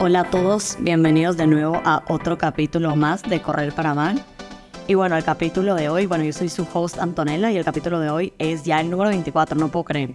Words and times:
Hola 0.00 0.20
a 0.20 0.30
todos, 0.30 0.76
bienvenidos 0.78 1.36
de 1.36 1.48
nuevo 1.48 1.82
a 1.84 2.04
otro 2.06 2.38
capítulo 2.38 2.94
más 2.94 3.24
de 3.24 3.42
Correr 3.42 3.74
para 3.74 3.90
Amar. 3.90 4.14
Y 4.86 4.94
bueno, 4.94 5.16
el 5.16 5.24
capítulo 5.24 5.74
de 5.74 5.88
hoy, 5.88 6.06
bueno, 6.06 6.22
yo 6.22 6.32
soy 6.32 6.48
su 6.48 6.64
host 6.72 7.00
Antonella 7.00 7.50
y 7.50 7.56
el 7.56 7.64
capítulo 7.64 7.98
de 7.98 8.08
hoy 8.08 8.32
es 8.38 8.62
ya 8.62 8.80
el 8.80 8.90
número 8.90 9.10
24, 9.10 9.58
no 9.58 9.72
puedo 9.72 9.82
creer. 9.82 10.14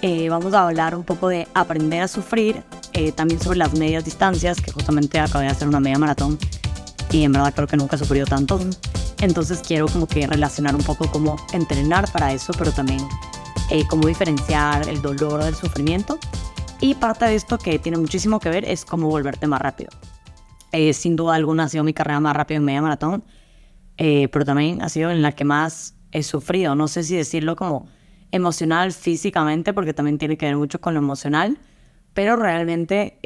Eh, 0.00 0.30
vamos 0.30 0.54
a 0.54 0.66
hablar 0.66 0.94
un 0.94 1.04
poco 1.04 1.28
de 1.28 1.46
aprender 1.52 2.00
a 2.00 2.08
sufrir, 2.08 2.62
eh, 2.94 3.12
también 3.12 3.38
sobre 3.38 3.58
las 3.58 3.74
medias 3.74 4.02
distancias, 4.02 4.62
que 4.62 4.72
justamente 4.72 5.20
acabé 5.20 5.44
de 5.44 5.50
hacer 5.50 5.68
una 5.68 5.78
media 5.78 5.98
maratón 5.98 6.38
y 7.12 7.24
en 7.24 7.32
verdad 7.32 7.52
creo 7.54 7.66
que 7.66 7.76
nunca 7.76 7.96
he 7.96 7.98
sufrido 7.98 8.24
tanto. 8.24 8.58
Entonces 9.20 9.60
quiero 9.60 9.88
como 9.88 10.06
que 10.06 10.26
relacionar 10.26 10.74
un 10.74 10.82
poco 10.82 11.10
cómo 11.12 11.36
entrenar 11.52 12.10
para 12.12 12.32
eso, 12.32 12.54
pero 12.56 12.72
también 12.72 13.06
eh, 13.70 13.86
cómo 13.88 14.08
diferenciar 14.08 14.88
el 14.88 15.02
dolor 15.02 15.44
del 15.44 15.54
sufrimiento. 15.54 16.18
Y 16.80 16.94
parte 16.94 17.24
de 17.24 17.34
esto 17.34 17.58
que 17.58 17.78
tiene 17.78 17.98
muchísimo 17.98 18.38
que 18.38 18.50
ver 18.50 18.64
es 18.64 18.84
cómo 18.84 19.08
volverte 19.08 19.46
más 19.46 19.60
rápido. 19.60 19.90
Eh, 20.72 20.92
sin 20.92 21.16
duda 21.16 21.34
alguna 21.34 21.64
ha 21.64 21.68
sido 21.68 21.84
mi 21.84 21.94
carrera 21.94 22.20
más 22.20 22.36
rápida 22.36 22.58
en 22.58 22.64
media 22.64 22.82
maratón, 22.82 23.24
eh, 23.96 24.28
pero 24.28 24.44
también 24.44 24.82
ha 24.82 24.88
sido 24.88 25.10
en 25.10 25.22
la 25.22 25.32
que 25.32 25.44
más 25.44 25.96
he 26.12 26.22
sufrido. 26.22 26.74
No 26.74 26.86
sé 26.86 27.02
si 27.02 27.16
decirlo 27.16 27.56
como 27.56 27.88
emocional, 28.30 28.92
físicamente, 28.92 29.72
porque 29.72 29.94
también 29.94 30.18
tiene 30.18 30.36
que 30.36 30.46
ver 30.46 30.56
mucho 30.56 30.80
con 30.80 30.92
lo 30.92 31.00
emocional, 31.00 31.58
pero 32.12 32.36
realmente 32.36 33.18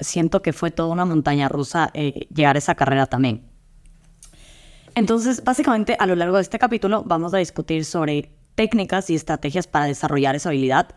siento 0.00 0.42
que 0.42 0.52
fue 0.52 0.70
toda 0.70 0.92
una 0.92 1.04
montaña 1.04 1.48
rusa 1.48 1.92
llegar 1.92 2.56
a 2.56 2.58
esa 2.58 2.74
carrera 2.74 3.06
también. 3.06 3.42
Entonces, 4.94 5.42
básicamente, 5.42 5.96
a 5.98 6.06
lo 6.06 6.14
largo 6.14 6.36
de 6.36 6.42
este 6.42 6.58
capítulo 6.58 7.02
vamos 7.04 7.34
a 7.34 7.38
discutir 7.38 7.84
sobre 7.84 8.30
técnicas 8.54 9.10
y 9.10 9.16
estrategias 9.16 9.66
para 9.66 9.86
desarrollar 9.86 10.36
esa 10.36 10.50
habilidad, 10.50 10.94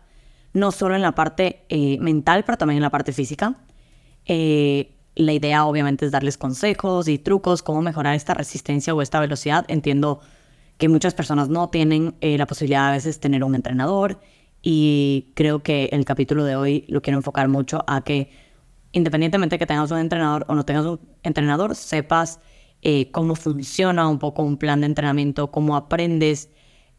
no 0.52 0.72
solo 0.72 0.94
en 0.94 1.02
la 1.02 1.12
parte 1.12 1.64
eh, 1.68 1.98
mental, 1.98 2.44
pero 2.44 2.58
también 2.58 2.78
en 2.78 2.82
la 2.82 2.90
parte 2.90 3.12
física. 3.12 3.56
Eh, 4.26 4.94
la 5.14 5.32
idea 5.32 5.64
obviamente 5.64 6.06
es 6.06 6.12
darles 6.12 6.38
consejos 6.38 7.08
y 7.08 7.18
trucos, 7.18 7.62
cómo 7.62 7.82
mejorar 7.82 8.14
esta 8.14 8.34
resistencia 8.34 8.94
o 8.94 9.02
esta 9.02 9.20
velocidad. 9.20 9.64
Entiendo 9.68 10.20
que 10.76 10.88
muchas 10.88 11.14
personas 11.14 11.48
no 11.48 11.70
tienen 11.70 12.14
eh, 12.20 12.38
la 12.38 12.46
posibilidad 12.46 12.88
a 12.88 12.92
veces 12.92 13.18
tener 13.18 13.42
un 13.42 13.54
entrenador 13.54 14.20
y 14.62 15.32
creo 15.34 15.62
que 15.62 15.88
el 15.92 16.04
capítulo 16.04 16.44
de 16.44 16.56
hoy 16.56 16.84
lo 16.88 17.02
quiero 17.02 17.18
enfocar 17.18 17.48
mucho 17.48 17.84
a 17.86 18.02
que 18.02 18.30
independientemente 18.92 19.54
de 19.54 19.58
que 19.58 19.66
tengas 19.66 19.90
un 19.90 19.98
entrenador 19.98 20.44
o 20.48 20.54
no 20.54 20.64
tengas 20.64 20.86
un 20.86 21.00
entrenador, 21.22 21.74
sepas 21.74 22.40
cómo 23.10 23.34
funciona 23.34 24.08
un 24.08 24.18
poco 24.20 24.42
un 24.42 24.56
plan 24.56 24.80
de 24.80 24.86
entrenamiento, 24.86 25.50
cómo 25.50 25.76
aprendes 25.76 26.48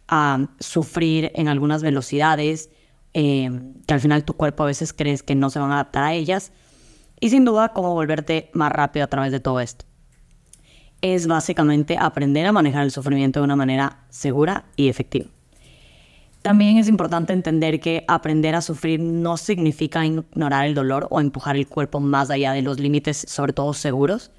a 0.10 0.48
sufrir 0.60 1.32
en 1.36 1.48
algunas 1.48 1.82
velocidades, 1.84 2.70
eh, 3.14 3.50
que 3.88 3.94
al 3.94 4.00
final 4.00 4.24
tu 4.24 4.34
cuerpo 4.34 4.64
a 4.64 4.68
veces 4.68 4.94
crees 4.94 5.24
que 5.24 5.36
no 5.36 5.50
se 5.50 5.60
van 5.60 5.72
a 5.72 5.76
adaptar 5.76 6.04
a 6.04 6.14
ellas, 6.14 6.52
y 7.20 7.30
sin 7.30 7.46
duda 7.46 7.70
cómo 7.70 7.94
volverte 7.94 8.50
más 8.54 8.72
rápido 8.72 9.04
a 9.04 9.08
través 9.08 9.32
de 9.32 9.40
todo 9.40 9.60
esto. 9.60 9.86
Es 11.02 11.28
básicamente 11.28 11.98
aprender 11.98 12.46
a 12.46 12.52
manejar 12.52 12.84
el 12.84 12.92
sufrimiento 12.92 13.40
de 13.40 13.46
una 13.46 13.56
manera 13.56 14.06
segura 14.10 14.66
y 14.76 14.90
efectiva. 14.90 15.28
También 16.42 16.78
es 16.78 16.88
importante 16.88 17.34
entender 17.34 17.80
que 17.80 18.06
aprender 18.08 18.56
a 18.56 18.62
sufrir 18.62 19.00
no 19.00 19.36
significa 19.36 20.06
ignorar 20.06 20.66
el 20.66 20.74
dolor 20.74 21.08
o 21.10 21.20
empujar 21.20 21.58
el 21.58 21.68
cuerpo 21.68 22.00
más 22.00 22.30
allá 22.30 22.54
de 22.54 22.62
los 22.62 22.80
límites, 22.80 23.26
sobre 23.28 23.52
todo 23.52 23.74
seguros, 23.74 24.32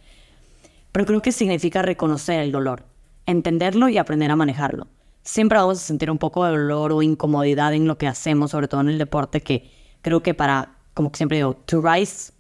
pero 0.93 1.05
creo 1.05 1.21
que 1.21 1.33
significa 1.33 1.83
reconocer 1.83 2.41
el 2.41 2.53
dolor, 2.53 2.85
entenderlo 3.27 3.89
y 3.91 3.99
aprender 3.99 4.31
a 4.31 4.37
manejarlo 4.37 4.87
siempre 5.23 5.59
vamos 5.59 5.79
a 5.79 5.83
sentir 5.83 6.11
un 6.11 6.19
poco 6.19 6.45
de 6.45 6.53
dolor 6.53 6.93
o 6.93 7.03
incomodidad 7.03 7.75
en 7.75 7.87
lo 7.87 7.99
que 7.99 8.07
hacemos, 8.07 8.51
sobre 8.51 8.69
todo 8.69 8.81
en 8.81 8.89
el 8.89 8.99
deporte, 8.99 9.41
que 9.41 9.71
creo 10.03 10.23
que 10.23 10.35
para, 10.35 10.77
como 10.95 11.11
siempre 11.15 11.39
digo, 11.39 11.55
to 11.55 11.81
rise, 11.81 12.33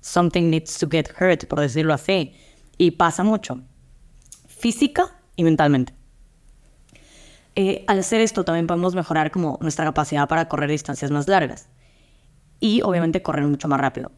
something 0.00 0.50
needs 0.50 0.78
to 0.78 0.88
get 0.90 1.08
hurt, 1.20 1.46
por 1.46 1.60
decirlo 1.60 1.94
así. 1.94 2.34
Y 2.78 2.92
pasa 2.92 3.22
mucho, 3.22 3.60
física 4.46 5.14
y 5.36 5.44
mentalmente. 5.44 5.94
Eh, 7.54 7.84
al 7.86 7.98
hacer 7.98 8.20
esto 8.22 8.44
también 8.44 8.66
podemos 8.66 8.94
mejorar 8.94 9.30
como 9.30 9.58
nuestra 9.60 9.84
capacidad 9.84 10.26
para 10.26 10.48
correr 10.48 10.70
distancias 10.70 11.10
más 11.10 11.28
largas 11.28 11.68
y 12.60 12.80
obviamente 12.80 13.20
correr 13.20 13.46
mucho 13.46 13.68
más 13.68 13.80
rápido. 13.80 14.10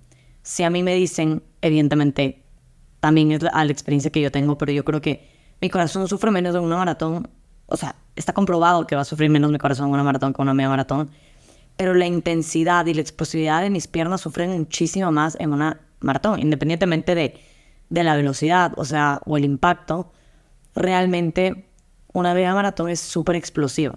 Si 0.42 0.62
a 0.62 0.70
mí 0.70 0.82
me 0.82 0.94
dicen, 0.94 1.42
evidentemente, 1.62 2.44
también 3.00 3.32
es 3.32 3.42
la, 3.42 3.50
la 3.64 3.72
experiencia 3.72 4.12
que 4.12 4.20
yo 4.20 4.30
tengo, 4.30 4.56
pero 4.56 4.70
yo 4.70 4.84
creo 4.84 5.00
que 5.00 5.28
mi 5.60 5.68
corazón 5.68 6.06
sufre 6.06 6.30
menos 6.30 6.54
en 6.54 6.62
una 6.62 6.76
maratón 6.76 7.28
o 7.66 7.76
sea, 7.76 7.96
está 8.16 8.32
comprobado 8.32 8.86
que 8.86 8.94
va 8.94 9.02
a 9.02 9.06
sufrir 9.06 9.30
menos 9.30 9.50
mi 9.50 9.58
corazón 9.58 9.88
en 9.88 9.94
una 9.94 10.04
maratón 10.04 10.32
que 10.32 10.42
una 10.42 10.54
media 10.54 10.68
maratón, 10.68 11.10
pero 11.76 11.94
la 11.94 12.06
intensidad 12.06 12.86
y 12.86 12.94
la 12.94 13.00
explosividad 13.00 13.62
de 13.62 13.70
mis 13.70 13.88
piernas 13.88 14.20
sufren 14.20 14.50
muchísimo 14.50 15.10
más 15.10 15.36
en 15.40 15.52
una 15.52 15.80
maratón, 16.00 16.40
independientemente 16.40 17.14
de, 17.14 17.40
de 17.88 18.04
la 18.04 18.16
velocidad, 18.16 18.72
o 18.76 18.84
sea, 18.84 19.20
o 19.24 19.36
el 19.36 19.44
impacto, 19.44 20.12
realmente 20.74 21.66
una 22.12 22.34
media 22.34 22.54
maratón 22.54 22.90
es 22.90 23.00
súper 23.00 23.36
explosiva. 23.36 23.96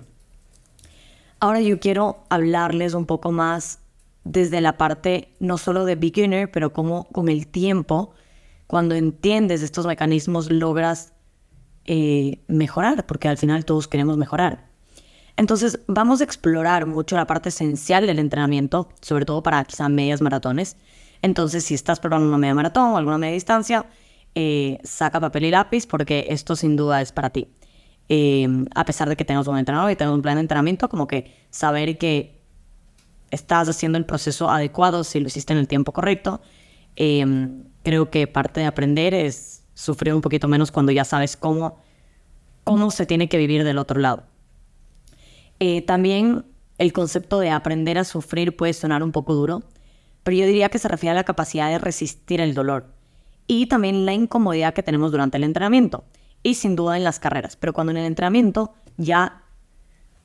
Ahora 1.39 1.61
yo 1.61 1.79
quiero 1.79 2.23
hablarles 2.29 2.95
un 2.95 3.05
poco 3.05 3.31
más 3.31 3.79
desde 4.23 4.59
la 4.59 4.77
parte 4.77 5.29
no 5.39 5.57
solo 5.57 5.85
de 5.85 5.95
beginner, 5.95 6.51
pero 6.51 6.73
como 6.73 7.05
con 7.05 7.29
el 7.29 7.47
tiempo, 7.47 8.13
cuando 8.65 8.95
entiendes 8.95 9.61
estos 9.61 9.85
mecanismos, 9.85 10.51
logras 10.51 11.13
eh, 11.87 12.39
mejorar, 12.47 13.05
porque 13.05 13.27
al 13.27 13.37
final 13.37 13.65
todos 13.65 13.87
queremos 13.87 14.17
mejorar. 14.17 14.67
Entonces 15.37 15.79
vamos 15.87 16.19
a 16.19 16.23
explorar 16.23 16.85
mucho 16.85 17.15
la 17.15 17.27
parte 17.27 17.49
esencial 17.49 18.07
del 18.07 18.19
entrenamiento, 18.19 18.89
sobre 19.01 19.25
todo 19.25 19.43
para 19.43 19.63
quizá 19.63 19.87
medias 19.87 20.21
maratones. 20.21 20.77
Entonces 21.21 21.63
si 21.63 21.73
estás 21.75 21.99
probando 21.99 22.27
una 22.27 22.37
media 22.37 22.55
maratón 22.55 22.91
o 22.91 22.97
alguna 22.97 23.17
media 23.17 23.35
distancia, 23.35 23.85
eh, 24.35 24.79
saca 24.83 25.19
papel 25.19 25.45
y 25.45 25.51
lápiz 25.51 25.87
porque 25.87 26.27
esto 26.29 26.55
sin 26.55 26.75
duda 26.75 27.01
es 27.01 27.11
para 27.11 27.29
ti. 27.29 27.47
Em, 28.09 28.65
a 28.75 28.85
pesar 28.85 29.09
de 29.09 29.15
que 29.15 29.25
tengas 29.25 29.47
un 29.47 29.57
entrenador 29.57 29.91
y 29.91 29.95
tengas 29.95 30.13
un 30.13 30.21
plan 30.21 30.35
de 30.35 30.41
entrenamiento, 30.41 30.89
como 30.89 31.07
que 31.07 31.33
saber 31.49 31.97
que 31.97 32.41
estás 33.31 33.67
haciendo 33.69 33.97
el 33.97 34.05
proceso 34.05 34.49
adecuado, 34.49 35.03
si 35.03 35.19
lo 35.19 35.27
hiciste 35.27 35.53
en 35.53 35.59
el 35.59 35.67
tiempo 35.67 35.91
correcto. 35.91 36.41
Em, 36.95 37.63
creo 37.83 38.09
que 38.09 38.27
parte 38.27 38.59
de 38.61 38.65
aprender 38.65 39.13
es 39.13 39.56
sufrir 39.77 40.15
un 40.15 40.21
poquito 40.21 40.47
menos 40.47 40.71
cuando 40.71 40.91
ya 40.91 41.05
sabes 41.05 41.37
cómo, 41.37 41.77
cómo 42.63 42.89
se 42.89 43.05
tiene 43.05 43.29
que 43.29 43.37
vivir 43.37 43.63
del 43.63 43.77
otro 43.77 43.99
lado. 43.99 44.23
Eh, 45.59 45.83
también 45.83 46.45
el 46.79 46.93
concepto 46.93 47.39
de 47.39 47.51
aprender 47.51 47.99
a 47.99 48.03
sufrir 48.03 48.57
puede 48.57 48.73
sonar 48.73 49.03
un 49.03 49.11
poco 49.11 49.35
duro, 49.35 49.61
pero 50.23 50.35
yo 50.35 50.47
diría 50.47 50.69
que 50.69 50.79
se 50.79 50.87
refiere 50.87 51.11
a 51.11 51.15
la 51.15 51.25
capacidad 51.25 51.69
de 51.69 51.77
resistir 51.77 52.41
el 52.41 52.55
dolor 52.55 52.87
y 53.45 53.67
también 53.67 54.07
la 54.07 54.13
incomodidad 54.13 54.73
que 54.73 54.81
tenemos 54.81 55.11
durante 55.11 55.37
el 55.37 55.43
entrenamiento 55.43 56.05
y 56.41 56.55
sin 56.55 56.75
duda 56.75 56.97
en 56.97 57.03
las 57.03 57.19
carreras. 57.19 57.55
Pero 57.55 57.73
cuando 57.73 57.91
en 57.91 57.97
el 57.97 58.05
entrenamiento 58.05 58.73
ya 58.97 59.43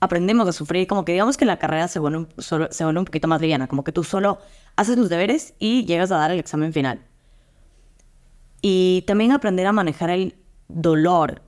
aprendemos 0.01 0.49
a 0.49 0.53
sufrir, 0.53 0.87
como 0.87 1.05
que 1.05 1.13
digamos 1.13 1.37
que 1.37 1.45
la 1.45 1.59
carrera 1.59 1.89
se 1.89 1.99
vuelve, 1.99 2.27
se 2.39 2.85
vuelve 2.85 2.99
un 2.99 3.05
poquito 3.05 3.29
más 3.29 3.43
liviana, 3.43 3.69
como 3.69 3.85
que 3.85 3.93
tú 3.93 4.03
solo 4.03 4.39
haces 4.77 4.97
tus 4.97 5.11
deberes 5.11 5.53
y 5.59 5.85
llegas 5.85 6.11
a 6.11 6.17
dar 6.17 6.31
el 6.31 6.39
examen 6.39 6.73
final. 6.73 7.12
Y 8.63 9.03
también 9.07 9.33
aprender 9.33 9.67
a 9.67 9.73
manejar 9.73 10.11
el 10.11 10.37
dolor 10.69 11.43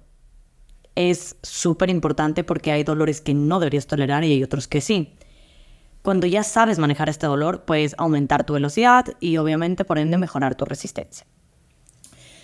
es 0.97 1.37
súper 1.43 1.91
importante 1.91 2.45
porque 2.45 2.73
hay 2.73 2.83
dolores 2.83 3.21
que 3.21 3.35
no 3.35 3.61
deberías 3.61 3.87
tolerar 3.87 4.25
y 4.25 4.33
hay 4.33 4.43
otros 4.43 4.69
que 4.69 4.81
sí. 4.81 5.15
Cuando 6.03 6.27
ya 6.27 6.43
sabes 6.43 6.79
manejar 6.79 7.09
este 7.09 7.27
dolor, 7.27 7.65
puedes 7.65 7.95
aumentar 7.99 8.45
tu 8.45 8.53
velocidad 8.53 9.07
y 9.21 9.37
obviamente 9.39 9.85
por 9.85 9.99
ende 9.99 10.19
mejorar 10.19 10.55
tu 10.55 10.65
resistencia. 10.65 11.27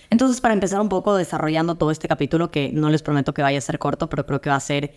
Entonces, 0.09 0.41
para 0.41 0.55
empezar 0.55 0.81
un 0.81 0.89
poco 0.89 1.15
desarrollando 1.15 1.77
todo 1.77 1.91
este 1.91 2.09
capítulo, 2.09 2.51
que 2.51 2.73
no 2.73 2.91
les 2.91 3.03
prometo 3.03 3.35
que 3.35 3.43
vaya 3.43 3.59
a 3.59 3.61
ser 3.61 3.79
corto, 3.79 4.09
pero 4.09 4.27
creo 4.27 4.41
que 4.41 4.51
va 4.51 4.57
a 4.57 4.61
ser 4.61 4.95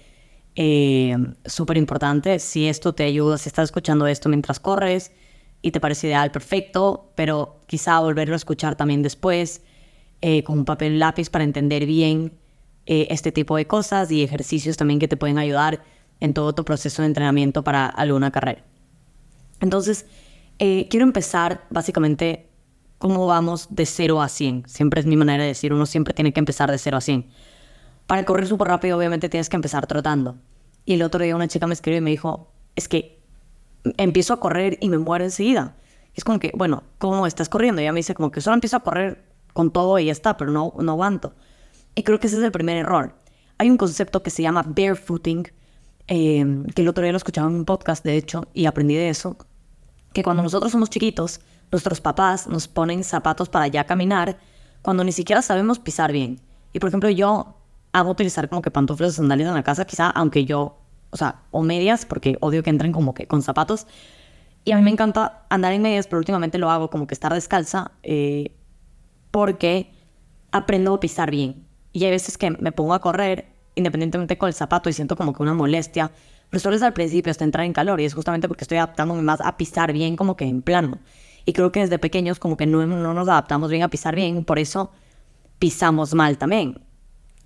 eh, 0.56 1.16
súper 1.45 1.78
importante. 1.78 2.39
Si 2.39 2.67
esto 2.67 2.95
te 2.95 3.03
ayuda, 3.03 3.38
si 3.38 3.50
estás 3.50 3.66
escuchando 3.66 4.07
esto 4.07 4.29
mientras 4.29 4.59
corres, 4.59 5.12
y 5.62 5.72
te 5.72 5.79
parece 5.79 6.07
ideal, 6.07 6.31
perfecto, 6.31 7.12
pero 7.16 7.62
quizá 7.68 8.00
volverlo 8.00 8.36
a 8.36 8.38
escuchar 8.38 8.75
también 8.75 9.01
después 9.01 9.62
eh, 10.25 10.41
con 10.45 10.59
un 10.59 10.63
papel 10.63 10.99
lápiz 10.99 11.29
para 11.29 11.43
entender 11.43 11.85
bien 11.85 12.31
eh, 12.85 13.07
este 13.09 13.33
tipo 13.33 13.57
de 13.57 13.67
cosas 13.67 14.09
y 14.09 14.23
ejercicios 14.23 14.77
también 14.77 14.97
que 14.97 15.09
te 15.09 15.17
pueden 15.17 15.37
ayudar 15.37 15.83
en 16.21 16.33
todo 16.33 16.55
tu 16.55 16.63
proceso 16.63 17.01
de 17.01 17.07
entrenamiento 17.09 17.61
para 17.65 17.87
alguna 17.87 18.31
carrera. 18.31 18.63
Entonces, 19.59 20.05
eh, 20.59 20.87
quiero 20.89 21.05
empezar 21.05 21.65
básicamente 21.69 22.47
cómo 22.99 23.27
vamos 23.27 23.67
de 23.69 23.85
0 23.85 24.21
a 24.21 24.29
100. 24.29 24.63
Siempre 24.65 25.01
es 25.01 25.05
mi 25.05 25.17
manera 25.17 25.43
de 25.43 25.49
decir, 25.49 25.73
uno 25.73 25.85
siempre 25.85 26.13
tiene 26.13 26.31
que 26.31 26.39
empezar 26.39 26.71
de 26.71 26.77
0 26.77 26.95
a 26.95 27.01
100. 27.01 27.27
Para 28.07 28.23
correr 28.23 28.47
súper 28.47 28.69
rápido, 28.69 28.97
obviamente 28.97 29.27
tienes 29.27 29.49
que 29.49 29.57
empezar 29.57 29.87
trotando. 29.87 30.37
Y 30.85 30.93
el 30.93 31.01
otro 31.01 31.21
día 31.21 31.35
una 31.35 31.49
chica 31.49 31.67
me 31.67 31.73
escribió 31.73 31.97
y 31.97 32.01
me 32.01 32.11
dijo, 32.11 32.49
es 32.77 32.87
que 32.87 33.19
empiezo 33.97 34.33
a 34.33 34.39
correr 34.39 34.77
y 34.79 34.87
me 34.87 34.99
muero 34.99 35.25
enseguida. 35.25 35.75
Es 36.15 36.23
como 36.23 36.39
que, 36.39 36.53
bueno, 36.55 36.83
¿cómo 36.97 37.27
estás 37.27 37.49
corriendo? 37.49 37.81
Y 37.81 37.83
ella 37.83 37.91
me 37.91 37.99
dice 37.99 38.15
como 38.15 38.31
que 38.31 38.39
solo 38.39 38.53
empiezo 38.53 38.77
a 38.77 38.79
correr 38.79 39.32
con 39.53 39.71
todo 39.71 39.97
y 40.00 40.05
ya 40.05 40.11
está, 40.11 40.38
pero 40.38 40.51
no, 40.51 40.73
no 40.79 40.91
aguanto. 40.91 41.33
Y 41.95 42.03
creo 42.03 42.19
que 42.19 42.27
ese 42.27 42.38
es 42.38 42.44
el 42.44 42.51
primer 42.51 42.77
error. 42.77 43.15
Hay 43.57 43.69
un 43.69 43.77
concepto 43.77 44.23
que 44.23 44.29
se 44.29 44.41
llama 44.41 44.63
barefooting, 44.65 45.47
eh, 46.07 46.63
que 46.75 46.81
el 46.81 46.88
otro 46.88 47.03
día 47.03 47.11
lo 47.11 47.17
escuchaba 47.17 47.47
en 47.47 47.55
un 47.55 47.65
podcast, 47.65 48.03
de 48.03 48.17
hecho, 48.17 48.45
y 48.53 48.65
aprendí 48.65 48.95
de 48.95 49.09
eso, 49.09 49.38
que 50.13 50.23
cuando 50.23 50.44
nosotros 50.44 50.71
somos 50.71 50.89
chiquitos, 50.89 51.39
nuestros 51.71 52.01
papás 52.01 52.47
nos 52.47 52.67
ponen 52.67 53.03
zapatos 53.03 53.50
para 53.50 53.67
ya 53.67 53.85
caminar 53.85 54.38
cuando 54.81 55.03
ni 55.03 55.11
siquiera 55.11 55.41
sabemos 55.41 55.79
pisar 55.79 56.11
bien. 56.11 56.39
Y 56.71 56.79
por 56.79 56.89
ejemplo, 56.89 57.09
yo 57.09 57.56
hago 57.94 58.11
utilizar 58.11 58.49
como 58.49 58.61
que 58.61 58.71
pantuflas 58.71 59.11
o 59.11 59.13
sandalias 59.13 59.49
en 59.49 59.56
la 59.56 59.63
casa, 59.63 59.85
quizá, 59.85 60.09
aunque 60.09 60.45
yo, 60.45 60.77
o 61.11 61.17
sea, 61.17 61.41
o 61.51 61.61
medias, 61.63 62.06
porque 62.06 62.38
odio 62.41 62.63
que 62.63 62.69
entren 62.69 62.91
como 62.91 63.13
que 63.13 63.27
con 63.27 63.41
zapatos. 63.41 63.88
Y 64.65 64.71
a 64.71 64.77
mí 64.77 64.83
me 64.83 64.91
encanta 64.91 65.45
andar 65.49 65.73
en 65.73 65.81
medias, 65.81 66.07
pero 66.07 66.19
últimamente 66.19 66.57
lo 66.57 66.69
hago 66.69 66.89
como 66.89 67.07
que 67.07 67.13
estar 67.13 67.33
descalza, 67.33 67.91
eh, 68.03 68.56
porque 69.33 69.91
aprendo 70.51 70.94
a 70.94 71.00
pisar 71.00 71.31
bien. 71.31 71.65
Y 71.91 72.06
hay 72.06 72.12
veces 72.12 72.38
que 72.38 72.51
me 72.51 72.71
pongo 72.71 72.94
a 72.94 73.01
correr 73.01 73.47
independientemente 73.74 74.38
con 74.38 74.47
el 74.47 74.53
zapato 74.53 74.91
y 74.91 74.94
siento 74.94 75.15
como 75.15 75.33
que 75.33 75.41
una 75.41 75.56
molestia. 75.56 76.12
Pero 76.51 76.62
solo 76.62 76.75
es 76.75 76.83
al 76.83 76.94
principio, 76.94 77.31
hasta 77.31 77.44
entrar 77.44 77.65
en 77.65 77.74
calor. 77.74 78.00
Y 78.00 78.06
es 78.06 78.13
justamente 78.13 78.47
porque 78.47 78.63
estoy 78.63 78.77
adaptándome 78.77 79.24
más 79.24 79.41
a 79.41 79.57
pisar 79.57 79.91
bien 79.91 80.15
como 80.15 80.38
que 80.38 80.45
en 80.45 80.62
plano. 80.62 81.00
Y 81.45 81.53
creo 81.53 81.71
que 81.71 81.80
desde 81.80 81.97
pequeños 81.97 82.38
como 82.38 82.57
que 82.57 82.68
no, 82.68 82.85
no 82.85 83.13
nos 83.15 83.27
adaptamos 83.27 83.71
bien 83.71 83.81
a 83.81 83.88
pisar 83.88 84.15
bien. 84.15 84.45
Por 84.45 84.59
eso 84.59 84.91
pisamos 85.57 86.13
mal 86.13 86.38
también. 86.38 86.80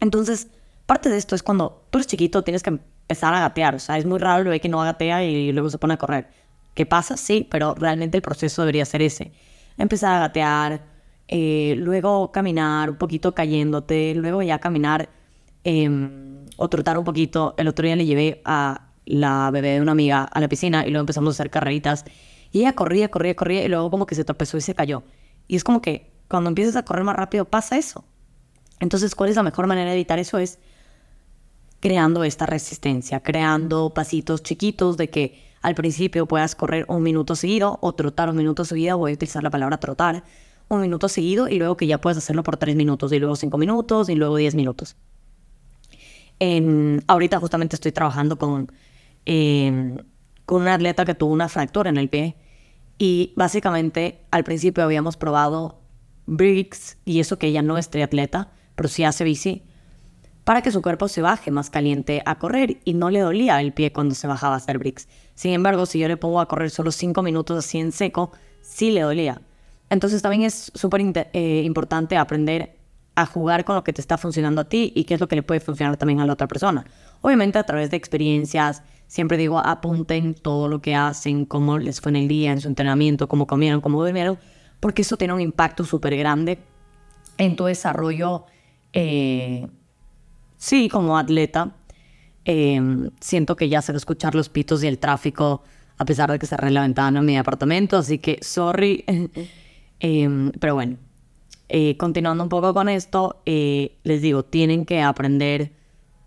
Entonces, 0.01 0.50
parte 0.88 1.07
de 1.07 1.16
esto 1.16 1.36
es 1.36 1.42
cuando 1.42 1.86
tú 1.89 2.00
eres 2.00 2.07
chiquito 2.07 2.44
tienes 2.44 2.63
que 2.63 2.72
empezar 2.72 3.34
a 3.34 3.39
gatear. 3.39 3.75
O 3.75 3.80
sea, 3.80 3.98
es 3.98 4.06
muy 4.06 4.19
raro 4.19 4.44
lo 4.44 4.50
ve 4.50 4.60
que 4.60 4.68
no 4.68 4.80
gatea 4.80 5.24
y 5.24 5.54
luego 5.54 5.69
se 5.69 5.78
pone 5.78 5.94
a 5.94 5.98
correr. 5.98 6.28
¿Qué 6.74 6.86
pasa? 6.86 7.16
Sí, 7.16 7.48
pero 7.50 7.75
realmente 7.75 8.18
el 8.18 8.22
proceso 8.22 8.63
debería 8.63 8.84
ser 8.84 9.01
ese. 9.01 9.31
Empezar 9.78 10.16
a 10.16 10.19
gatear, 10.19 10.97
eh, 11.27 11.75
luego 11.77 12.31
caminar 12.31 12.89
un 12.89 12.97
poquito 12.97 13.33
cayéndote, 13.33 14.15
luego 14.15 14.41
ya 14.41 14.59
caminar 14.59 15.09
em, 15.63 16.45
o 16.57 16.69
trotar 16.69 16.97
un 16.97 17.03
poquito. 17.03 17.53
El 17.57 17.68
otro 17.68 17.85
día 17.85 17.95
le 17.95 18.06
llevé 18.06 18.41
a 18.45 18.89
la 19.06 19.50
bebé 19.51 19.69
de 19.71 19.81
una 19.81 19.94
amiga 19.94 20.24
a 20.24 20.39
la 20.39 20.47
piscina 20.47 20.85
y 20.85 20.89
luego 20.89 21.01
empezamos 21.01 21.33
a 21.33 21.35
hacer 21.35 21.50
carreritas. 21.50 22.06
Y 22.51 22.59
ella 22.59 22.74
corría, 22.74 23.09
corría, 23.09 23.35
corría 23.35 23.63
y 23.63 23.68
luego 23.68 23.91
como 23.91 24.06
que 24.06 24.15
se 24.15 24.24
tropezó 24.24 24.57
y 24.57 24.62
se 24.62 24.75
cayó. 24.75 25.03
Y 25.47 25.56
es 25.56 25.63
como 25.63 25.81
que 25.81 26.12
cuando 26.27 26.50
empiezas 26.50 26.75
a 26.75 26.83
correr 26.83 27.03
más 27.03 27.15
rápido 27.15 27.45
pasa 27.45 27.77
eso. 27.77 28.06
Entonces, 28.79 29.15
¿cuál 29.15 29.29
es 29.29 29.35
la 29.35 29.44
mejor 29.44 29.68
manera 29.68 29.89
de 29.89 29.95
evitar 29.95 30.19
eso? 30.19 30.38
Es 30.38 30.59
creando 31.79 32.24
esta 32.24 32.45
resistencia, 32.45 33.21
creando 33.21 33.94
pasitos 33.94 34.44
chiquitos 34.44 34.97
de 34.97 35.09
que 35.09 35.44
al 35.62 35.75
principio 35.75 36.25
puedas 36.25 36.56
correr 36.56 36.85
un 36.88 37.03
minuto 37.03 37.35
seguido 37.35 37.79
o 37.81 37.94
trotar 37.94 38.29
un 38.29 38.35
minuto 38.35 38.65
seguido, 38.65 38.97
voy 38.97 39.12
a 39.12 39.15
utilizar 39.15 39.44
la 39.44 39.50
palabra 39.50 39.77
trotar, 39.77 40.24
un 40.69 40.81
minuto 40.81 41.10
seguido 41.10 41.48
y 41.48 41.58
luego 41.58 41.78
que 41.78 41.88
ya 41.88 42.00
puedes 42.00 42.18
hacerlo 42.18 42.44
por 42.44 42.58
tres 42.58 42.75
minutos 42.75 43.12
y 43.14 43.19
luego 43.19 43.36
cinco 43.36 43.58
minutos 43.58 44.10
y 44.10 44.16
luego 44.16 44.36
diez 44.36 44.56
minutos. 44.56 44.96
ahorita 47.08 47.40
justamente 47.40 47.75
estoy 47.75 47.92
trabajando 47.92 48.38
con, 48.38 48.72
em, 49.25 49.98
con 50.46 50.62
un 50.62 50.68
atleta 50.68 51.04
que 51.06 51.16
tuvo 51.16 51.34
una 51.34 51.50
fractura 51.50 51.90
en 51.90 51.98
el 51.98 52.10
pie 52.10 52.36
y 53.00 53.34
básicamente 53.36 54.22
al 54.31 54.44
principio 54.44 54.84
habíamos 54.84 55.18
probado 55.18 55.80
bricks 56.28 56.98
y 57.06 57.20
eso 57.20 57.40
que 57.40 57.48
ella 57.48 57.62
no 57.62 57.78
es 57.78 57.90
triatleta, 57.90 58.52
pero 58.75 58.90
sí 58.90 59.04
hace 59.04 59.24
bici, 59.24 59.63
para 60.44 60.62
que 60.62 60.72
su 60.72 60.81
cuerpo 60.81 61.08
se 61.08 61.22
baje 61.22 61.52
más 61.52 61.70
caliente 61.70 62.22
a 62.25 62.38
correr 62.40 62.78
y 62.86 62.94
no 62.94 63.10
le 63.10 63.20
dolía 63.20 63.60
el 63.60 63.74
pie 63.74 63.92
cuando 63.92 64.16
se 64.16 64.28
bajaba 64.28 64.54
a 64.56 64.58
hacer 64.58 64.78
bricks. 64.78 65.08
Sin 65.36 65.52
embargo, 65.52 65.86
si 65.86 66.00
yo 66.00 66.08
le 66.08 66.18
pongo 66.18 66.40
a 66.40 66.48
correr 66.48 66.70
solo 66.70 66.92
5 66.92 67.22
minutos 67.22 67.58
así 67.58 67.80
en 67.80 67.92
seco, 67.92 68.31
sí 68.62 68.92
le 68.92 69.02
dolía. 69.02 69.42
Entonces 69.89 70.22
también 70.22 70.44
es 70.44 70.72
súper 70.74 71.01
eh, 71.34 71.62
importante 71.66 72.18
aprender 72.18 72.78
a 73.16 73.25
jugar 73.25 73.66
con 73.66 73.75
lo 73.75 73.84
que 73.84 73.94
te 73.94 74.01
está 74.01 74.18
funcionando 74.18 74.62
a 74.62 74.66
ti 74.66 74.92
y 74.95 75.06
qué 75.06 75.16
es 75.16 75.19
lo 75.19 75.28
que 75.28 75.36
le 75.36 75.44
puede 75.44 75.60
funcionar 75.60 75.98
también 75.98 76.19
a 76.19 76.25
la 76.25 76.34
otra 76.34 76.48
persona. 76.48 76.86
Obviamente 77.22 77.57
a 77.57 77.63
través 77.63 77.89
de 77.89 77.98
experiencias, 77.98 78.84
siempre 79.07 79.38
digo, 79.38 79.57
apunten 79.60 80.36
todo 80.36 80.68
lo 80.68 80.81
que 80.81 80.94
hacen, 80.94 81.45
cómo 81.45 81.80
les 81.80 82.00
fue 82.00 82.12
en 82.12 82.18
el 82.18 82.28
día, 82.28 82.51
en 82.51 82.62
su 82.62 82.68
entrenamiento, 82.68 83.28
cómo 83.28 83.48
comieron, 83.48 83.81
cómo 83.81 84.04
durmieron, 84.04 84.38
porque 84.80 85.01
eso 85.01 85.18
tiene 85.18 85.34
un 85.34 85.42
impacto 85.42 85.84
súper 85.84 86.16
grande 86.16 86.60
en 87.39 87.56
tu 87.56 87.66
desarrollo 87.66 88.45
eh, 88.94 89.68
sí, 90.57 90.89
como 90.89 91.18
atleta, 91.18 91.75
em, 92.45 93.10
siento 93.19 93.56
que 93.56 93.69
ya 93.69 93.81
sé 93.81 93.95
escuchar 93.95 94.36
los 94.36 94.50
pitos 94.50 94.84
y 94.84 94.88
el 94.88 95.00
tráfico, 95.00 95.63
a 95.98 96.06
pesar 96.06 96.31
de 96.31 96.39
que 96.39 96.45
cerré 96.45 96.72
la 96.72 96.81
ventana 96.81 97.19
en 97.19 97.25
mi 97.25 97.38
apartamento, 97.38 97.98
así 97.98 98.19
que 98.19 98.39
sorry. 98.42 99.04
Em, 100.00 100.52
pero 100.60 100.76
bueno, 100.76 100.98
eh, 101.70 101.98
continuando 101.98 102.44
un 102.44 102.50
poco 102.50 102.74
con 102.74 102.90
esto, 102.90 103.42
eh, 103.46 103.98
les 104.04 104.22
digo, 104.22 104.44
tienen 104.44 104.86
que 104.86 105.02
aprender 105.02 105.74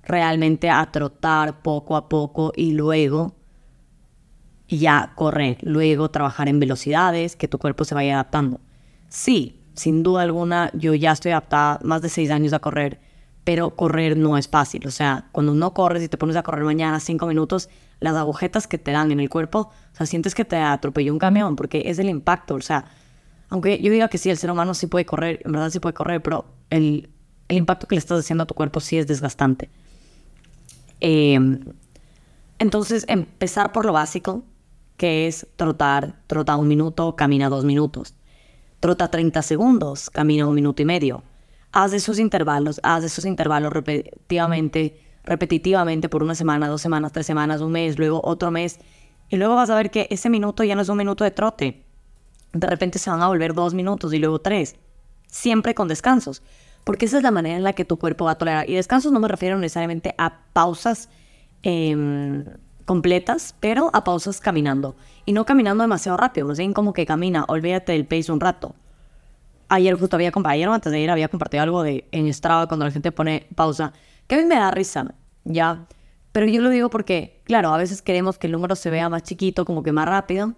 realmente 0.02 0.70
a 0.70 0.90
trotar 0.90 1.62
poco 1.62 1.96
a 1.96 2.08
poco 2.08 2.52
y 2.56 2.72
luego 2.72 3.34
ya 4.68 5.12
correr, 5.16 5.58
luego 5.62 6.10
trabajar 6.10 6.48
en 6.48 6.60
velocidades, 6.60 7.36
que 7.36 7.48
tu 7.48 7.58
cuerpo 7.58 7.84
se 7.84 7.94
vaya 7.94 8.14
adaptando. 8.14 8.60
Sí, 9.08 9.60
sin 9.74 10.02
duda 10.02 10.22
alguna, 10.22 10.70
yo 10.74 10.94
ya 10.94 11.12
estoy 11.12 11.32
adaptada 11.32 11.80
más 11.82 12.02
de 12.02 12.08
seis 12.08 12.30
años 12.30 12.52
a 12.52 12.60
correr 12.60 13.00
pero 13.44 13.70
correr 13.70 14.16
no 14.16 14.36
es 14.36 14.48
fácil. 14.48 14.86
O 14.86 14.90
sea, 14.90 15.28
cuando 15.32 15.54
no 15.54 15.74
corres 15.74 16.02
y 16.02 16.08
te 16.08 16.18
pones 16.18 16.36
a 16.36 16.42
correr 16.42 16.64
mañana 16.64 17.00
cinco 17.00 17.26
minutos, 17.26 17.68
las 17.98 18.14
agujetas 18.14 18.66
que 18.66 18.78
te 18.78 18.92
dan 18.92 19.10
en 19.12 19.20
el 19.20 19.28
cuerpo, 19.28 19.70
o 19.92 19.96
sea, 19.96 20.06
sientes 20.06 20.34
que 20.34 20.44
te 20.44 20.56
atropelló 20.56 21.12
un 21.12 21.18
camión 21.18 21.56
porque 21.56 21.82
es 21.86 21.98
el 21.98 22.08
impacto. 22.08 22.54
O 22.54 22.60
sea, 22.60 22.84
aunque 23.50 23.80
yo 23.82 23.90
diga 23.90 24.08
que 24.08 24.18
sí, 24.18 24.30
el 24.30 24.38
ser 24.38 24.50
humano 24.50 24.74
sí 24.74 24.86
puede 24.86 25.04
correr, 25.04 25.40
en 25.44 25.52
verdad 25.52 25.70
sí 25.70 25.80
puede 25.80 25.94
correr, 25.94 26.22
pero 26.22 26.46
el, 26.70 27.10
impacto 27.48 27.86
que 27.86 27.96
le 27.96 27.98
estás 27.98 28.20
haciendo 28.20 28.44
a 28.44 28.46
tu 28.46 28.54
cuerpo 28.54 28.80
sí 28.80 28.96
es 28.96 29.06
desgastante. 29.06 29.68
Em, 31.00 31.60
entonces, 32.58 33.04
empezar 33.08 33.72
por 33.72 33.84
lo 33.84 33.92
básico, 33.92 34.44
que 34.96 35.26
es 35.26 35.46
trotar, 35.56 36.20
trota 36.26 36.56
un 36.56 36.68
minuto, 36.68 37.16
camina 37.16 37.48
dos 37.48 37.64
minutos. 37.64 38.14
Trota 38.78 39.10
30 39.10 39.42
segundos, 39.42 40.10
camina 40.10 40.46
un 40.46 40.54
minuto 40.54 40.80
y 40.82 40.84
medio 40.84 41.22
haz 41.72 41.92
esos 41.92 42.18
intervalos, 42.18 42.80
haz 42.82 43.04
esos 43.04 43.24
intervalos 43.24 43.72
repetitivamente, 43.72 45.00
repetitivamente 45.24 46.08
por 46.08 46.22
una 46.22 46.34
semana, 46.34 46.68
dos 46.68 46.80
semanas, 46.80 47.12
tres 47.12 47.26
semanas, 47.26 47.60
un 47.60 47.72
mes, 47.72 47.98
luego 47.98 48.20
otro 48.24 48.50
mes. 48.50 48.78
Y 49.28 49.36
luego 49.36 49.54
vas 49.54 49.70
a 49.70 49.76
ver 49.76 49.90
que 49.90 50.08
ese 50.10 50.28
minuto 50.28 50.64
ya 50.64 50.74
no 50.74 50.82
es 50.82 50.88
un 50.88 50.98
minuto 50.98 51.24
de 51.24 51.30
trote. 51.30 51.84
De 52.52 52.66
repente 52.66 52.98
se 52.98 53.10
van 53.10 53.22
a 53.22 53.28
volver 53.28 53.54
dos 53.54 53.74
minutos 53.74 54.12
y 54.12 54.18
luego 54.18 54.40
tres. 54.40 54.76
Siempre 55.26 55.74
con 55.74 55.88
descansos. 55.88 56.42
Porque 56.84 57.04
esa 57.04 57.18
es 57.18 57.22
la 57.22 57.30
manera 57.30 57.56
en 57.56 57.62
la 57.62 57.72
que 57.72 57.84
tu 57.84 57.98
cuerpo 57.98 58.24
va 58.24 58.32
a 58.32 58.38
tolerar. 58.38 58.68
Y 58.68 58.74
descansos 58.74 59.12
no 59.12 59.20
me 59.20 59.28
refiero 59.28 59.58
necesariamente 59.58 60.14
a 60.18 60.40
pausas 60.52 61.08
em, 61.62 62.44
completas, 62.84 63.54
pero 63.60 63.90
a 63.92 64.02
pausas 64.02 64.40
caminando. 64.40 64.96
Y 65.26 65.32
no 65.32 65.44
caminando 65.44 65.82
demasiado 65.82 66.16
rápido, 66.16 66.48
más 66.48 66.58
bien 66.58 66.72
como 66.72 66.92
que 66.92 67.06
camina, 67.06 67.44
olvídate 67.48 67.92
del 67.92 68.06
pace 68.06 68.32
un 68.32 68.40
rato 68.40 68.74
ayer 69.70 69.94
justo 69.98 70.16
había 70.16 70.32
compartido, 70.32 70.72
antes 70.72 70.92
de 70.92 70.98
ayer 70.98 71.10
había 71.10 71.28
compartido 71.28 71.62
algo 71.62 71.82
de 71.82 72.06
en 72.10 72.32
Strava 72.34 72.66
cuando 72.66 72.84
la 72.84 72.90
gente 72.90 73.12
pone 73.12 73.46
pausa, 73.54 73.92
que 74.26 74.34
a 74.34 74.38
mí 74.38 74.44
me 74.44 74.56
da 74.56 74.70
risa, 74.70 75.14
¿ya? 75.44 75.86
Pero 76.32 76.46
yo 76.46 76.60
lo 76.60 76.70
digo 76.70 76.90
porque, 76.90 77.40
claro, 77.44 77.72
a 77.72 77.78
veces 77.78 78.02
queremos 78.02 78.36
que 78.36 78.48
el 78.48 78.52
número 78.52 78.76
se 78.76 78.90
vea 78.90 79.08
más 79.08 79.22
chiquito, 79.22 79.64
como 79.64 79.82
que 79.82 79.92
más 79.92 80.06
rápido, 80.06 80.54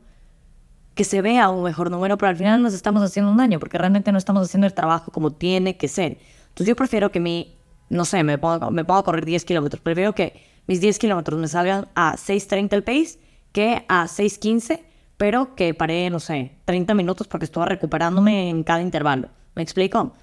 que 0.95 1.05
se 1.05 1.23
vea 1.23 1.49
un 1.51 1.63
mejor 1.63 1.91
número, 1.91 2.19
pero 2.19 2.31
al 2.31 2.37
final 2.37 2.63
nos 2.63 2.75
estamos 2.75 3.03
haciendo 3.03 3.31
un 3.31 3.37
daño, 3.37 3.59
porque 3.59 3.79
realmente 3.79 4.13
no 4.13 4.19
estamos 4.19 4.45
haciendo 4.45 4.67
el 4.67 4.75
trabajo 4.75 5.11
como 5.11 5.31
tiene 5.33 5.77
que 5.77 5.89
ser. 5.89 6.19
Entonces 6.49 6.67
yo 6.67 6.77
prefiero 6.77 7.11
que 7.11 7.21
mi, 7.21 7.57
no 7.89 8.05
sé, 8.05 8.23
me 8.25 8.39
ponga, 8.39 8.71
me 8.71 8.83
a 8.83 9.03
correr 9.03 9.25
10 9.25 9.45
kilómetros, 9.45 9.81
prefiero 9.81 10.15
que 10.15 10.43
mis 10.67 10.81
10 10.81 10.99
kilómetros 10.99 11.41
me 11.41 11.49
salgan 11.49 11.89
a 11.95 12.15
6.30 12.15 12.73
el 12.75 12.85
pace 12.85 13.19
que 13.53 13.85
a 13.89 14.05
6.15 14.05 14.81
pero 15.23 15.55
que 15.55 15.73
paré, 15.73 16.11
no 16.11 16.19
sé, 16.19 16.51
30 16.65 16.95
minutos 16.95 17.29
porque 17.29 17.45
estaba 17.45 17.65
recuperándome 17.67 18.51
en 18.51 18.65
cada 18.65 18.83
intervalo. 18.83 19.29
¿Me 19.55 19.63
explico? 19.63 20.15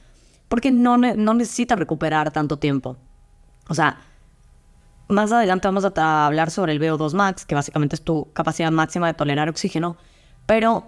Porque 0.49 0.71
no, 0.71 0.97
no 0.97 1.33
necesita 1.35 1.77
recuperar 1.77 2.31
tanto 2.31 2.59
tiempo. 2.59 2.97
O 3.69 3.73
sea, 3.73 4.01
más 5.07 5.31
adelante 5.31 5.69
vamos 5.69 5.85
a 5.85 6.25
hablar 6.25 6.51
sobre 6.51 6.73
el 6.73 6.81
VO2 6.81 7.13
max, 7.13 7.45
que 7.45 7.55
básicamente 7.55 7.95
es 7.95 8.01
tu 8.01 8.27
capacidad 8.33 8.71
máxima 8.71 9.07
de 9.07 9.13
tolerar 9.13 9.47
oxígeno, 9.47 9.95
pero 10.49 10.83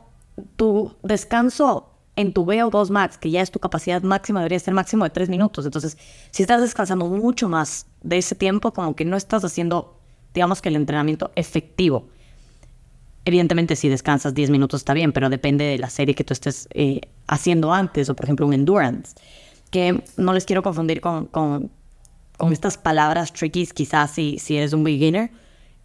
tu 0.56 0.96
descanso 1.03 1.91
en 2.15 2.34
tu 2.34 2.48
VO2 2.48 2.89
max, 2.89 3.20
que 3.20 3.30
ya 3.30 3.41
es 3.44 3.51
tu 3.51 3.60
capacidad 3.60 4.01
máxima, 4.01 4.39
debería 4.39 4.58
ser 4.58 4.74
máximo 4.74 5.03
de 5.03 5.12
3 5.12 5.30
minutos. 5.30 5.65
Entonces, 5.65 6.00
si 6.32 6.41
estás 6.41 6.62
descansando 6.62 7.06
mucho 7.06 7.48
más 7.48 7.86
de 8.01 8.18
ese 8.18 8.34
tiempo, 8.34 8.74
como 8.74 8.96
que 8.96 9.06
no 9.06 9.15
estás 9.15 9.46
haciendo, 9.46 10.00
digamos 10.34 10.63
que 10.63 10.70
el 10.70 10.77
entrenamiento 10.77 11.30
efectivo. 11.36 12.08
Evidentemente, 13.24 13.75
si 13.75 13.88
descansas 13.88 14.34
10 14.34 14.50
minutos 14.50 14.82
está 14.82 14.96
bien, 14.96 15.12
pero 15.12 15.30
depende 15.30 15.65
de 15.65 15.77
la 15.77 15.91
serie 15.91 16.15
que 16.15 16.24
tú 16.24 16.34
estés 16.34 16.68
eh, 16.72 17.01
haciendo 17.27 17.72
antes, 17.72 18.10
o 18.10 18.15
por 18.15 18.25
ejemplo 18.25 18.48
un 18.48 18.53
endurance, 18.53 19.13
que 19.70 20.03
no 20.18 20.34
les 20.34 20.46
quiero 20.46 20.63
confundir 20.63 21.01
con, 21.01 21.27
con, 21.27 21.70
con 22.36 22.51
estas 22.51 22.80
palabras 22.80 23.32
tricky, 23.32 23.68
quizás 23.68 24.10
si, 24.10 24.39
si 24.39 24.58
eres 24.58 24.74
un 24.74 24.84
beginner. 24.84 25.30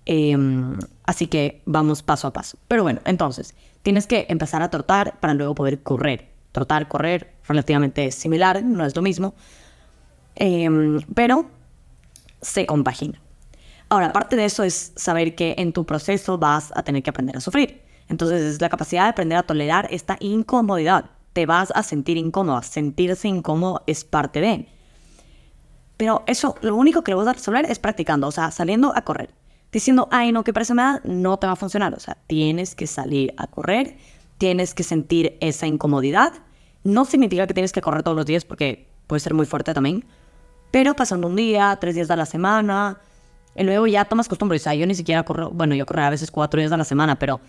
Em, 0.06 0.78
así 1.04 1.26
que 1.26 1.62
vamos 1.66 2.02
paso 2.02 2.28
a 2.28 2.32
paso. 2.32 2.58
Pero 2.68 2.84
bueno, 2.84 3.00
entonces, 3.04 3.54
tienes 3.82 4.06
que 4.06 4.26
empezar 4.28 4.62
a 4.62 4.70
trotar 4.70 5.18
para 5.20 5.34
luego 5.34 5.54
poder 5.54 5.82
correr. 5.82 6.28
Trotar, 6.52 6.88
correr, 6.88 7.34
relativamente 7.46 8.10
similar, 8.12 8.62
no 8.62 8.86
es 8.86 8.96
lo 8.96 9.02
mismo, 9.02 9.34
em, 10.36 11.00
pero 11.14 11.46
se 12.40 12.64
compagina. 12.66 13.20
Ahora, 13.88 14.12
parte 14.12 14.36
de 14.36 14.46
eso 14.46 14.62
es 14.62 14.92
saber 14.96 15.34
que 15.34 15.54
en 15.58 15.72
tu 15.72 15.84
proceso 15.84 16.38
vas 16.38 16.72
a 16.75 16.82
tener 16.82 17.02
que 17.02 17.10
aprender 17.10 17.36
a 17.36 17.40
sufrir. 17.40 17.82
Entonces 18.08 18.42
es 18.42 18.60
la 18.60 18.68
capacidad 18.68 19.04
de 19.04 19.10
aprender 19.10 19.38
a 19.38 19.42
tolerar 19.42 19.88
esta 19.90 20.16
incomodidad. 20.20 21.10
Te 21.32 21.46
vas 21.46 21.72
a 21.75 21.82
sentir 21.82 22.16
incómoda. 22.16 22.62
Sentirse 22.62 23.28
incómodo 23.28 23.82
es 23.86 24.04
parte 24.04 24.40
de. 24.40 24.68
Pero 25.96 26.22
eso, 26.26 26.56
lo 26.62 26.76
único 26.76 27.02
que 27.02 27.12
le 27.12 27.16
vas 27.16 27.26
a 27.26 27.32
resolver 27.32 27.64
es 27.70 27.78
practicando, 27.78 28.26
o 28.26 28.32
sea, 28.32 28.50
saliendo 28.50 28.92
a 28.94 29.02
correr. 29.02 29.30
Diciendo, 29.76 30.09
ay, 30.11 30.33
no, 30.33 30.42
qué 30.42 30.54
parece 30.54 30.73
me 30.73 30.80
da, 30.80 31.02
no 31.04 31.37
te 31.37 31.47
va 31.47 31.52
a 31.52 31.56
funcionar. 31.56 31.92
O 31.92 32.00
sea, 32.00 32.16
tienes 32.26 32.75
que 32.75 32.87
salir 32.87 33.35
a 33.37 33.47
correr, 33.47 33.99
tienes 34.38 34.73
que 34.73 34.83
sentir 34.83 35.37
esa 35.42 35.66
incomodidad. 35.66 36.33
No 36.83 37.04
significa 37.04 37.47
que 37.47 37.52
tienes 37.52 37.73
que 37.73 37.83
correr 37.83 38.02
todos 38.02 38.16
los 38.16 38.25
días 38.25 38.47
porque 38.47 38.88
puede 39.06 39.21
ser 39.21 39.35
muy 39.35 39.45
fuerte 39.45 39.75
también. 39.75 40.06
Pero 40.71 40.97
pasando 40.97 41.26
un 41.26 41.37
día, 41.37 41.76
tres 41.78 41.95
días 41.95 42.11
a 42.11 42.16
la 42.16 42.25
semana, 42.25 43.00
y 43.54 43.64
luego 43.64 43.87
ya 43.87 44.06
tomas 44.06 44.28
costumbre. 44.28 44.56
O 44.56 44.59
sea, 44.59 44.75
yo 44.75 44.87
ni 44.87 44.95
siquiera 44.95 45.25
corro, 45.25 45.50
bueno, 45.50 45.75
yo 45.75 45.85
corro 45.85 46.04
a 46.04 46.09
veces 46.09 46.30
cuatro 46.30 46.59
días 46.59 46.73
a 46.73 46.78
la 46.78 46.85
semana, 46.85 47.18
pero 47.18 47.42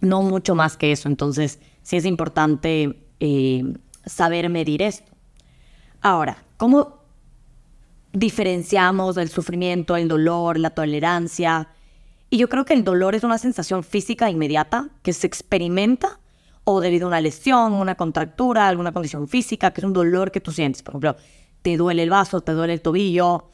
no 0.00 0.22
mucho 0.22 0.54
más 0.54 0.76
que 0.76 0.92
eso. 0.92 1.08
Entonces, 1.08 1.58
sí 1.82 1.96
es 1.96 2.04
importante 2.04 3.08
eh, 3.18 3.64
saber 4.06 4.48
medir 4.50 4.82
esto. 4.82 5.10
Ahora, 6.00 6.44
¿cómo 6.58 6.99
diferenciamos 8.12 9.16
el 9.16 9.28
sufrimiento, 9.28 9.96
el 9.96 10.08
dolor, 10.08 10.58
la 10.58 10.70
tolerancia? 10.70 11.68
Y 12.28 12.38
yo 12.38 12.48
creo 12.48 12.64
que 12.64 12.74
el 12.74 12.84
dolor 12.84 13.14
es 13.14 13.24
una 13.24 13.38
sensación 13.38 13.82
física 13.82 14.30
inmediata 14.30 14.88
que 15.02 15.12
se 15.12 15.26
experimenta 15.26 16.20
o 16.64 16.80
debido 16.80 17.06
a 17.06 17.08
una 17.08 17.20
lesión, 17.20 17.72
una 17.72 17.96
contractura, 17.96 18.68
alguna 18.68 18.92
condición 18.92 19.26
física, 19.28 19.72
que 19.72 19.80
es 19.80 19.84
un 19.84 19.92
dolor 19.92 20.30
que 20.30 20.40
tú 20.40 20.52
sientes. 20.52 20.82
Por 20.82 20.92
ejemplo, 20.92 21.16
te 21.62 21.76
duele 21.76 22.02
el 22.02 22.10
vaso, 22.10 22.40
te 22.40 22.52
duele 22.52 22.74
el 22.74 22.82
tobillo, 22.82 23.50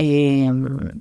Em, 0.00 1.00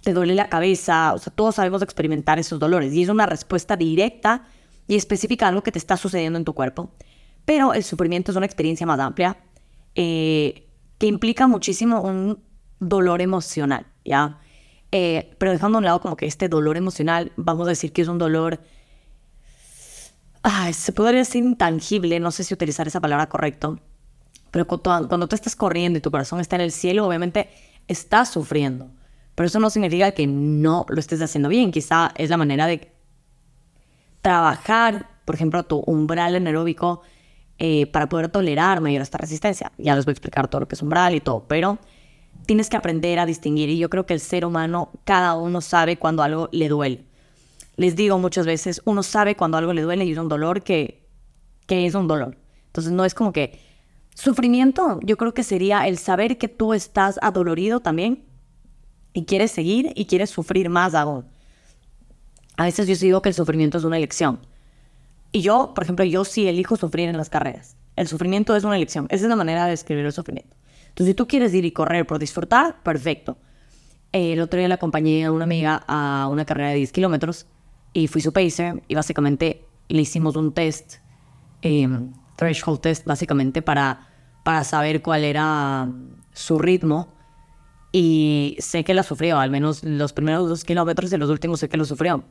te 0.00 0.14
duele 0.14 0.34
la 0.34 0.48
cabeza, 0.48 1.12
o 1.12 1.18
sea, 1.18 1.30
todos 1.30 1.56
sabemos 1.56 1.82
experimentar 1.82 2.38
esos 2.38 2.58
dolores 2.58 2.94
y 2.94 3.02
es 3.02 3.10
una 3.10 3.26
respuesta 3.26 3.76
directa 3.76 4.46
y 4.88 4.96
específica 4.96 5.44
a 5.44 5.50
algo 5.50 5.62
que 5.62 5.72
te 5.72 5.78
está 5.78 5.98
sucediendo 5.98 6.38
en 6.38 6.46
tu 6.46 6.54
cuerpo. 6.54 6.90
Pero 7.44 7.74
el 7.74 7.84
sufrimiento 7.84 8.30
es 8.30 8.36
una 8.38 8.46
experiencia 8.46 8.86
más 8.86 8.98
amplia 8.98 9.36
eh, 9.94 10.66
que 10.98 11.06
implica 11.06 11.46
muchísimo 11.46 12.00
un 12.00 12.42
dolor 12.80 13.20
emocional, 13.20 13.86
¿ya? 14.04 14.40
Eh, 14.92 15.34
pero 15.38 15.52
dejando 15.52 15.78
a 15.78 15.80
un 15.80 15.84
lado 15.84 16.00
como 16.00 16.16
que 16.16 16.26
este 16.26 16.48
dolor 16.48 16.76
emocional, 16.76 17.32
vamos 17.36 17.66
a 17.66 17.70
decir 17.70 17.92
que 17.92 18.02
es 18.02 18.08
un 18.08 18.18
dolor, 18.18 18.60
se 20.72 20.92
podría 20.92 21.20
decir 21.20 21.42
intangible, 21.42 22.20
no 22.20 22.30
sé 22.30 22.44
si 22.44 22.54
utilizar 22.54 22.86
esa 22.86 23.00
palabra 23.00 23.28
correcto, 23.28 23.80
pero 24.50 24.66
cuando, 24.66 25.08
cuando 25.08 25.26
tú 25.26 25.34
estás 25.34 25.56
corriendo 25.56 25.98
y 25.98 26.02
tu 26.02 26.10
corazón 26.10 26.40
está 26.40 26.56
en 26.56 26.62
el 26.62 26.70
cielo, 26.70 27.06
obviamente 27.06 27.48
estás 27.88 28.30
sufriendo. 28.30 28.90
Pero 29.34 29.48
eso 29.48 29.58
no 29.58 29.68
significa 29.70 30.12
que 30.12 30.26
no 30.26 30.86
lo 30.88 31.00
estés 31.00 31.20
haciendo 31.20 31.48
bien. 31.48 31.72
Quizá 31.72 32.12
es 32.16 32.30
la 32.30 32.36
manera 32.36 32.66
de 32.66 32.92
trabajar, 34.20 35.08
por 35.24 35.34
ejemplo, 35.34 35.64
tu 35.64 35.80
umbral 35.80 36.36
anaeróbico 36.36 37.02
eh, 37.58 37.86
para 37.86 38.08
poder 38.08 38.28
tolerar 38.28 38.80
mayor 38.80 39.02
esta 39.02 39.18
resistencia. 39.18 39.72
Ya 39.78 39.94
les 39.96 40.04
voy 40.04 40.12
a 40.12 40.14
explicar 40.14 40.48
todo 40.48 40.60
lo 40.60 40.68
que 40.68 40.74
es 40.74 40.82
umbral 40.82 41.14
y 41.14 41.20
todo, 41.20 41.44
pero 41.48 41.78
tienes 42.46 42.68
que 42.68 42.76
aprender 42.76 43.18
a 43.18 43.26
distinguir. 43.26 43.68
Y 43.68 43.78
yo 43.78 43.88
creo 43.90 44.06
que 44.06 44.14
el 44.14 44.20
ser 44.20 44.44
humano, 44.44 44.90
cada 45.04 45.34
uno 45.36 45.60
sabe 45.60 45.96
cuando 45.96 46.22
algo 46.22 46.48
le 46.52 46.68
duele. 46.68 47.04
Les 47.76 47.96
digo 47.96 48.18
muchas 48.18 48.46
veces, 48.46 48.82
uno 48.84 49.02
sabe 49.02 49.36
cuando 49.36 49.56
algo 49.58 49.72
le 49.72 49.82
duele 49.82 50.04
y 50.04 50.12
es 50.12 50.18
un 50.18 50.28
dolor 50.28 50.62
que, 50.62 51.06
que 51.66 51.86
es 51.86 51.94
un 51.94 52.06
dolor. 52.06 52.36
Entonces 52.66 52.92
no 52.92 53.04
es 53.04 53.14
como 53.14 53.32
que 53.32 53.58
Sufrimiento, 54.14 55.00
yo 55.02 55.16
creo 55.16 55.34
que 55.34 55.42
sería 55.42 55.88
el 55.88 55.98
saber 55.98 56.38
que 56.38 56.46
tú 56.46 56.72
estás 56.72 57.18
adolorido 57.20 57.80
también 57.80 58.24
y 59.12 59.24
quieres 59.24 59.50
seguir 59.50 59.92
y 59.96 60.06
quieres 60.06 60.30
sufrir 60.30 60.70
más 60.70 60.94
aún. 60.94 61.26
A 62.56 62.64
veces 62.64 62.86
yo 62.86 62.94
digo 62.94 63.22
que 63.22 63.30
el 63.30 63.34
sufrimiento 63.34 63.76
es 63.76 63.84
una 63.84 63.96
elección. 63.96 64.38
Y 65.34 65.42
yo, 65.42 65.72
por 65.74 65.82
ejemplo, 65.82 66.04
yo 66.04 66.24
sí 66.24 66.46
elijo 66.46 66.76
sufrir 66.76 67.08
en 67.08 67.16
las 67.16 67.28
carreras. 67.28 67.76
El 67.96 68.06
sufrimiento 68.06 68.54
es 68.54 68.62
una 68.62 68.76
elección. 68.76 69.08
Esa 69.10 69.24
es 69.24 69.28
la 69.28 69.34
manera 69.34 69.64
de 69.64 69.70
describir 69.70 70.04
el 70.06 70.12
sufrimiento. 70.12 70.56
Entonces, 70.90 71.08
si 71.08 71.14
tú 71.14 71.26
quieres 71.26 71.52
ir 71.54 71.64
y 71.64 71.72
correr 71.72 72.06
por 72.06 72.20
disfrutar, 72.20 72.80
perfecto. 72.84 73.36
El 74.12 74.40
otro 74.40 74.60
día 74.60 74.68
le 74.68 74.74
acompañé 74.74 75.24
a 75.24 75.32
una 75.32 75.42
amiga 75.42 75.82
a 75.88 76.28
una 76.30 76.44
carrera 76.44 76.68
de 76.68 76.76
10 76.76 76.92
kilómetros 76.92 77.46
y 77.92 78.06
fui 78.06 78.20
su 78.20 78.32
pacer 78.32 78.84
y 78.86 78.94
básicamente 78.94 79.64
le 79.88 80.02
hicimos 80.02 80.36
un 80.36 80.54
test. 80.54 80.98
Eh, 81.62 81.88
threshold 82.36 82.80
test 82.80 83.04
básicamente 83.04 83.60
para, 83.60 84.06
para 84.44 84.62
saber 84.62 85.02
cuál 85.02 85.24
era 85.24 85.90
su 86.32 86.60
ritmo. 86.60 87.12
Y 87.90 88.56
sé 88.60 88.84
que 88.84 88.94
la 88.94 89.02
sufrió, 89.02 89.40
al 89.40 89.50
menos 89.50 89.82
los 89.82 90.12
primeros 90.12 90.48
dos 90.48 90.62
kilómetros 90.62 91.12
y 91.12 91.16
los 91.16 91.28
últimos 91.28 91.58
sé 91.58 91.68
que 91.68 91.76
lo 91.76 91.86
sufrió. 91.86 92.22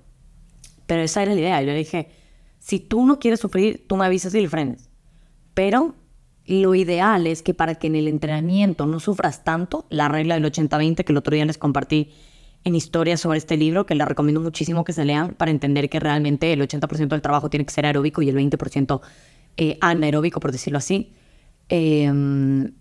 Pero 0.85 1.01
esa 1.01 1.21
era 1.21 1.33
la 1.33 1.41
idea. 1.41 1.61
Yo 1.61 1.67
le 1.67 1.79
dije, 1.79 2.22
si 2.63 2.79
tú 2.79 3.05
no 3.05 3.19
quieres 3.19 3.41
sufrir, 3.41 3.83
tú 3.89 3.97
me 3.97 4.05
avisas 4.05 4.33
y 4.35 4.39
le 4.39 4.47
frenes. 4.47 4.89
Pero 5.53 5.95
lo 6.45 6.75
ideal 6.75 7.27
es 7.27 7.43
que 7.43 7.53
para 7.53 7.75
que 7.75 7.87
en 7.87 7.95
el 7.97 8.07
entrenamiento 8.07 8.85
no 8.85 9.01
sufras 9.01 9.43
tanto, 9.43 9.85
la 9.89 10.07
regla 10.07 10.35
del 10.35 10.45
80-20 10.45 11.03
que 11.03 11.11
el 11.11 11.17
otro 11.17 11.35
día 11.35 11.43
les 11.43 11.57
compartí 11.57 12.11
en 12.63 12.73
historias 12.73 13.19
sobre 13.19 13.37
este 13.37 13.57
libro, 13.57 13.85
que 13.85 13.95
les 13.95 14.07
recomiendo 14.07 14.39
muchísimo 14.39 14.85
que 14.85 14.93
se 14.93 15.03
lean 15.03 15.33
para 15.33 15.51
entender 15.51 15.89
que 15.89 15.99
realmente 15.99 16.53
el 16.53 16.61
80% 16.61 17.09
del 17.09 17.21
trabajo 17.21 17.49
tiene 17.49 17.65
que 17.65 17.73
ser 17.73 17.85
aeróbico 17.85 18.21
y 18.21 18.29
el 18.29 18.37
20% 18.37 19.01
eh, 19.57 19.77
anaeróbico, 19.81 20.39
por 20.39 20.53
decirlo 20.53 20.77
así. 20.77 21.11
Em, 21.67 22.71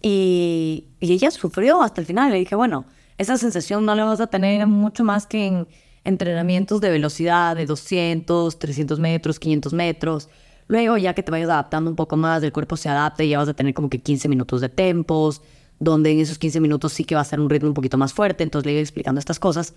y, 0.00 0.86
ella 0.98 1.30
sufrió 1.30 1.82
hasta 1.82 2.00
el 2.00 2.06
final. 2.06 2.32
Le 2.32 2.38
dije, 2.38 2.54
bueno, 2.54 2.86
esa 3.18 3.36
sensación 3.36 3.84
no 3.84 3.94
la 3.94 4.06
vas 4.06 4.20
a 4.22 4.28
tener 4.28 4.66
mucho 4.66 5.04
más 5.04 5.26
que 5.26 5.46
en 5.46 5.68
entrenamientos 6.04 6.80
de 6.80 6.90
velocidad 6.90 7.56
de 7.56 7.66
200, 7.66 8.58
300 8.58 8.98
metros, 8.98 9.38
500 9.38 9.72
metros. 9.72 10.28
Luego, 10.68 10.96
ya 10.96 11.14
que 11.14 11.22
te 11.22 11.30
vayas 11.30 11.50
adaptando 11.50 11.90
un 11.90 11.96
poco 11.96 12.16
más, 12.16 12.42
el 12.42 12.52
cuerpo 12.52 12.76
se 12.76 12.88
adapta 12.88 13.24
y 13.24 13.30
ya 13.30 13.38
vas 13.38 13.48
a 13.48 13.54
tener 13.54 13.74
como 13.74 13.90
que 13.90 14.00
15 14.00 14.28
minutos 14.28 14.60
de 14.60 14.68
tempos, 14.68 15.42
donde 15.78 16.10
en 16.12 16.20
esos 16.20 16.38
15 16.38 16.60
minutos 16.60 16.92
sí 16.92 17.04
que 17.04 17.14
va 17.14 17.20
a 17.20 17.24
ser 17.24 17.40
un 17.40 17.50
ritmo 17.50 17.68
un 17.68 17.74
poquito 17.74 17.98
más 17.98 18.12
fuerte. 18.12 18.42
Entonces 18.44 18.66
le 18.66 18.72
iba 18.72 18.80
explicando 18.80 19.18
estas 19.18 19.38
cosas. 19.38 19.74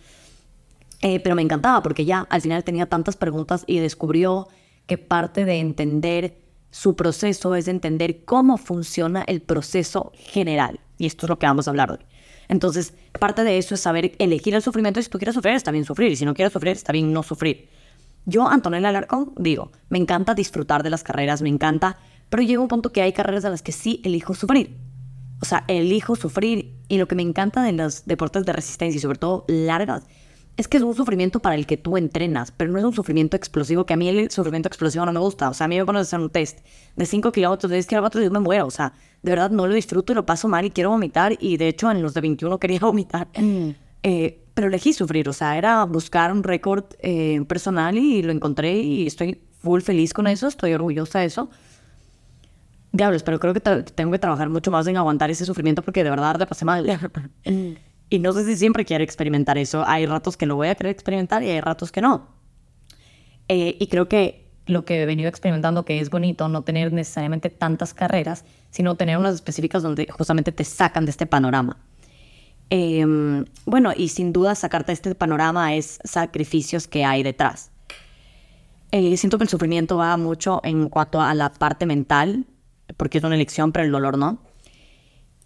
Eh, 1.02 1.20
pero 1.20 1.36
me 1.36 1.42
encantaba 1.42 1.84
porque 1.84 2.06
ya 2.06 2.22
al 2.30 2.42
final 2.42 2.64
tenía 2.64 2.86
tantas 2.86 3.18
preguntas 3.18 3.64
y 3.68 3.80
descubrió 3.80 4.48
que 4.88 4.98
parte 4.98 5.46
de 5.46 5.60
entender 5.60 6.38
su 6.72 6.96
proceso 6.96 7.56
es 7.56 7.68
entender 7.68 8.24
cómo 8.26 8.58
funciona 8.58 9.24
el 9.28 9.42
proceso 9.42 10.12
general. 10.16 10.80
Y 10.98 11.06
esto 11.06 11.26
es 11.26 11.30
lo 11.30 11.40
que 11.40 11.46
vamos 11.46 11.68
a 11.68 11.72
hablar 11.72 11.92
hoy. 11.92 12.00
Entonces, 12.48 12.94
parte 13.20 13.44
de 13.44 13.58
eso 13.58 13.76
es 13.76 13.82
saber 13.82 14.16
elegir 14.20 14.56
el 14.56 14.62
sufrimiento. 14.62 15.02
Si 15.02 15.10
tú 15.10 15.18
quieres 15.18 15.36
sufrir, 15.36 15.56
está 15.56 15.72
bien 15.72 15.86
sufrir. 15.86 16.12
Y 16.12 16.16
si 16.16 16.26
no 16.26 16.34
quieres 16.34 16.54
sufrir, 16.54 16.74
está 16.74 16.92
bien 16.92 17.12
no 17.12 17.24
sufrir. 17.24 17.70
Yo, 18.26 18.48
Antonella 18.48 18.90
Alarcón, 18.90 19.34
digo, 19.38 19.72
me 19.90 19.98
encanta 19.98 20.34
disfrutar 20.34 20.84
de 20.84 20.90
las 20.90 21.04
carreras, 21.04 21.42
me 21.42 21.50
encanta, 21.50 21.98
pero 22.30 22.42
llega 22.42 22.62
un 22.62 22.68
punto 22.68 22.92
que 22.92 23.02
hay 23.02 23.14
carreras 23.14 23.46
a 23.46 23.50
las 23.50 23.62
que 23.62 23.72
sí 23.72 24.02
elijo 24.04 24.34
sufrir. 24.34 24.78
O 25.42 25.46
sea, 25.46 25.64
elijo 25.68 26.16
sufrir. 26.16 26.76
Y 26.88 26.98
lo 26.98 27.08
que 27.08 27.16
me 27.16 27.22
encanta 27.22 27.64
de 27.64 27.72
los 27.72 28.06
deportes 28.06 28.46
de 28.46 28.54
resistencia 28.54 28.98
y 28.98 29.02
sobre 29.02 29.18
todo 29.18 29.46
largas 29.48 30.04
es 30.58 30.68
que 30.68 30.78
es 30.78 30.84
un 30.84 30.96
sufrimiento 30.96 31.42
para 31.42 31.56
el 31.56 31.66
que 31.66 31.76
tú 31.76 31.98
entrenas, 31.98 32.52
pero 32.52 32.72
no 32.72 32.80
es 32.80 32.86
un 32.86 32.94
sufrimiento 32.94 33.36
explosivo, 33.36 33.86
que 33.86 33.94
a 33.94 33.98
mí 33.98 34.08
el 34.08 34.32
sufrimiento 34.32 34.68
explosivo 34.68 35.06
no 35.06 35.12
me 35.12 35.20
gusta. 35.20 35.50
O 35.50 35.54
sea, 35.54 35.66
a 35.66 35.68
mí 35.68 35.78
me 35.78 35.86
pones 35.86 36.00
a 36.00 36.04
hacer 36.04 36.20
un 36.20 36.30
test 36.30 36.60
de 36.96 37.06
5 37.06 37.32
kilómetros, 37.32 37.70
de 37.70 37.76
10 37.76 37.88
kilómetros 37.88 38.22
y 38.22 38.26
yo 38.26 38.32
me 38.32 38.40
muero. 38.40 38.66
O 38.68 38.72
sea, 38.72 38.94
de 39.22 39.32
verdad 39.32 39.52
no 39.52 39.68
lo 39.68 39.74
disfruto 39.74 40.14
y 40.14 40.16
lo 40.16 40.26
paso 40.26 40.48
mal 40.48 40.64
y 40.66 40.72
quiero 40.72 40.92
vomitar. 40.92 41.36
Y 41.40 41.58
de 41.58 41.68
hecho, 41.68 41.92
en 41.92 42.02
los 42.02 42.14
de 42.14 42.22
21 42.22 42.58
quería 42.58 42.80
vomitar. 42.82 43.28
Mm. 43.38 43.72
Eh, 44.04 44.40
pero 44.54 44.68
elegí 44.68 44.94
sufrir, 44.94 45.28
o 45.28 45.34
sea, 45.34 45.58
era 45.58 45.84
buscar 45.84 46.32
un 46.32 46.42
récord 46.42 46.86
eh, 47.00 47.44
personal 47.46 47.98
y 47.98 48.22
lo 48.22 48.32
encontré 48.32 48.78
y 48.78 49.06
estoy 49.06 49.42
full 49.60 49.82
feliz 49.82 50.14
con 50.14 50.28
eso, 50.28 50.48
estoy 50.48 50.74
orgullosa 50.74 51.20
de 51.20 51.26
eso. 51.26 51.50
Diablos, 52.94 53.24
pero 53.24 53.40
creo 53.40 53.54
que 53.54 53.60
tengo 53.60 54.12
que 54.14 54.20
trabajar 54.20 54.48
mucho 54.48 54.72
más 54.72 54.88
en 54.88 54.96
aguantar 54.96 55.30
ese 55.30 55.44
sufrimiento 55.44 55.82
porque 55.82 56.06
de 56.06 56.10
verdad 56.10 56.38
te 56.38 56.46
pasé 56.46 56.64
mal. 56.64 56.86
Y 58.10 58.20
no 58.20 58.34
sé 58.34 58.46
si 58.46 58.56
siempre 58.56 58.86
quiero 58.86 59.04
experimentar 59.04 59.58
eso. 59.58 59.84
Hay 59.88 60.06
ratos 60.06 60.38
que 60.38 60.46
lo 60.46 60.56
voy 60.56 60.68
a 60.68 60.76
querer 60.76 60.92
experimentar 60.92 61.44
y 61.44 61.50
hay 61.50 61.62
ratos 61.62 61.92
que 61.92 62.02
no. 62.02 62.28
Eh, 63.48 63.78
y 63.80 63.88
creo 63.88 64.08
que 64.08 64.46
lo 64.68 64.86
que 64.86 65.02
he 65.02 65.06
venido 65.06 65.30
experimentando, 65.30 65.86
que 65.86 66.00
es 66.00 66.10
bonito 66.10 66.50
no 66.50 66.64
tener 66.64 66.92
necesariamente 66.92 67.50
tantas 67.50 67.94
carreras, 67.94 68.46
sino 68.72 68.96
tener 68.96 69.18
unas 69.18 69.36
específicas 69.36 69.84
donde 69.84 70.08
justamente 70.08 70.52
te 70.52 70.64
sacan 70.64 71.06
de 71.06 71.12
este 71.12 71.26
panorama. 71.26 71.78
Em, 72.70 73.46
bueno, 73.66 73.92
y 73.96 74.10
sin 74.10 74.34
duda 74.34 74.56
sacarte 74.56 74.88
de 74.88 74.94
este 74.94 75.16
panorama 75.16 75.76
es 75.76 76.00
sacrificios 76.04 76.88
que 76.88 77.06
hay 77.06 77.22
detrás. 77.22 77.72
Eh, 78.92 79.18
siento 79.18 79.38
que 79.38 79.44
el 79.44 79.50
sufrimiento 79.50 79.98
va 79.98 80.18
mucho 80.18 80.62
en 80.64 80.90
cuanto 80.90 81.22
a 81.22 81.34
la 81.34 81.52
parte 81.52 81.86
mental, 81.86 82.46
porque 82.98 83.20
es 83.20 83.24
una 83.24 83.36
elección, 83.36 83.72
pero 83.72 83.86
el 83.86 83.92
dolor 83.92 84.18
no. 84.18 84.40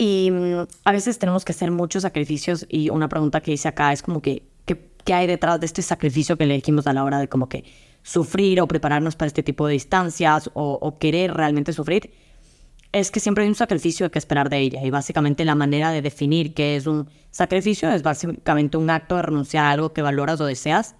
Y 0.01 0.31
mm, 0.31 0.65
a 0.85 0.91
veces 0.93 1.19
tenemos 1.19 1.43
que 1.45 1.51
hacer 1.51 1.69
muchos 1.71 2.03
sacrificios 2.03 2.65
y 2.69 2.89
una 2.89 3.09
pregunta 3.09 3.41
que 3.41 3.51
hice 3.51 3.67
acá 3.67 3.91
es 3.91 4.01
como 4.01 4.21
que, 4.21 4.43
¿qué, 4.65 5.13
hay 5.13 5.27
detrás 5.27 5.59
de 5.59 5.65
este 5.65 5.81
sacrificio 5.81 6.37
que 6.37 6.45
le 6.45 6.53
dijimos 6.53 6.87
a 6.87 6.93
la 6.93 7.03
hora 7.03 7.19
de 7.19 7.27
como 7.27 7.49
que 7.49 7.65
sufrir 8.01 8.61
o 8.61 8.67
prepararnos 8.67 9.15
para 9.17 9.27
este 9.27 9.43
tipo 9.43 9.67
de 9.67 9.73
distancias 9.73 10.49
o, 10.53 10.97
querer 10.99 11.33
realmente 11.33 11.73
sufrir? 11.73 12.11
Es 12.93 13.11
que 13.11 13.19
siempre 13.19 13.43
hay 13.43 13.49
un 13.49 13.55
sacrificio 13.55 14.09
que 14.09 14.19
esperar 14.19 14.49
de 14.49 14.59
ella 14.59 14.81
y 14.83 14.89
básicamente 14.89 15.43
la 15.43 15.55
manera 15.55 15.91
de 15.91 16.01
definir 16.01 16.53
qué 16.53 16.77
es 16.77 16.87
un 16.87 17.09
sacrificio 17.29 17.91
es 17.91 18.01
básicamente 18.01 18.77
un 18.77 18.89
acto 18.89 19.17
de 19.17 19.23
renunciar 19.23 19.65
a 19.65 19.71
algo 19.71 19.91
que 19.91 20.01
valoras 20.01 20.39
o 20.39 20.45
deseas 20.45 20.95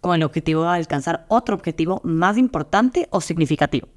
con 0.00 0.14
el 0.14 0.22
objetivo 0.22 0.64
de 0.64 0.68
alcanzar 0.68 1.24
otro 1.28 1.54
objetivo 1.54 2.02
más 2.04 2.36
importante 2.36 3.08
o 3.10 3.22
significativo. 3.22 3.88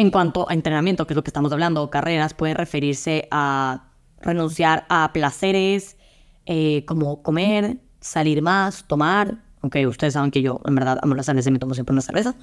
En 0.00 0.10
cuanto 0.10 0.48
a 0.48 0.54
entrenamiento, 0.54 1.06
que 1.06 1.12
es 1.12 1.16
lo 1.16 1.22
que 1.22 1.28
estamos 1.28 1.52
hablando, 1.52 1.90
carreras, 1.90 2.32
puede 2.32 2.54
referirse 2.54 3.28
a 3.30 3.84
renunciar 4.22 4.86
a 4.88 5.12
placeres 5.12 5.98
eh, 6.46 6.86
como 6.86 7.22
comer, 7.22 7.76
salir 8.00 8.40
más, 8.40 8.84
tomar. 8.88 9.42
Aunque 9.60 9.86
ustedes 9.86 10.14
saben 10.14 10.30
que 10.30 10.40
yo, 10.40 10.62
en 10.64 10.74
verdad, 10.74 10.98
amo 11.02 11.14
la 11.14 11.22
cerveza 11.22 11.50
y 11.50 11.52
me 11.52 11.58
tomo 11.58 11.74
siempre 11.74 11.92
una 11.92 12.00
cerveza. 12.00 12.34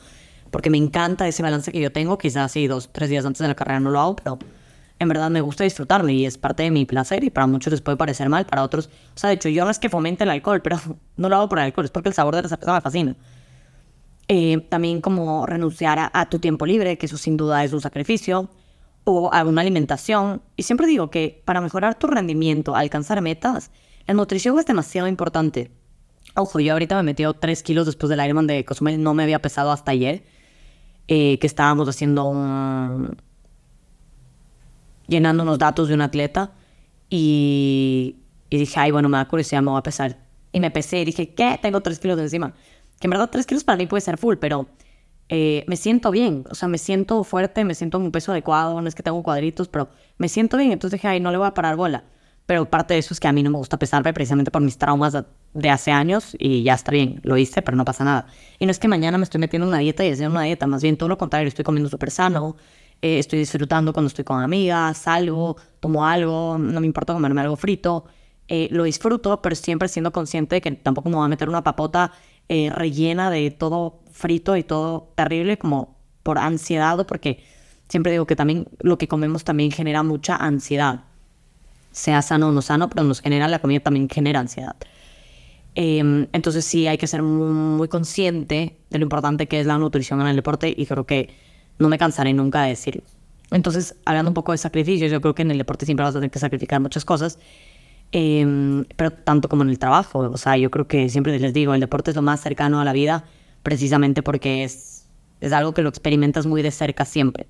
Porque 0.51 0.69
me 0.69 0.77
encanta 0.77 1.27
ese 1.27 1.41
balance 1.41 1.71
que 1.71 1.79
yo 1.79 1.91
tengo. 1.91 2.19
Quizás 2.19 2.51
sí, 2.51 2.67
dos, 2.67 2.91
tres 2.93 3.09
días 3.09 3.25
antes 3.25 3.39
de 3.39 3.47
la 3.47 3.55
carrera 3.55 3.79
no 3.79 3.89
lo 3.89 4.01
hago, 4.01 4.15
pero 4.17 4.37
en 4.99 5.07
verdad 5.07 5.31
me 5.31 5.41
gusta 5.41 5.63
disfrutarlo 5.63 6.09
y 6.09 6.27
es 6.27 6.37
parte 6.37 6.61
de 6.61 6.69
mi 6.69 6.85
placer 6.85 7.23
y 7.23 7.31
para 7.31 7.47
muchos 7.47 7.71
les 7.71 7.81
puede 7.81 7.97
parecer 7.97 8.29
mal, 8.29 8.45
para 8.45 8.61
otros, 8.61 8.85
o 9.15 9.17
sea, 9.17 9.29
de 9.29 9.35
hecho 9.35 9.49
yo 9.49 9.65
no 9.65 9.71
es 9.71 9.79
que 9.79 9.89
fomente 9.89 10.25
el 10.25 10.29
alcohol, 10.29 10.61
pero 10.61 10.79
no 11.17 11.27
lo 11.27 11.35
hago 11.37 11.49
por 11.49 11.57
el 11.57 11.65
alcohol, 11.65 11.85
es 11.85 11.91
porque 11.91 12.09
el 12.09 12.15
sabor 12.15 12.35
de 12.35 12.43
la 12.43 12.49
cerveza 12.49 12.73
me 12.73 12.81
fascina. 12.81 13.15
Eh, 14.29 14.59
también 14.69 14.99
como 14.99 15.45
renunciar 15.45 16.11
a, 16.11 16.29
tu 16.29 16.39
tiempo 16.39 16.65
libre, 16.65 16.97
que 16.97 17.05
eso 17.05 17.17
sin 17.17 17.37
duda 17.37 17.63
es 17.63 17.71
un 17.71 17.81
sacrificio, 17.81 18.49
o 19.03 19.33
a 19.33 19.43
una 19.45 19.61
alimentación. 19.61 20.41
Y 20.55 20.63
siempre 20.63 20.87
digo 20.87 21.09
que 21.09 21.41
para 21.45 21.61
mejorar 21.61 21.97
tu 21.97 22.07
rendimiento, 22.07 22.75
alcanzar 22.75 23.21
metas, 23.21 23.71
la 24.05 24.13
nutrición 24.13 24.59
es 24.59 24.65
demasiado 24.65 25.07
importante. 25.07 25.71
Ojo, 26.35 26.59
yo 26.59 26.73
ahorita 26.73 26.95
me 26.97 27.03
metí 27.03 27.23
3 27.39 27.63
kilos 27.63 27.85
después 27.85 28.09
del 28.09 28.23
Ironman 28.23 28.47
de 28.47 28.65
Cozumel, 28.65 29.01
no 29.01 29.13
me 29.13 29.23
había 29.23 29.41
pesado 29.41 29.71
hasta 29.71 29.91
ayer, 29.91 30.23
eh, 31.07 31.39
que 31.39 31.47
estábamos 31.47 31.87
haciendo 31.87 32.25
un, 32.25 33.17
llenando 35.07 35.43
unos 35.43 35.57
datos 35.57 35.87
de 35.87 35.93
un 35.93 36.01
atleta 36.01 36.51
y, 37.09 38.17
dije, 38.49 38.79
ay, 38.79 38.91
bueno, 38.91 39.09
me 39.09 39.17
da 39.17 39.27
curiosidad, 39.27 39.61
me 39.61 39.71
voy 39.71 39.79
a 39.79 39.83
pesar. 39.83 40.17
Y 40.51 40.59
me 40.59 40.71
pesé 40.71 41.01
y 41.01 41.05
dije, 41.05 41.33
¿qué? 41.33 41.57
Tengo 41.61 41.81
tres 41.81 41.99
kilos 41.99 42.17
de 42.17 42.23
encima. 42.23 42.53
Que 42.99 43.07
en 43.07 43.11
verdad 43.11 43.29
tres 43.31 43.45
kilos 43.45 43.63
para 43.63 43.77
mí 43.77 43.87
puede 43.87 44.01
ser 44.01 44.17
full, 44.17 44.35
pero 44.37 44.67
eh, 45.29 45.65
me 45.67 45.75
siento 45.75 46.11
bien. 46.11 46.45
O 46.49 46.55
sea, 46.55 46.67
me 46.67 46.77
siento 46.77 47.23
fuerte, 47.23 47.63
me 47.63 47.75
siento 47.75 47.97
en 47.97 48.05
un 48.05 48.11
peso 48.11 48.31
adecuado, 48.31 48.81
no 48.81 48.87
es 48.87 48.95
que 48.95 49.03
tengo 49.03 49.21
cuadritos, 49.23 49.67
pero 49.67 49.89
me 50.17 50.29
siento 50.29 50.57
bien. 50.57 50.71
Entonces 50.71 50.99
dije, 50.99 51.07
ay, 51.07 51.19
no 51.19 51.31
le 51.31 51.37
voy 51.37 51.47
a 51.47 51.53
parar 51.53 51.75
bola. 51.75 52.05
Pero 52.47 52.69
parte 52.69 52.93
de 52.93 53.01
eso 53.01 53.13
es 53.13 53.19
que 53.19 53.27
a 53.27 53.33
mí 53.33 53.43
no 53.43 53.49
me 53.49 53.57
gusta 53.57 53.77
pesarme 53.77 54.13
precisamente 54.13 54.51
por 54.51 54.61
mis 54.61 54.77
traumas 54.77 55.13
de, 55.53 55.69
hace 55.69 55.91
años 55.91 56.35
y 56.39 56.63
ya 56.63 56.75
está 56.75 56.91
bien, 56.91 57.19
lo 57.23 57.35
hice, 57.35 57.61
pero 57.61 57.75
no 57.75 57.83
pasa 57.83 58.05
nada. 58.05 58.27
Y 58.57 58.65
no 58.65 58.71
es 58.71 58.79
que 58.79 58.87
mañana 58.87 59.17
me 59.17 59.25
estoy 59.25 59.41
metiendo 59.41 59.67
una 59.67 59.79
dieta 59.79 60.05
y 60.05 60.11
haciendo 60.11 60.31
una 60.31 60.43
dieta, 60.43 60.65
más 60.65 60.81
bien 60.81 60.95
todo 60.95 61.09
lo 61.09 61.17
contrario, 61.17 61.49
estoy 61.49 61.65
comiendo 61.65 61.89
súper 61.89 62.09
sano, 62.09 62.55
eh, 63.01 63.19
estoy 63.19 63.39
disfrutando 63.39 63.91
cuando 63.91 64.07
estoy 64.07 64.23
con 64.23 64.41
amigas, 64.41 64.97
salgo, 64.97 65.57
tomo 65.81 66.05
algo, 66.05 66.57
no 66.57 66.79
me 66.79 66.85
importa 66.85 67.11
comerme 67.11 67.41
algo 67.41 67.57
frito, 67.57 68.05
eh, 68.47 68.69
lo 68.71 68.83
disfruto, 68.83 69.41
pero 69.41 69.53
siempre 69.55 69.89
siendo 69.89 70.13
consciente 70.13 70.55
de 70.55 70.61
que 70.61 70.71
tampoco 70.71 71.09
me 71.09 71.17
voy 71.17 71.25
a 71.25 71.27
meter 71.27 71.49
una 71.49 71.63
papota 71.63 72.13
eh, 72.49 72.69
rellena 72.73 73.29
de 73.29 73.51
todo 73.51 73.99
frito 74.11 74.55
y 74.55 74.63
todo 74.63 75.11
terrible 75.15 75.57
como 75.57 75.97
por 76.23 76.37
ansiedad 76.39 76.99
o 76.99 77.07
porque 77.07 77.43
siempre 77.87 78.11
digo 78.11 78.25
que 78.25 78.35
también 78.35 78.67
lo 78.79 78.97
que 78.97 79.07
comemos 79.07 79.43
también 79.43 79.71
genera 79.71 80.03
mucha 80.03 80.35
ansiedad. 80.35 81.03
Sea 81.91 82.21
sano 82.21 82.49
o 82.49 82.51
no 82.51 82.61
sano, 82.61 82.89
pero 82.89 83.03
nos 83.03 83.21
genera 83.21 83.47
la 83.47 83.59
comida 83.59 83.79
también 83.79 84.09
genera 84.09 84.39
ansiedad. 84.39 84.75
Em, 85.75 86.27
entonces 86.33 86.65
sí 86.65 86.87
hay 86.87 86.97
que 86.97 87.05
ser 87.05 87.21
muy, 87.21 87.51
muy 87.51 87.87
consciente 87.87 88.77
de 88.89 88.97
lo 88.97 89.03
importante 89.03 89.47
que 89.47 89.59
es 89.59 89.67
la 89.67 89.77
nutrición 89.77 90.21
en 90.21 90.27
el 90.27 90.35
deporte 90.35 90.73
y 90.75 90.85
creo 90.85 91.05
que 91.05 91.29
no 91.77 91.87
me 91.89 91.97
cansaré 91.97 92.33
nunca 92.33 92.63
de 92.63 92.69
decirlo. 92.69 93.03
Entonces, 93.51 93.95
hablando 94.03 94.31
un 94.31 94.33
poco 94.33 94.51
de 94.51 94.57
sacrificios, 94.57 95.11
yo 95.11 95.21
creo 95.21 95.35
que 95.35 95.43
en 95.43 95.51
el 95.51 95.57
deporte 95.57 95.85
siempre 95.85 96.03
vas 96.03 96.15
a 96.15 96.19
tener 96.19 96.31
que 96.31 96.39
sacrificar 96.39 96.81
muchas 96.81 97.05
cosas, 97.05 97.39
em, 98.11 98.85
pero 98.95 99.11
tanto 99.11 99.49
como 99.49 99.63
en 99.63 99.69
el 99.69 99.79
trabajo. 99.79 100.19
O 100.19 100.37
sea, 100.37 100.57
yo 100.57 100.71
creo 100.71 100.87
que 100.87 101.09
siempre 101.09 101.37
les 101.39 101.53
digo, 101.53 101.73
el 101.73 101.79
deporte 101.79 102.11
es 102.11 102.15
lo 102.15 102.21
más 102.21 102.41
cercano 102.41 102.79
a 102.79 102.85
la 102.85 102.93
vida, 102.93 103.25
precisamente 103.63 104.23
porque 104.23 104.63
es, 104.63 105.07
es 105.41 105.51
algo 105.53 105.73
que 105.73 105.81
lo 105.81 105.89
experimentas 105.89 106.45
muy 106.45 106.61
de 106.61 106.71
cerca 106.71 107.05
siempre. 107.05 107.47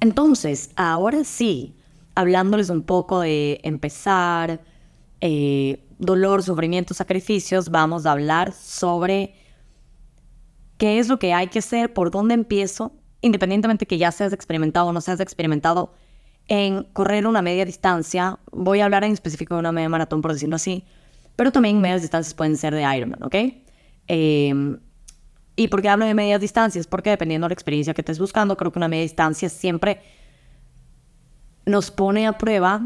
Entonces, 0.00 0.70
ahora 0.76 1.24
sí, 1.24 1.76
hablándoles 2.14 2.70
un 2.70 2.82
poco 2.82 3.20
de 3.20 3.60
empezar, 3.62 4.60
eh, 5.20 5.84
dolor, 5.98 6.42
sufrimiento, 6.42 6.94
sacrificios, 6.94 7.70
vamos 7.70 8.06
a 8.06 8.12
hablar 8.12 8.52
sobre 8.52 9.34
qué 10.78 10.98
es 10.98 11.08
lo 11.08 11.18
que 11.18 11.34
hay 11.34 11.48
que 11.48 11.58
hacer, 11.58 11.92
por 11.92 12.10
dónde 12.10 12.32
empiezo, 12.32 12.92
independientemente 13.20 13.86
que 13.86 13.98
ya 13.98 14.10
seas 14.10 14.32
experimentado 14.32 14.86
o 14.86 14.92
no 14.94 15.02
seas 15.02 15.20
experimentado 15.20 15.92
en 16.50 16.82
correr 16.82 17.28
una 17.28 17.42
media 17.42 17.64
distancia. 17.64 18.38
Voy 18.50 18.80
a 18.80 18.84
hablar 18.84 19.04
en 19.04 19.12
específico 19.12 19.54
de 19.54 19.60
una 19.60 19.72
media 19.72 19.88
maratón, 19.88 20.20
por 20.20 20.32
decirlo 20.32 20.56
así, 20.56 20.84
pero 21.36 21.52
también 21.52 21.80
medias 21.80 22.02
distancias 22.02 22.34
pueden 22.34 22.56
ser 22.56 22.74
de 22.74 22.82
Ironman, 22.82 23.22
¿ok? 23.22 23.36
Em, 24.08 24.80
¿Y 25.54 25.68
por 25.68 25.80
qué 25.80 25.88
hablo 25.88 26.06
de 26.06 26.14
medias 26.14 26.40
distancias? 26.40 26.88
Porque 26.88 27.10
dependiendo 27.10 27.44
de 27.44 27.50
la 27.50 27.54
experiencia 27.54 27.94
que 27.94 28.00
estés 28.00 28.18
buscando, 28.18 28.56
creo 28.56 28.72
que 28.72 28.78
una 28.80 28.88
media 28.88 29.02
distancia 29.02 29.48
siempre 29.48 30.00
nos 31.66 31.92
pone 31.92 32.26
a 32.26 32.36
prueba 32.36 32.82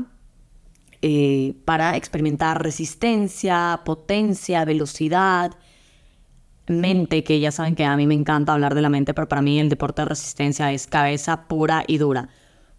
eh, 1.00 1.54
para 1.64 1.96
experimentar 1.96 2.62
resistencia, 2.62 3.80
potencia, 3.84 4.64
velocidad, 4.66 5.52
mente, 6.66 7.24
que 7.24 7.40
ya 7.40 7.50
saben 7.50 7.76
que 7.76 7.84
a 7.86 7.96
mí 7.96 8.06
me 8.06 8.14
encanta 8.14 8.52
hablar 8.52 8.74
de 8.74 8.82
la 8.82 8.90
mente, 8.90 9.14
pero 9.14 9.28
para 9.28 9.40
mí 9.40 9.58
el 9.58 9.70
deporte 9.70 10.02
de 10.02 10.06
resistencia 10.06 10.70
es 10.72 10.86
cabeza 10.86 11.48
pura 11.48 11.84
y 11.86 11.96
dura. 11.96 12.28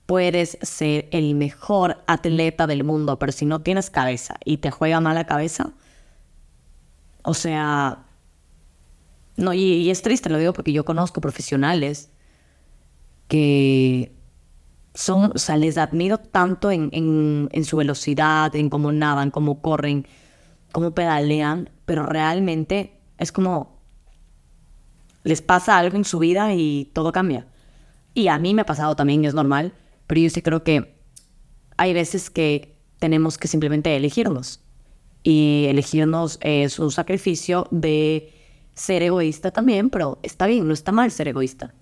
Puedes 0.05 0.57
ser 0.61 1.07
el 1.11 1.35
mejor 1.35 2.03
atleta 2.05 2.67
del 2.67 2.83
mundo, 2.83 3.17
pero 3.17 3.31
si 3.31 3.45
no 3.45 3.61
tienes 3.61 3.89
cabeza 3.89 4.35
y 4.45 4.57
te 4.57 4.71
juega 4.71 5.01
mal 5.01 5.15
la 5.15 5.25
cabeza, 5.25 5.73
o 7.23 7.33
sea, 7.33 8.05
no, 9.37 9.53
y, 9.53 9.89
es 9.89 10.01
triste, 10.01 10.29
lo 10.29 10.37
digo 10.37 10.53
porque 10.53 10.71
yo 10.71 10.85
conozco 10.85 11.21
profesionales 11.21 12.11
que 13.27 14.15
son, 14.93 15.31
o 15.33 15.37
sea, 15.39 15.57
les 15.57 15.77
admiro 15.77 16.19
tanto 16.19 16.71
en, 16.71 16.89
en, 16.93 17.49
en 17.51 17.65
su 17.65 17.77
velocidad, 17.77 18.55
en 18.55 18.69
cómo 18.69 18.91
nadan, 18.91 19.31
cómo 19.31 19.61
corren, 19.61 20.07
cómo 20.71 20.91
pedalean, 20.91 21.69
pero 21.85 22.05
realmente 22.05 22.99
es 23.17 23.31
como 23.31 23.75
les 25.23 25.41
pasa 25.41 25.77
algo 25.77 25.97
en 25.97 26.05
su 26.05 26.19
vida 26.19 26.53
y 26.53 26.91
todo 26.93 27.11
cambia. 27.11 27.47
Y 28.13 28.27
a 28.27 28.37
mí 28.37 28.53
me 28.53 28.61
ha 28.61 28.65
pasado 28.65 28.95
también, 28.95 29.25
es 29.25 29.33
normal, 29.33 29.73
pero 30.07 30.21
yo 30.21 30.29
sí 30.29 30.41
creo 30.41 30.63
que 30.63 30.95
hay 31.77 31.93
veces 31.93 32.29
que 32.29 32.77
tenemos 32.99 33.37
que 33.37 33.47
simplemente 33.47 33.95
elegirnos. 33.95 34.61
Y 35.23 35.65
elegirnos 35.69 36.37
es 36.41 36.79
un 36.79 36.91
sacrificio 36.91 37.67
de 37.71 38.31
ser 38.75 39.01
egoísta 39.01 39.51
también, 39.51 39.89
pero 39.89 40.19
está 40.21 40.45
bien, 40.45 40.67
no 40.67 40.73
está 40.73 40.91
mal 40.91 41.09
ser 41.11 41.27
egoísta. 41.27 41.73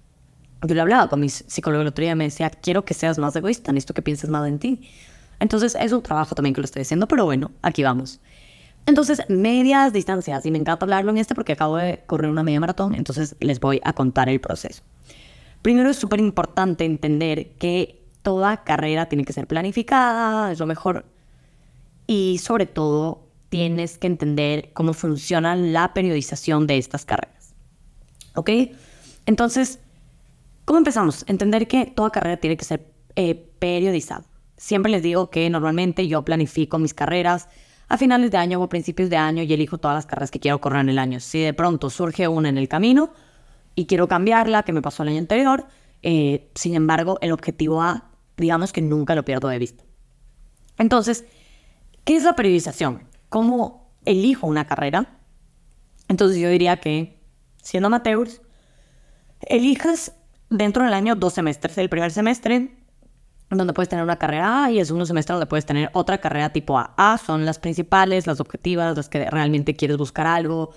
Yo 0.66 0.76
le 0.76 0.82
hablaba 0.82 1.10
con 1.10 1.20
mi 1.20 1.28
psicólogo 1.28 1.82
el 1.82 1.88
otro 1.88 2.04
día, 2.04 2.16
me 2.16 2.24
decía, 2.24 2.50
quiero 2.50 2.86
que 2.86 2.94
seas 2.94 3.18
más 3.20 3.36
egoísta, 3.36 3.74
necesito 3.74 3.94
que 3.94 4.02
pienses 4.02 4.30
más 4.30 4.48
en 4.48 4.60
ti. 4.60 4.90
Entonces 5.40 5.76
es 5.78 5.92
un 5.92 6.02
trabajo 6.02 6.36
también 6.36 6.54
que 6.54 6.62
lo 6.62 6.66
estoy 6.66 6.84
haciendo, 6.84 7.08
pero 7.08 7.26
bueno, 7.26 7.52
aquí 7.62 7.84
vamos. 7.84 8.22
Entonces, 8.86 9.22
medias 9.30 9.94
distancias, 9.94 10.46
y 10.46 10.52
me 10.52 10.58
encanta 10.58 10.86
hablarlo 10.86 11.12
en 11.12 11.18
este 11.18 11.36
porque 11.36 11.54
acabo 11.54 11.78
de 11.78 12.04
correr 12.06 12.30
una 12.30 12.44
media 12.44 12.60
maratón, 12.60 12.96
entonces 12.96 13.36
les 13.40 13.60
voy 13.60 13.82
a 13.84 13.94
contar 13.94 14.30
el 14.30 14.40
proceso. 14.42 14.84
Primero 15.62 15.90
es 15.90 15.98
súper 15.98 16.20
importante 16.20 16.84
entender 16.84 17.52
que 17.54 18.03
toda 18.24 18.64
carrera 18.64 19.08
tiene 19.08 19.26
que 19.26 19.34
ser 19.34 19.46
planificada, 19.46 20.52
es 20.52 20.60
lo 20.60 20.66
mejor, 20.66 21.06
y 22.08 22.40
sobre 22.40 22.66
todo 22.66 23.28
tienes 23.50 24.00
que 24.00 24.08
entender 24.08 24.72
cómo 24.74 24.94
funciona 24.94 25.56
la 25.56 25.94
periodización 25.94 26.66
de 26.66 26.80
estas 26.80 27.06
carreras. 27.06 27.54
¿Ok? 28.34 28.50
Entonces, 29.28 29.80
¿cómo 30.66 30.80
empezamos? 30.80 31.24
Entender 31.28 31.68
que 31.68 31.86
toda 31.86 32.10
carrera 32.10 32.38
tiene 32.38 32.58
que 32.58 32.66
ser 32.66 32.92
eh, 33.16 33.36
periodizada. 33.60 34.24
Siempre 34.58 34.92
les 34.92 35.04
digo 35.04 35.30
que 35.30 35.48
normalmente 35.50 36.08
yo 36.08 36.24
planifico 36.24 36.80
mis 36.80 36.96
carreras 36.96 37.48
a 37.90 37.98
finales 37.98 38.32
de 38.32 38.38
año 38.38 38.60
o 38.60 38.64
a 38.64 38.70
principios 38.70 39.10
de 39.10 39.18
año 39.18 39.44
y 39.44 39.54
elijo 39.54 39.78
todas 39.78 39.96
las 39.96 40.06
carreras 40.08 40.32
que 40.32 40.40
quiero 40.40 40.60
correr 40.60 40.82
en 40.82 40.90
el 40.90 40.98
año. 40.98 41.20
Si 41.20 41.40
de 41.40 41.54
pronto 41.54 41.92
surge 41.92 42.28
una 42.28 42.50
en 42.50 42.58
el 42.58 42.68
camino 42.68 43.12
y 43.76 43.86
quiero 43.86 44.08
cambiarla, 44.08 44.64
que 44.64 44.74
me 44.74 44.82
pasó 44.82 45.04
el 45.04 45.10
año 45.10 45.20
anterior, 45.20 45.68
eh, 46.02 46.50
sin 46.56 46.74
embargo, 46.76 47.20
el 47.22 47.32
objetivo 47.32 47.82
A, 47.82 48.10
digamos 48.38 48.74
que 48.74 48.82
nunca 48.82 49.16
lo 49.16 49.26
pierdo 49.26 49.48
de 49.48 49.60
vista. 49.60 49.84
Entonces, 50.78 51.26
¿qué 52.04 52.16
es 52.16 52.24
la 52.24 52.36
periodización? 52.36 53.04
¿Cómo 53.30 53.92
elijo 54.06 54.48
una 54.48 54.66
carrera? 54.66 55.20
Entonces 56.08 56.40
yo 56.40 56.50
diría 56.50 56.78
que, 56.78 57.20
siendo 57.62 57.88
amateurs, 57.88 58.42
elijas 59.42 60.14
dentro 60.50 60.84
del 60.84 60.94
año 60.94 61.16
dos 61.16 61.34
semestres. 61.34 61.78
El 61.78 61.90
primer 61.90 62.12
semestre 62.12 62.72
donde 63.50 63.74
puedes 63.74 63.90
tener 63.90 64.04
una 64.04 64.18
carrera 64.18 64.66
A 64.66 64.72
y 64.72 64.80
el 64.80 64.86
segundo 64.86 65.06
semestre 65.06 65.34
donde 65.34 65.46
puedes 65.46 65.66
tener 65.66 65.90
otra 65.94 66.18
carrera 66.20 66.52
tipo 66.52 66.78
A. 66.78 66.94
A 66.98 67.18
son 67.18 67.46
las 67.46 67.60
principales, 67.60 68.28
las 68.28 68.40
objetivas, 68.40 68.96
las 68.96 69.10
que 69.10 69.30
realmente 69.30 69.76
quieres 69.76 69.98
buscar 69.98 70.28
algo. 70.28 70.72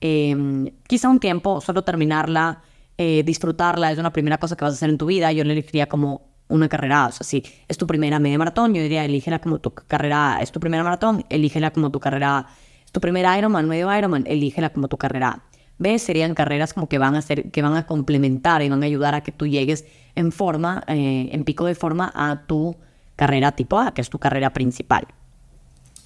Em, 0.00 0.70
quizá 0.86 1.08
un 1.08 1.20
tiempo, 1.20 1.60
solo 1.60 1.84
terminarla, 1.84 2.62
eh, 2.98 3.22
disfrutarla, 3.24 3.92
es 3.92 3.98
una 3.98 4.12
primera 4.12 4.38
cosa 4.38 4.56
que 4.56 4.64
vas 4.64 4.74
a 4.74 4.76
hacer 4.76 4.90
en 4.90 4.98
tu 4.98 5.06
vida. 5.06 5.32
Yo 5.32 5.44
le 5.44 5.52
elegiría 5.52 5.88
como 5.88 6.31
una 6.52 6.68
carrera. 6.68 7.06
O 7.06 7.12
sea, 7.12 7.24
si 7.24 7.42
es 7.66 7.78
tu 7.78 7.86
primera 7.86 8.18
media 8.18 8.38
maratón, 8.38 8.74
yo 8.74 8.82
diría, 8.82 9.04
elígela 9.04 9.40
como 9.40 9.58
tu 9.58 9.72
carrera 9.72 10.36
A. 10.36 10.42
Es 10.42 10.52
tu 10.52 10.60
primera 10.60 10.84
maratón, 10.84 11.24
elígela 11.30 11.72
como 11.72 11.90
tu 11.90 11.98
carrera 11.98 12.38
A. 12.38 12.46
Es 12.84 12.92
tu 12.92 13.00
primer 13.00 13.26
Ironman, 13.38 13.66
medio 13.68 13.96
Ironman, 13.96 14.24
elígela 14.26 14.70
como 14.70 14.88
tu 14.88 14.98
carrera 14.98 15.28
A. 15.28 15.42
B 15.78 15.98
serían 15.98 16.34
carreras 16.34 16.74
como 16.74 16.88
que 16.88 16.98
van 16.98 17.16
a 17.16 17.22
ser, 17.22 17.50
que 17.50 17.62
van 17.62 17.74
a 17.74 17.86
complementar 17.86 18.62
y 18.62 18.68
van 18.68 18.82
a 18.82 18.86
ayudar 18.86 19.14
a 19.14 19.22
que 19.22 19.32
tú 19.32 19.46
llegues 19.46 19.86
en 20.14 20.30
forma, 20.30 20.84
eh, 20.86 21.30
en 21.32 21.44
pico 21.44 21.64
de 21.64 21.74
forma 21.74 22.12
a 22.14 22.46
tu 22.46 22.76
carrera 23.16 23.52
tipo 23.52 23.78
A, 23.78 23.94
que 23.94 24.02
es 24.02 24.10
tu 24.10 24.18
carrera 24.18 24.52
principal. 24.52 25.06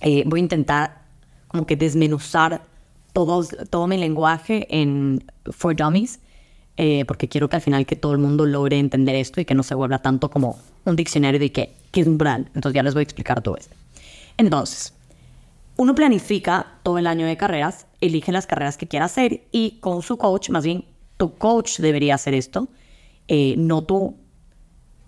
Eh, 0.01 0.23
voy 0.27 0.41
a 0.41 0.43
intentar 0.43 1.03
como 1.49 1.67
que 1.67 1.77
desmenuzar 1.77 2.63
todo 3.13 3.87
mi 3.87 3.97
lenguaje 3.97 4.67
en 4.71 5.25
For 5.51 5.75
Dummies, 5.75 6.21
eh, 6.77 7.05
porque 7.07 7.29
quiero 7.29 7.49
que 7.49 7.57
al 7.57 7.63
final 7.63 7.87
que 7.87 7.97
todo 7.97 8.13
el 8.13 8.19
mundo 8.19 8.45
logre 8.47 8.79
entender 8.79 9.15
esto 9.15 9.41
y 9.41 9.45
que 9.45 9.55
no 9.55 9.63
se 9.63 9.75
vuelva 9.75 10.01
tanto 10.01 10.31
como 10.31 10.59
un 10.85 10.97
diccionario 10.97 11.41
de 11.41 11.51
qué, 11.53 11.75
qué 11.91 12.03
es 12.03 12.07
un 12.07 12.19
brand. 12.19 12.47
Entonces 12.55 12.75
ya 12.75 12.83
les 12.83 12.95
voy 12.95 13.01
a 13.01 13.05
explicar 13.05 13.41
todo 13.43 13.57
esto. 13.57 13.75
Entonces, 14.37 14.93
uno 15.77 15.95
planifica 15.95 16.79
todo 16.83 16.99
el 16.99 17.07
año 17.07 17.27
de 17.27 17.37
carreras, 17.37 17.87
elige 18.01 18.33
las 18.33 18.47
carreras 18.47 18.77
que 18.77 18.87
quiera 18.87 19.07
hacer 19.07 19.47
y 19.53 19.79
con 19.81 20.03
su 20.03 20.17
coach, 20.17 20.51
más 20.51 20.65
bien 20.65 20.85
tu 21.17 21.35
coach 21.35 21.79
debería 21.79 22.15
hacer 22.15 22.35
esto, 22.35 22.69
eh, 23.29 23.55
no 23.57 23.85
tú. 23.85 24.17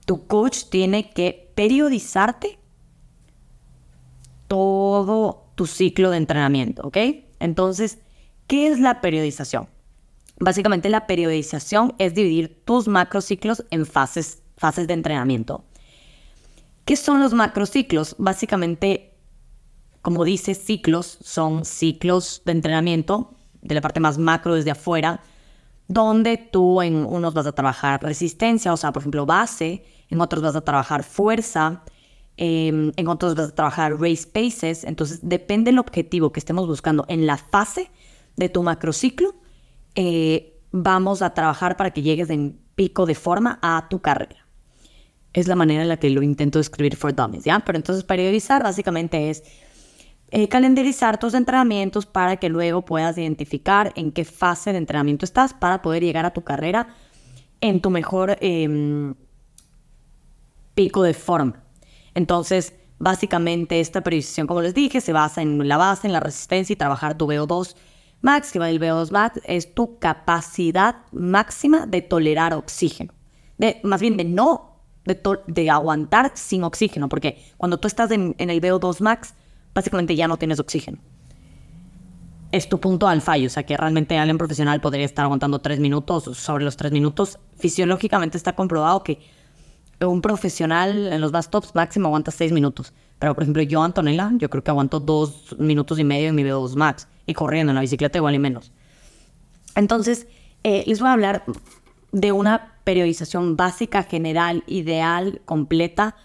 Tu 0.06 0.26
coach 0.26 0.64
tiene 0.70 1.10
que 1.10 1.50
periodizarte 1.54 2.58
todo 4.46 5.44
tu 5.54 5.66
ciclo 5.66 6.10
de 6.10 6.16
entrenamiento, 6.16 6.82
¿ok? 6.86 6.96
Entonces, 7.40 7.98
¿qué 8.46 8.68
es 8.68 8.80
la 8.80 9.00
periodización? 9.02 9.68
Básicamente 10.40 10.88
la 10.88 11.06
periodización 11.06 11.94
es 11.98 12.14
dividir 12.14 12.62
tus 12.64 12.86
macrociclos 12.86 13.64
en 13.70 13.86
fases, 13.86 14.42
fases 14.56 14.86
de 14.86 14.94
entrenamiento. 14.94 15.64
¿Qué 16.84 16.96
son 16.96 17.20
los 17.20 17.34
macrociclos? 17.34 18.14
Básicamente, 18.18 19.14
como 20.00 20.24
dice 20.24 20.54
ciclos, 20.54 21.18
son 21.20 21.64
ciclos 21.64 22.42
de 22.44 22.52
entrenamiento 22.52 23.34
de 23.62 23.74
la 23.74 23.80
parte 23.80 24.00
más 24.00 24.16
macro 24.16 24.54
desde 24.54 24.70
afuera, 24.70 25.20
donde 25.88 26.36
tú 26.36 26.82
en 26.82 26.94
unos 27.04 27.34
vas 27.34 27.46
a 27.46 27.52
trabajar 27.52 28.02
resistencia, 28.02 28.72
o 28.72 28.76
sea, 28.76 28.92
por 28.92 29.02
ejemplo, 29.02 29.26
base, 29.26 29.84
en 30.08 30.20
otros 30.20 30.42
vas 30.42 30.54
a 30.54 30.60
trabajar 30.60 31.02
fuerza, 31.02 31.82
em, 32.36 32.92
en 32.96 33.08
otros 33.08 33.34
vas 33.34 33.48
a 33.48 33.54
trabajar 33.54 34.00
race 34.00 34.26
paces. 34.26 34.84
Entonces, 34.84 35.20
depende 35.22 35.70
del 35.70 35.78
objetivo 35.78 36.30
que 36.30 36.40
estemos 36.40 36.66
buscando 36.66 37.04
en 37.08 37.26
la 37.26 37.36
fase 37.36 37.90
de 38.36 38.48
tu 38.48 38.62
macrociclo, 38.62 39.34
eh, 39.94 40.60
vamos 40.70 41.22
a 41.22 41.34
trabajar 41.34 41.76
para 41.76 41.90
que 41.90 42.02
llegues 42.02 42.30
en 42.30 42.58
pico 42.74 43.06
de 43.06 43.14
forma 43.14 43.58
a 43.62 43.88
tu 43.88 44.00
carrera. 44.00 44.46
Es 45.32 45.46
la 45.46 45.56
manera 45.56 45.82
en 45.82 45.88
la 45.88 45.98
que 45.98 46.10
lo 46.10 46.22
intento 46.22 46.58
escribir 46.58 46.96
for 46.96 47.14
dummies, 47.14 47.44
¿ya? 47.44 47.60
Pero 47.60 47.76
entonces 47.76 48.04
periodizar 48.04 48.62
básicamente 48.62 49.30
es 49.30 49.42
eh, 50.30 50.48
calendarizar 50.48 51.18
tus 51.18 51.34
entrenamientos 51.34 52.06
para 52.06 52.36
que 52.36 52.48
luego 52.48 52.84
puedas 52.84 53.16
identificar 53.16 53.92
en 53.96 54.12
qué 54.12 54.24
fase 54.24 54.72
de 54.72 54.78
entrenamiento 54.78 55.24
estás 55.24 55.54
para 55.54 55.80
poder 55.80 56.02
llegar 56.02 56.26
a 56.26 56.32
tu 56.32 56.42
carrera 56.42 56.88
en 57.60 57.80
tu 57.80 57.90
mejor 57.90 58.36
em, 58.40 59.14
pico 60.74 61.02
de 61.02 61.14
forma. 61.14 61.62
Entonces, 62.14 62.74
básicamente 62.98 63.80
esta 63.80 64.02
periodización, 64.02 64.46
como 64.46 64.60
les 64.60 64.74
dije, 64.74 65.00
se 65.00 65.12
basa 65.12 65.40
en 65.40 65.66
la 65.66 65.76
base, 65.76 66.06
en 66.06 66.12
la 66.12 66.20
resistencia 66.20 66.74
y 66.74 66.76
trabajar 66.76 67.16
tu 67.16 67.26
VO2 67.26 67.74
va 68.24 68.68
el 68.68 68.80
VO2 68.80 69.10
max, 69.10 69.40
es 69.44 69.74
tu 69.74 69.98
capacidad 69.98 70.96
máxima 71.12 71.86
de 71.86 72.02
tolerar 72.02 72.54
oxígeno. 72.54 73.12
De, 73.56 73.80
más 73.82 74.00
bien 74.00 74.16
de 74.16 74.24
no, 74.24 74.82
de, 75.04 75.70
aguantar 75.70 76.32
sin 76.34 76.64
oxígeno, 76.64 77.08
porque 77.08 77.44
cuando 77.56 77.78
tú 77.78 77.88
estás 77.88 78.10
en, 78.10 78.34
en 78.38 78.50
el 78.50 78.60
VO2 78.60 79.00
max, 79.00 79.34
básicamente 79.74 80.14
ya 80.16 80.28
no 80.28 80.36
tienes 80.36 80.60
oxígeno. 80.60 80.98
Es 82.50 82.68
tu 82.68 82.80
punto 82.80 83.06
al 83.08 83.20
fallo, 83.20 83.46
o 83.46 83.50
sea 83.50 83.64
que 83.64 83.76
realmente 83.76 84.16
alguien 84.16 84.38
profesional 84.38 84.80
podría 84.80 85.04
estar 85.04 85.24
aguantando 85.24 85.58
tres 85.58 85.80
minutos, 85.80 86.24
sobre 86.36 86.64
los 86.64 86.76
tres 86.76 86.92
minutos. 86.92 87.38
Fisiológicamente 87.58 88.38
está 88.38 88.54
comprobado 88.54 89.02
que 89.02 89.18
un 90.00 90.22
profesional 90.22 91.12
en 91.12 91.20
los 91.20 91.32
bus 91.32 91.48
tops 91.50 91.74
máximo 91.74 92.06
aguanta 92.08 92.30
seis 92.30 92.52
minutos. 92.52 92.92
Pero 93.18 93.34
por 93.34 93.42
ejemplo 93.42 93.62
yo, 93.62 93.82
Antonella, 93.82 94.30
yo 94.36 94.48
creo 94.48 94.62
que 94.62 94.70
aguanto 94.70 95.00
dos 95.00 95.56
minutos 95.58 95.98
y 95.98 96.04
medio 96.04 96.28
en 96.28 96.34
mi 96.34 96.42
V2 96.42 96.76
Max. 96.76 97.08
Y 97.26 97.34
corriendo 97.34 97.70
en 97.70 97.74
la 97.74 97.80
bicicleta 97.80 98.18
igual 98.18 98.34
y 98.34 98.38
menos. 98.38 98.72
Entonces, 99.74 100.26
eh, 100.64 100.84
les 100.86 101.00
voy 101.00 101.08
a 101.08 101.12
hablar 101.12 101.44
de 102.12 102.32
una 102.32 102.74
periodización 102.84 103.56
básica, 103.56 104.02
general, 104.02 104.64
ideal, 104.66 105.42
completa 105.44 106.16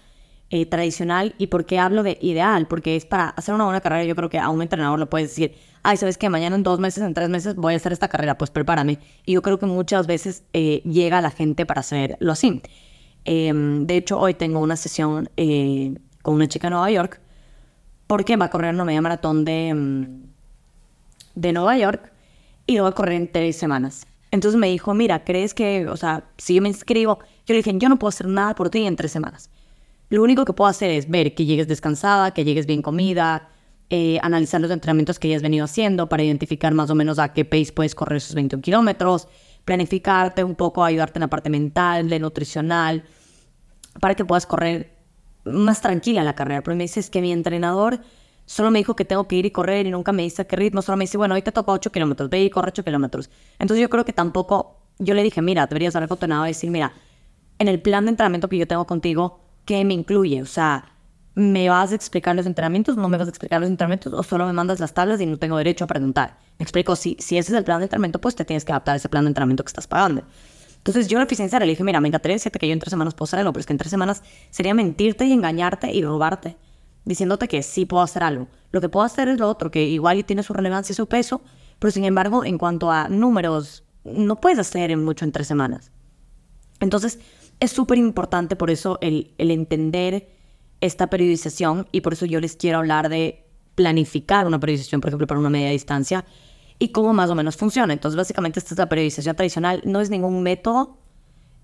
eh, 0.50 0.66
tradicional. 0.66 1.34
¿Y 1.36 1.48
por 1.48 1.66
qué 1.66 1.78
hablo 1.78 2.02
de 2.02 2.18
ideal? 2.22 2.66
Porque 2.66 2.96
es 2.96 3.04
para 3.04 3.28
hacer 3.30 3.54
una 3.54 3.64
buena 3.64 3.80
carrera. 3.80 4.04
Yo 4.04 4.14
creo 4.14 4.30
que 4.30 4.38
a 4.38 4.48
un 4.48 4.62
entrenador 4.62 4.98
le 4.98 5.06
puedes 5.06 5.30
decir, 5.30 5.54
ay, 5.82 5.96
¿sabes 5.96 6.16
que 6.16 6.28
Mañana 6.28 6.56
en 6.56 6.62
dos 6.62 6.80
meses, 6.80 7.02
en 7.02 7.12
tres 7.12 7.28
meses 7.28 7.56
voy 7.56 7.74
a 7.74 7.76
hacer 7.76 7.92
esta 7.92 8.08
carrera, 8.08 8.38
pues 8.38 8.50
prepárame. 8.50 8.98
Y 9.26 9.32
yo 9.32 9.42
creo 9.42 9.58
que 9.58 9.66
muchas 9.66 10.06
veces 10.06 10.44
eh, 10.52 10.80
llega 10.84 11.20
la 11.20 11.30
gente 11.30 11.66
para 11.66 11.80
hacerlo 11.80 12.32
así. 12.32 12.62
Em, 13.24 13.86
de 13.86 13.96
hecho, 13.96 14.18
hoy 14.18 14.34
tengo 14.34 14.60
una 14.60 14.76
sesión 14.76 15.30
eh, 15.36 15.94
con 16.24 16.34
una 16.34 16.48
chica 16.48 16.68
en 16.68 16.72
Nueva 16.72 16.90
York 16.90 17.20
porque 18.06 18.36
va 18.36 18.46
a 18.46 18.50
correr 18.50 18.74
una 18.74 18.84
media 18.84 19.02
maratón 19.02 19.44
de, 19.44 19.68
em, 19.68 20.22
de 21.34 21.52
Nueva 21.52 21.76
York 21.76 22.10
y 22.66 22.76
lo 22.76 22.84
va 22.84 22.88
a 22.88 22.92
correr 22.92 23.14
en 23.14 23.30
tres 23.30 23.56
semanas. 23.56 24.06
Entonces 24.30 24.58
me 24.58 24.68
dijo, 24.68 24.94
mira, 24.94 25.22
¿crees 25.22 25.54
que, 25.54 25.86
o 25.86 25.96
sea, 25.96 26.24
si 26.38 26.54
yo 26.54 26.62
me 26.62 26.68
inscribo, 26.68 27.18
yo 27.46 27.52
le 27.52 27.56
dije, 27.56 27.72
yo 27.76 27.88
no 27.88 27.98
puedo 27.98 28.08
hacer 28.08 28.26
nada 28.26 28.54
por 28.54 28.70
ti 28.70 28.86
en 28.86 28.96
tres 28.96 29.12
semanas. 29.12 29.50
Lo 30.08 30.22
único 30.22 30.44
que 30.44 30.54
puedo 30.54 30.68
hacer 30.68 30.90
es 30.90 31.08
ver 31.08 31.34
que 31.34 31.44
llegues 31.44 31.68
descansada, 31.68 32.32
que 32.32 32.44
llegues 32.44 32.66
bien 32.66 32.82
comida, 32.82 33.48
eh, 33.90 34.18
analizar 34.22 34.60
los 34.60 34.70
entrenamientos 34.70 35.18
que 35.18 35.28
hayas 35.28 35.42
venido 35.42 35.66
haciendo 35.66 36.08
para 36.08 36.22
identificar 36.22 36.72
más 36.72 36.88
o 36.88 36.94
menos 36.94 37.18
a 37.18 37.32
qué 37.32 37.44
pace 37.44 37.72
puedes 37.72 37.94
correr 37.94 38.16
esos 38.16 38.34
21 38.34 38.62
kilómetros, 38.62 39.28
planificarte 39.64 40.42
un 40.42 40.54
poco, 40.54 40.82
ayudarte 40.84 41.18
en 41.18 41.22
la 41.22 41.28
parte 41.28 41.50
mental, 41.50 42.08
de 42.08 42.18
nutricional, 42.18 43.04
para 44.00 44.14
que 44.14 44.24
puedas 44.24 44.46
correr 44.46 44.93
más 45.44 45.80
tranquila 45.80 46.24
la 46.24 46.34
carrera. 46.34 46.62
Pero 46.62 46.76
me 46.76 46.84
dices 46.84 47.10
que 47.10 47.20
mi 47.20 47.32
entrenador 47.32 48.00
solo 48.46 48.70
me 48.70 48.78
dijo 48.78 48.96
que 48.96 49.04
tengo 49.04 49.26
que 49.26 49.36
ir 49.36 49.46
y 49.46 49.50
correr 49.50 49.86
y 49.86 49.90
nunca 49.90 50.12
me 50.12 50.22
dice 50.22 50.42
a 50.42 50.44
qué 50.46 50.56
ritmo, 50.56 50.82
solo 50.82 50.96
me 50.96 51.04
dice, 51.04 51.16
bueno, 51.16 51.34
hoy 51.34 51.42
te 51.42 51.52
toca 51.52 51.72
8 51.72 51.90
kilómetros, 51.92 52.28
ve 52.30 52.44
y 52.44 52.50
corre 52.50 52.68
8 52.68 52.84
kilómetros. 52.84 53.30
Entonces 53.58 53.82
yo 53.82 53.88
creo 53.88 54.04
que 54.04 54.12
tampoco, 54.12 54.80
yo 54.98 55.14
le 55.14 55.22
dije, 55.22 55.42
mira, 55.42 55.66
deberías 55.66 55.94
tu 55.94 55.98
entrenador 55.98 56.46
y 56.46 56.50
decir, 56.50 56.70
mira, 56.70 56.92
en 57.58 57.68
el 57.68 57.80
plan 57.80 58.04
de 58.04 58.10
entrenamiento 58.10 58.48
que 58.48 58.58
yo 58.58 58.66
tengo 58.66 58.86
contigo, 58.86 59.40
qué 59.64 59.84
me 59.84 59.94
incluye. 59.94 60.42
O 60.42 60.46
sea, 60.46 60.92
¿me 61.34 61.68
vas 61.68 61.92
a 61.92 61.94
explicar 61.94 62.36
los 62.36 62.46
entrenamientos? 62.46 62.96
¿No 62.96 63.08
me 63.08 63.16
vas 63.16 63.26
a 63.26 63.30
explicar 63.30 63.60
los 63.60 63.70
entrenamientos? 63.70 64.12
¿O 64.12 64.22
solo 64.22 64.46
me 64.46 64.52
mandas 64.52 64.80
las 64.80 64.94
tablas 64.94 65.20
y 65.20 65.26
no 65.26 65.38
tengo 65.38 65.56
derecho 65.56 65.84
a 65.84 65.86
preguntar? 65.86 66.38
Me 66.58 66.64
explico, 66.64 66.96
si, 66.96 67.16
si 67.20 67.38
ese 67.38 67.52
es 67.52 67.58
el 67.58 67.64
plan 67.64 67.78
de 67.78 67.84
entrenamiento, 67.84 68.20
pues 68.20 68.34
te 68.34 68.44
tienes 68.44 68.64
que 68.64 68.72
adaptar 68.72 68.94
a 68.94 68.96
ese 68.96 69.08
plan 69.08 69.24
de 69.24 69.28
entrenamiento 69.28 69.64
que 69.64 69.68
estás 69.68 69.86
pagando. 69.86 70.22
Entonces 70.84 71.08
yo 71.08 71.18
le 71.18 71.24
fui 71.24 71.34
sincera, 71.34 71.64
le 71.64 71.72
dije, 71.72 71.82
mira, 71.82 71.98
me 72.02 72.08
encantaría 72.08 72.34
decirte 72.34 72.58
que 72.58 72.68
yo 72.68 72.74
en 72.74 72.78
tres 72.78 72.90
semanas 72.90 73.14
puedo 73.14 73.24
hacer 73.24 73.38
algo, 73.38 73.54
pero 73.54 73.60
es 73.60 73.66
que 73.66 73.72
en 73.72 73.78
tres 73.78 73.90
semanas 73.90 74.22
sería 74.50 74.74
mentirte 74.74 75.24
y 75.24 75.32
engañarte 75.32 75.90
y 75.90 76.04
robarte, 76.04 76.58
diciéndote 77.06 77.48
que 77.48 77.62
sí 77.62 77.86
puedo 77.86 78.02
hacer 78.02 78.22
algo. 78.22 78.48
Lo 78.70 78.82
que 78.82 78.90
puedo 78.90 79.06
hacer 79.06 79.28
es 79.28 79.38
lo 79.38 79.48
otro, 79.48 79.70
que 79.70 79.82
igual 79.82 80.22
tiene 80.26 80.42
su 80.42 80.52
relevancia 80.52 80.92
y 80.92 80.96
su 80.96 81.06
peso, 81.06 81.40
pero 81.78 81.90
sin 81.90 82.04
embargo, 82.04 82.44
en 82.44 82.58
cuanto 82.58 82.90
a 82.90 83.08
números, 83.08 83.84
no 84.04 84.42
puedes 84.42 84.58
hacer 84.58 84.94
mucho 84.98 85.24
en 85.24 85.32
tres 85.32 85.46
semanas. 85.46 85.90
Entonces, 86.80 87.18
es 87.60 87.70
súper 87.70 87.96
importante 87.96 88.54
por 88.54 88.70
eso 88.70 88.98
el, 89.00 89.32
entender 89.38 90.28
esta 90.82 91.08
periodización 91.08 91.88
y 91.92 92.02
por 92.02 92.12
eso 92.12 92.26
yo 92.26 92.40
les 92.40 92.56
quiero 92.56 92.76
hablar 92.76 93.08
de 93.08 93.46
planificar 93.74 94.46
una 94.46 94.60
periodización, 94.60 95.00
por 95.00 95.08
ejemplo, 95.08 95.26
para 95.26 95.40
una 95.40 95.48
media 95.48 95.70
distancia 95.70 96.26
y 96.84 96.88
cómo 96.88 97.12
más 97.12 97.30
o 97.30 97.34
menos 97.34 97.56
funciona. 97.56 97.92
Entonces, 97.92 98.16
básicamente, 98.16 98.58
esta 98.58 98.74
es 98.74 98.78
la 98.78 98.88
periodización 98.88 99.36
tradicional. 99.36 99.82
No 99.84 100.00
es 100.00 100.10
ningún 100.10 100.42
método 100.42 100.98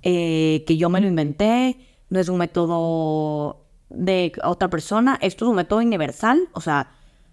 eh, 0.02 0.64
que 0.66 0.76
yo 0.76 0.88
me 0.88 1.00
lo 1.00 1.06
inventé, 1.06 1.78
no 2.08 2.20
es 2.20 2.28
un 2.28 2.38
método 2.38 3.66
de 3.88 4.32
otra 4.44 4.68
persona, 4.68 5.18
esto 5.20 5.44
es 5.44 5.50
un 5.50 5.56
método 5.56 5.80
universal, 5.80 6.48
o 6.52 6.60
sea, 6.60 6.92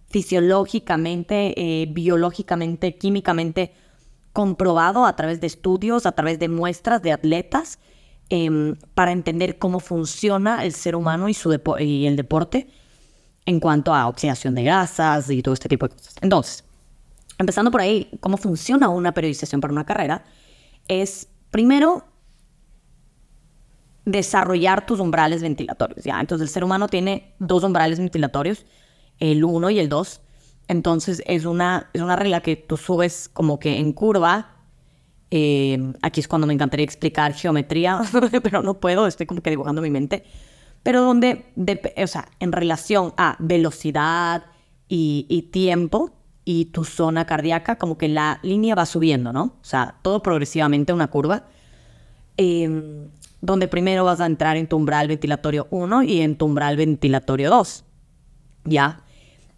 fisiológicamente, 0.10 1.54
eh, 1.56 1.88
biológicamente, 1.88 2.98
químicamente 2.98 3.74
comprobado 4.34 5.06
a 5.06 5.16
través 5.16 5.40
de 5.42 5.48
estudios, 5.48 6.06
a 6.06 6.12
través 6.14 6.40
de 6.40 6.50
muestras 6.50 7.02
de 7.02 7.12
atletas 7.12 7.80
Em, 8.30 8.76
para 8.94 9.14
entender 9.14 9.58
cómo 9.58 9.80
funciona 9.80 10.66
el 10.66 10.74
ser 10.74 10.98
humano 10.98 11.30
y, 11.30 11.34
su 11.34 11.58
y 11.80 12.08
el 12.08 12.18
deporte 12.18 12.68
en 13.46 13.62
cuanto 13.62 13.94
a 13.94 14.06
oxidación 14.10 14.54
de 14.54 14.64
grasas 14.64 15.30
y 15.30 15.42
todo 15.42 15.54
este 15.54 15.70
tipo 15.70 15.88
de 15.88 15.96
cosas. 15.96 16.16
Entonces, 16.20 16.66
empezando 17.38 17.72
por 17.72 17.82
ahí, 17.82 18.10
cómo 18.20 18.38
funciona 18.38 18.90
una 18.90 19.14
periodización 19.14 19.62
para 19.62 19.74
una 19.74 19.86
carrera, 19.86 20.24
es 20.88 21.30
primero 21.52 22.06
desarrollar 24.06 24.86
tus 24.86 25.00
umbrales 25.00 25.42
ventilatorios. 25.42 26.04
¿ya? 26.04 26.20
Entonces, 26.20 26.48
el 26.48 26.54
ser 26.54 26.64
humano 26.64 26.88
tiene 26.88 27.34
dos 27.40 27.64
umbrales 27.64 28.00
ventilatorios, 28.00 28.66
el 29.20 29.44
1 29.44 29.70
y 29.72 29.80
el 29.80 29.90
2. 29.90 30.22
Entonces, 30.70 31.22
es 31.26 31.46
una, 31.46 31.90
es 31.94 32.02
una 32.02 32.16
regla 32.16 32.42
que 32.42 32.56
tú 32.56 32.78
subes 32.78 33.30
como 33.30 33.60
que 33.60 33.78
en 33.78 33.94
curva 33.94 34.58
eh, 35.30 35.94
aquí 36.02 36.22
es 36.22 36.28
cuando 36.28 36.48
me 36.48 36.54
encantaría 36.54 36.86
explicar 36.86 37.34
geometría, 37.34 38.02
pero 38.44 38.62
no 38.62 38.80
puedo, 38.80 39.08
estoy 39.08 39.26
como 39.26 39.42
que 39.42 39.50
dibujando 39.50 39.82
mi 39.82 39.90
mente. 39.90 40.24
Pero 40.84 41.02
donde, 41.02 41.46
o 41.98 42.08
sea, 42.08 42.30
en 42.40 42.52
relación 42.52 43.14
a 43.18 43.36
velocidad 43.40 44.46
y, 44.88 45.50
tiempo, 45.52 46.14
y 46.50 46.64
tu 46.64 46.86
zona 46.86 47.26
cardíaca, 47.26 47.76
como 47.76 47.98
que 47.98 48.08
la 48.08 48.40
línea 48.42 48.74
va 48.74 48.86
subiendo, 48.86 49.34
¿no? 49.34 49.58
O 49.62 49.66
sea, 49.66 49.96
todo 50.02 50.24
progresivamente 50.24 50.94
una 50.94 51.08
curva. 51.08 51.44
Em, 52.38 53.10
donde 53.42 53.68
primero 53.68 54.06
vas 54.06 54.22
a 54.22 54.26
entrar 54.26 54.56
en 54.56 54.66
tu 54.66 54.78
umbral 54.78 55.10
ventilatorio 55.10 55.68
1 55.72 56.04
y 56.04 56.22
en 56.22 56.38
tu 56.38 56.46
umbral 56.46 56.78
ventilatorio 56.78 57.50
2. 57.50 57.84
¿Ya? 58.64 59.02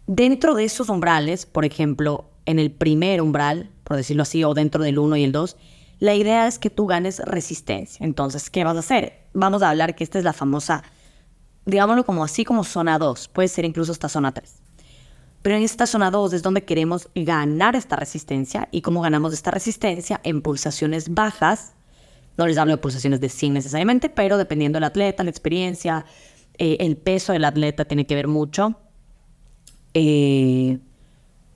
Dentro 0.08 0.56
de 0.56 0.64
esos 0.64 0.88
umbrales, 0.88 1.46
por 1.46 1.64
ejemplo, 1.64 2.28
en 2.44 2.58
el 2.58 2.72
primer 2.72 3.22
umbral, 3.22 3.70
por 3.84 3.96
decirlo 3.96 4.24
así, 4.24 4.42
o 4.42 4.52
dentro 4.52 4.82
del 4.82 4.98
1 4.98 5.16
y 5.16 5.22
el 5.22 5.30
2, 5.30 5.56
la 6.00 6.16
idea 6.16 6.48
es 6.48 6.58
que 6.58 6.70
tú 6.70 6.86
ganes 6.86 7.20
resistencia. 7.20 8.04
Entonces, 8.04 8.50
¿qué 8.50 8.64
vas 8.64 8.74
a 8.74 8.80
hacer? 8.80 9.28
Vamos 9.32 9.62
a 9.62 9.70
hablar 9.70 9.94
que 9.94 10.02
esta 10.02 10.18
es 10.18 10.24
la 10.24 10.32
famosa, 10.32 10.82
digámoslo 11.66 12.04
como 12.04 12.24
así 12.24 12.44
como 12.44 12.64
zona 12.64 12.98
2, 12.98 13.28
puede 13.28 13.46
ser 13.46 13.64
incluso 13.64 13.92
esta 13.92 14.08
zona 14.08 14.32
3. 14.32 14.59
Pero 15.42 15.56
en 15.56 15.62
esta 15.62 15.86
zona 15.86 16.10
2 16.10 16.34
es 16.34 16.42
donde 16.42 16.64
queremos 16.64 17.08
ganar 17.14 17.74
esta 17.74 17.96
resistencia. 17.96 18.68
¿Y 18.70 18.82
cómo 18.82 19.00
ganamos 19.00 19.32
esta 19.32 19.50
resistencia? 19.50 20.20
En 20.22 20.42
pulsaciones 20.42 21.14
bajas. 21.14 21.72
No 22.36 22.46
les 22.46 22.58
hablo 22.58 22.74
de 22.74 22.78
pulsaciones 22.78 23.20
de 23.20 23.28
100 23.28 23.54
necesariamente, 23.54 24.10
pero 24.10 24.36
dependiendo 24.36 24.76
del 24.76 24.84
atleta, 24.84 25.24
la 25.24 25.30
experiencia, 25.30 26.04
eh, 26.58 26.76
el 26.80 26.96
peso 26.96 27.32
del 27.32 27.44
atleta 27.44 27.84
tiene 27.86 28.06
que 28.06 28.14
ver 28.14 28.28
mucho. 28.28 28.78
Eh, 29.94 30.78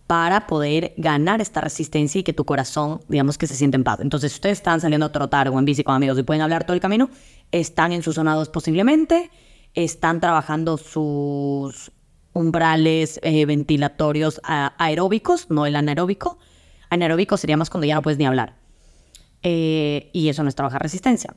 para 0.07 0.47
poder 0.47 0.93
ganar 0.97 1.41
esta 1.41 1.61
resistencia 1.61 2.19
y 2.19 2.23
que 2.23 2.33
tu 2.33 2.45
corazón, 2.45 3.01
digamos, 3.09 3.39
que 3.39 3.47
se 3.47 3.55
siente 3.55 3.77
en 3.77 3.85
paz. 3.85 4.01
Entonces, 4.01 4.33
si 4.33 4.37
ustedes 4.37 4.59
están 4.59 4.81
saliendo 4.81 5.07
a 5.07 5.13
trotar 5.13 5.49
o 5.49 5.59
en 5.59 5.65
bici 5.65 5.83
con 5.83 5.95
amigos 5.95 6.19
y 6.19 6.23
pueden 6.23 6.43
hablar 6.43 6.65
todo 6.65 6.75
el 6.75 6.81
camino, 6.81 7.09
están 7.51 7.93
en 7.93 8.03
sus 8.03 8.17
2 8.17 8.49
posiblemente, 8.51 9.31
están 9.73 10.21
trabajando 10.21 10.77
sus 10.77 11.91
umbrales 12.35 13.19
eh, 13.23 13.47
ventilatorios 13.47 14.41
aeróbicos, 14.45 15.49
no 15.51 15.65
el 15.65 15.77
anaeróbico. 15.77 16.39
Anaeróbico 16.91 17.37
sería 17.39 17.57
más 17.57 17.71
cuando 17.71 17.87
ya 17.87 17.95
no 17.95 18.03
puedes 18.03 18.19
ni 18.19 18.27
hablar. 18.27 18.57
Eh, 19.43 20.11
y 20.13 20.29
eso 20.29 20.43
no 20.43 20.49
es 20.49 20.55
trabajar 20.55 20.83
resistencia. 20.83 21.35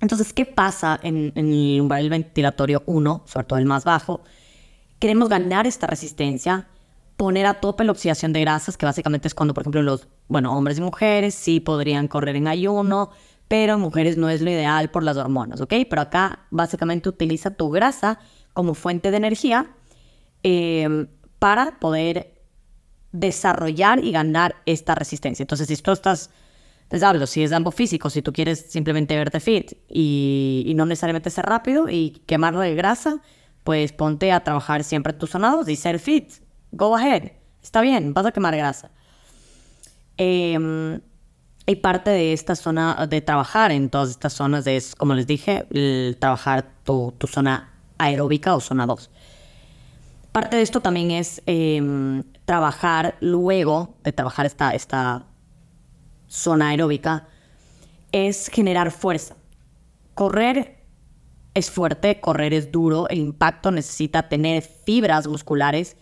Entonces, 0.00 0.32
¿qué 0.32 0.44
pasa 0.44 1.00
en, 1.02 1.32
en 1.36 1.52
el 1.52 1.80
umbral 1.80 2.10
ventilatorio 2.10 2.82
1, 2.86 3.22
sobre 3.26 3.46
todo 3.46 3.58
el 3.58 3.64
más 3.64 3.84
bajo? 3.84 4.22
Queremos 4.98 5.28
ganar 5.28 5.66
esta 5.66 5.86
resistencia 5.86 6.66
poner 7.16 7.46
a 7.46 7.54
tope 7.54 7.84
la 7.84 7.92
oxidación 7.92 8.32
de 8.32 8.40
grasas, 8.40 8.76
que 8.76 8.86
básicamente 8.86 9.28
es 9.28 9.34
cuando, 9.34 9.54
por 9.54 9.62
ejemplo, 9.62 9.82
los, 9.82 10.08
bueno, 10.28 10.56
hombres 10.56 10.78
y 10.78 10.80
mujeres 10.80 11.34
sí 11.34 11.60
podrían 11.60 12.08
correr 12.08 12.36
en 12.36 12.48
ayuno, 12.48 13.10
pero 13.46 13.78
mujeres 13.78 14.16
no 14.16 14.28
es 14.30 14.40
lo 14.40 14.50
ideal 14.50 14.90
por 14.90 15.04
las 15.04 15.16
hormonas, 15.16 15.60
¿ok? 15.60 15.74
Pero 15.88 16.02
acá 16.02 16.40
básicamente 16.50 17.08
utiliza 17.08 17.52
tu 17.52 17.70
grasa 17.70 18.18
como 18.52 18.74
fuente 18.74 19.10
de 19.10 19.16
energía 19.16 19.70
eh, 20.44 21.06
para 21.40 21.80
poder 21.80 22.40
desarrollar 23.10 24.04
y 24.04 24.12
ganar 24.12 24.54
esta 24.66 24.94
resistencia. 24.94 25.42
Entonces, 25.42 25.66
si 25.66 25.76
tú 25.76 25.90
estás, 25.90 26.30
les 26.90 27.02
hablo, 27.02 27.26
si 27.26 27.42
es 27.42 27.50
ambos 27.50 27.74
físico, 27.74 28.10
si 28.10 28.22
tú 28.22 28.32
quieres 28.32 28.70
simplemente 28.70 29.16
verte 29.16 29.40
fit 29.40 29.72
y, 29.88 30.72
no 30.76 30.86
necesariamente 30.86 31.30
ser 31.30 31.46
rápido 31.46 31.88
y 31.88 32.22
quemarlo 32.26 32.60
de 32.60 32.76
grasa, 32.76 33.20
pues 33.64 33.92
ponte 33.92 34.30
a 34.30 34.44
trabajar 34.44 34.84
siempre 34.84 35.12
tus 35.12 35.30
sonados 35.30 35.68
y 35.68 35.74
ser 35.74 35.98
fit 35.98 36.30
go 36.70 36.96
ahead, 36.96 37.32
está 37.62 37.80
bien, 37.80 38.14
vas 38.14 38.26
a 38.26 38.32
quemar 38.32 38.56
grasa. 38.56 38.90
Eh, 40.16 41.00
y 41.66 41.76
parte 41.76 42.10
de 42.10 42.34
esta 42.34 42.56
zona 42.56 43.06
de 43.08 43.22
trabajar 43.22 43.72
en 43.72 43.88
todas 43.88 44.10
estas 44.10 44.34
zonas 44.34 44.66
es, 44.66 44.94
como 44.94 45.14
les 45.14 45.26
dije, 45.26 45.66
trabajar 46.18 46.70
tu, 46.84 47.14
zona 47.26 47.72
aeróbica 47.96 48.54
o 48.54 48.60
zona 48.60 48.86
2. 48.86 49.10
Parte 50.34 50.56
de 50.56 50.62
esto 50.62 50.80
también 50.80 51.12
es 51.12 51.40
em, 51.46 52.24
trabajar 52.44 53.16
luego 53.20 53.94
de 54.02 54.10
trabajar 54.10 54.46
esta, 54.46 54.72
esta 54.72 55.28
zona 56.26 56.70
aeróbica, 56.70 57.28
es 58.10 58.48
generar 58.48 58.90
fuerza. 58.90 59.36
Correr 60.14 60.82
es 61.54 61.70
fuerte, 61.70 62.20
correr 62.20 62.52
es 62.52 62.72
duro, 62.72 63.08
el 63.10 63.18
impacto 63.18 63.70
necesita 63.70 64.28
tener 64.28 64.64
fibras 64.64 65.28
musculares 65.28 65.96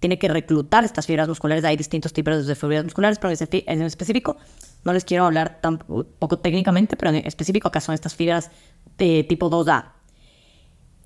tiene 0.00 0.18
que 0.18 0.28
reclutar 0.28 0.84
estas 0.84 1.06
fibras 1.06 1.28
musculares. 1.28 1.64
Hay 1.64 1.76
distintos 1.76 2.12
tipos 2.12 2.44
de 2.46 2.54
fibras 2.56 2.84
musculares, 2.84 3.18
pero 3.20 3.32
en 3.50 3.82
específico 3.82 4.36
no 4.84 4.92
les 4.92 5.04
quiero 5.04 5.26
hablar 5.26 5.60
tampoco 5.62 6.38
técnicamente, 6.38 6.96
pero 6.96 7.12
en 7.12 7.26
específico 7.26 7.68
acá 7.68 7.80
son 7.80 7.94
estas 7.94 8.14
fibras 8.14 8.50
de 8.98 9.24
tipo 9.24 9.48
2A. 9.48 9.95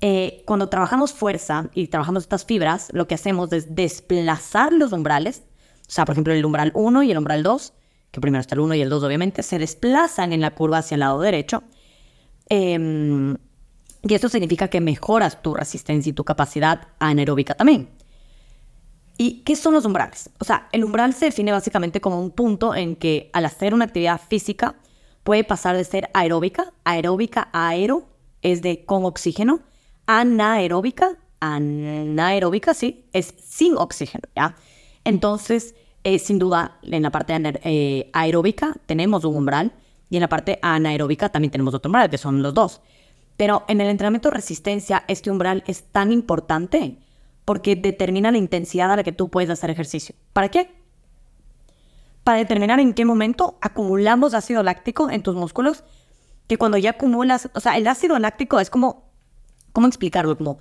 Eh, 0.03 0.41
cuando 0.45 0.67
trabajamos 0.67 1.13
fuerza 1.13 1.69
y 1.75 1.87
trabajamos 1.87 2.23
estas 2.23 2.45
fibras, 2.45 2.89
lo 2.91 3.07
que 3.07 3.13
hacemos 3.15 3.53
es 3.53 3.75
desplazar 3.75 4.73
los 4.73 4.91
umbrales. 4.91 5.43
O 5.87 5.91
sea, 5.91 6.05
por 6.05 6.13
ejemplo, 6.13 6.33
el 6.33 6.43
umbral 6.43 6.71
1 6.73 7.03
y 7.03 7.11
el 7.11 7.17
umbral 7.19 7.43
2, 7.43 7.73
que 8.09 8.19
primero 8.19 8.41
está 8.41 8.55
el 8.55 8.61
1 8.61 8.75
y 8.75 8.81
el 8.81 8.89
2 8.89 9.03
obviamente, 9.03 9.43
se 9.43 9.59
desplazan 9.59 10.33
en 10.33 10.41
la 10.41 10.55
curva 10.55 10.79
hacia 10.79 10.95
el 10.95 11.01
lado 11.01 11.21
derecho. 11.21 11.63
Em, 12.49 13.37
y 14.01 14.13
esto 14.13 14.27
significa 14.27 14.69
que 14.69 14.81
mejoras 14.81 15.41
tu 15.43 15.53
resistencia 15.53 16.09
y 16.09 16.13
tu 16.13 16.23
capacidad 16.23 16.87
anaeróbica 16.99 17.53
también. 17.53 17.89
¿Y 19.17 19.43
qué 19.43 19.55
son 19.55 19.75
los 19.75 19.85
umbrales? 19.85 20.31
O 20.39 20.45
sea, 20.45 20.67
el 20.71 20.83
umbral 20.83 21.13
se 21.13 21.25
define 21.25 21.51
básicamente 21.51 22.01
como 22.01 22.19
un 22.19 22.31
punto 22.31 22.73
en 22.73 22.95
que 22.95 23.29
al 23.33 23.45
hacer 23.45 23.75
una 23.75 23.85
actividad 23.85 24.19
física 24.19 24.75
puede 25.23 25.43
pasar 25.43 25.77
de 25.77 25.83
ser 25.83 26.09
aeróbica, 26.15 26.73
aeróbica 26.85 27.49
aero 27.53 28.07
es 28.41 28.63
de 28.63 28.83
con 28.83 29.05
oxígeno, 29.05 29.61
anaeróbica, 30.05 31.17
anaeróbica, 31.39 32.73
sí, 32.73 33.05
es 33.13 33.33
sin 33.43 33.77
oxígeno, 33.77 34.23
¿ya? 34.35 34.55
Entonces, 35.03 35.75
eh, 36.03 36.19
sin 36.19 36.39
duda, 36.39 36.77
en 36.83 37.03
la 37.03 37.11
parte 37.11 37.33
eh, 37.63 38.09
aeróbica 38.13 38.75
tenemos 38.85 39.23
un 39.25 39.35
umbral 39.35 39.71
y 40.09 40.17
en 40.17 40.21
la 40.21 40.29
parte 40.29 40.59
anaeróbica 40.61 41.29
también 41.29 41.51
tenemos 41.51 41.73
otro 41.73 41.89
umbral, 41.89 42.09
que 42.09 42.17
son 42.17 42.41
los 42.41 42.53
dos. 42.53 42.81
Pero 43.37 43.63
en 43.67 43.81
el 43.81 43.87
entrenamiento 43.87 44.29
de 44.29 44.35
resistencia, 44.35 45.03
este 45.07 45.31
umbral 45.31 45.63
es 45.67 45.83
tan 45.83 46.11
importante 46.11 46.97
porque 47.45 47.75
determina 47.75 48.31
la 48.31 48.37
intensidad 48.37 48.91
a 48.91 48.95
la 48.95 49.03
que 49.03 49.11
tú 49.11 49.29
puedes 49.29 49.49
hacer 49.49 49.69
ejercicio. 49.69 50.15
¿Para 50.33 50.49
qué? 50.49 50.71
Para 52.23 52.37
determinar 52.37 52.79
en 52.79 52.93
qué 52.93 53.03
momento 53.03 53.57
acumulamos 53.61 54.33
ácido 54.33 54.61
láctico 54.63 55.09
en 55.09 55.23
tus 55.23 55.35
músculos, 55.35 55.83
que 56.47 56.57
cuando 56.57 56.77
ya 56.77 56.91
acumulas, 56.91 57.49
o 57.53 57.59
sea, 57.59 57.77
el 57.77 57.87
ácido 57.87 58.19
láctico 58.19 58.59
es 58.59 58.69
como, 58.69 59.10
¿cómo 59.73 59.87
explicarlo? 59.87 60.37
Como 60.37 60.59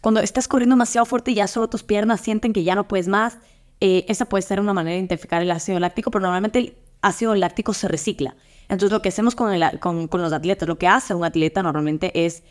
cuando 0.00 0.20
estás 0.20 0.48
corriendo 0.48 0.74
demasiado 0.74 1.06
fuerte 1.06 1.30
y 1.30 1.34
ya 1.34 1.46
solo 1.46 1.68
tus 1.68 1.82
piernas 1.82 2.20
sienten 2.20 2.52
que 2.52 2.64
ya 2.64 2.74
no 2.74 2.88
puedes 2.88 3.08
más, 3.08 3.38
eh, 3.80 4.04
esa 4.08 4.26
puede 4.26 4.42
ser 4.42 4.60
una 4.60 4.72
manera 4.72 4.94
de 4.94 4.98
identificar 4.98 5.42
el 5.42 5.50
ácido 5.50 5.78
láctico, 5.78 6.10
pero 6.10 6.22
normalmente 6.22 6.58
el 6.58 6.76
ácido 7.02 7.34
láctico 7.34 7.72
se 7.72 7.88
recicla. 7.88 8.34
Entonces 8.62 8.90
lo 8.90 9.02
que 9.02 9.10
hacemos 9.10 9.34
con, 9.34 10.08
con 10.08 10.22
los 10.22 10.32
atletas, 10.32 10.68
lo 10.68 10.78
que 10.78 10.88
hace 10.88 11.14
un 11.14 11.24
atleta 11.24 11.62
normalmente 11.62 12.24
es 12.24 12.42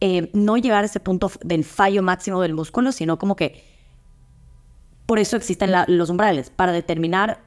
eh, 0.00 0.30
no 0.32 0.56
llegar 0.56 0.82
a 0.82 0.86
ese 0.86 1.00
punto 1.00 1.30
del 1.42 1.64
fallo 1.64 2.02
máximo 2.02 2.40
del 2.40 2.54
músculo, 2.54 2.92
sino 2.92 3.18
como 3.18 3.36
que 3.36 3.62
por 5.06 5.18
eso 5.18 5.36
existen 5.36 5.72
los 5.88 6.08
umbrales, 6.08 6.50
para 6.50 6.72
determinar 6.72 7.42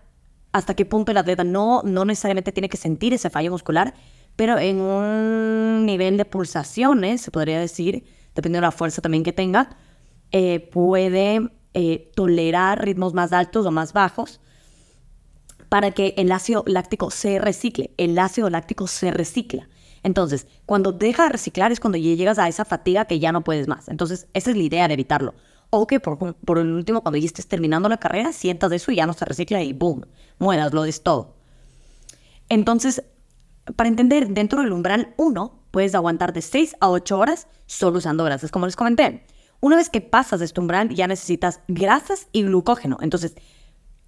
hasta 0.52 0.76
qué 0.76 0.86
punto 0.86 1.12
el 1.12 1.18
atleta 1.18 1.44
no, 1.44 1.82
no 1.84 2.06
necesariamente 2.06 2.52
tiene 2.52 2.70
que 2.70 2.78
sentir 2.78 3.14
ese 3.14 3.30
fallo 3.30 3.52
muscular, 3.52 3.94
pero 4.36 4.58
en 4.58 4.82
un 4.82 5.86
nivel 5.86 6.18
de 6.18 6.26
pulsaciones, 6.26 7.22
se 7.22 7.32
podría 7.32 7.60
decir, 7.60 8.04
dependiendo 8.36 8.66
de 8.66 8.68
la 8.68 8.72
fuerza 8.72 9.02
también 9.02 9.24
que 9.24 9.34
tenga, 9.34 9.78
eh, 10.32 10.60
puede 10.72 11.52
eh, 11.74 12.12
tolerar 12.16 12.84
ritmos 12.84 13.14
más 13.14 13.34
altos 13.34 13.66
o 13.66 13.72
más 13.72 13.94
bajos 13.94 14.40
para 15.70 15.92
que 15.92 16.14
el 16.18 16.32
ácido 16.32 16.64
láctico 16.68 17.12
se 17.12 17.40
recicle. 17.40 17.92
El 17.98 18.18
ácido 18.20 18.50
láctico 18.50 18.88
se 18.88 19.12
recicla. 19.12 19.70
Entonces, 20.04 20.48
cuando 20.66 20.92
deja 20.92 21.24
de 21.24 21.30
reciclar 21.30 21.72
es 21.72 21.80
cuando 21.80 21.98
llegas 21.98 22.38
a 22.38 22.48
esa 22.48 22.66
fatiga 22.66 23.06
que 23.06 23.20
ya 23.20 23.32
no 23.32 23.44
puedes 23.44 23.68
más. 23.68 23.88
Entonces, 23.88 24.28
esa 24.34 24.52
es 24.52 24.58
la 24.58 24.64
idea 24.64 24.88
de 24.88 24.94
evitarlo. 24.96 25.34
O 25.70 25.88
que 25.88 26.00
por, 26.00 26.36
por 26.36 26.60
el 26.60 26.72
último, 26.72 27.02
cuando 27.02 27.18
ya 27.18 27.26
estés 27.26 27.48
terminando 27.48 27.90
la 27.90 27.98
carrera, 27.98 28.34
sientas 28.34 28.72
eso 28.72 28.92
y 28.92 28.98
ya 28.98 29.08
no 29.08 29.14
se 29.14 29.26
recicla 29.26 29.64
y 29.64 29.74
boom, 29.74 30.06
mueras, 30.38 30.74
lo 30.74 30.84
des 30.84 31.02
todo. 31.02 31.36
Entonces, 32.50 33.04
para 33.76 33.88
entender, 33.88 34.30
dentro 34.30 34.62
del 34.62 34.72
umbral 34.72 35.14
1, 35.18 35.64
puedes 35.72 35.96
aguantar 35.96 36.34
de 36.34 36.42
6 36.42 36.76
a 36.80 36.90
8 36.90 37.18
horas 37.18 37.48
solo 37.66 37.98
usando 37.98 38.24
grasas, 38.24 38.52
como 38.52 38.66
les 38.66 38.76
comenté. 38.76 39.26
Una 39.60 39.78
vez 39.78 39.90
que 39.90 40.02
pasas 40.02 40.40
de 40.40 40.46
este 40.46 40.60
umbral, 40.60 40.90
ya 40.90 41.08
necesitas 41.08 41.62
grasas 41.68 42.28
y 42.34 42.44
glucógeno. 42.44 42.98
Entonces, 43.02 43.36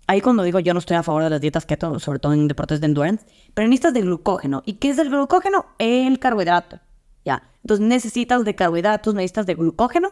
ahí 0.07 0.21
cuando 0.21 0.43
digo 0.43 0.59
yo 0.59 0.73
no 0.73 0.79
estoy 0.79 0.97
a 0.97 1.03
favor 1.03 1.23
de 1.23 1.29
las 1.29 1.41
dietas 1.41 1.65
keto, 1.65 1.97
sobre 1.99 2.19
todo 2.19 2.33
en 2.33 2.47
deportes 2.47 2.81
de 2.81 2.87
endurance, 2.87 3.25
pero 3.53 3.67
necesitas 3.67 3.93
de 3.93 4.01
glucógeno. 4.01 4.63
¿Y 4.65 4.73
qué 4.73 4.89
es 4.89 4.97
el 4.97 5.09
glucógeno? 5.09 5.65
El 5.79 6.19
carbohidrato. 6.19 6.81
Ya. 7.23 7.43
Entonces 7.63 7.85
necesitas 7.85 8.43
de 8.43 8.53
carbohidratos, 8.53 9.15
necesitas 9.15 9.45
de 9.45 9.55
glucógeno, 9.55 10.11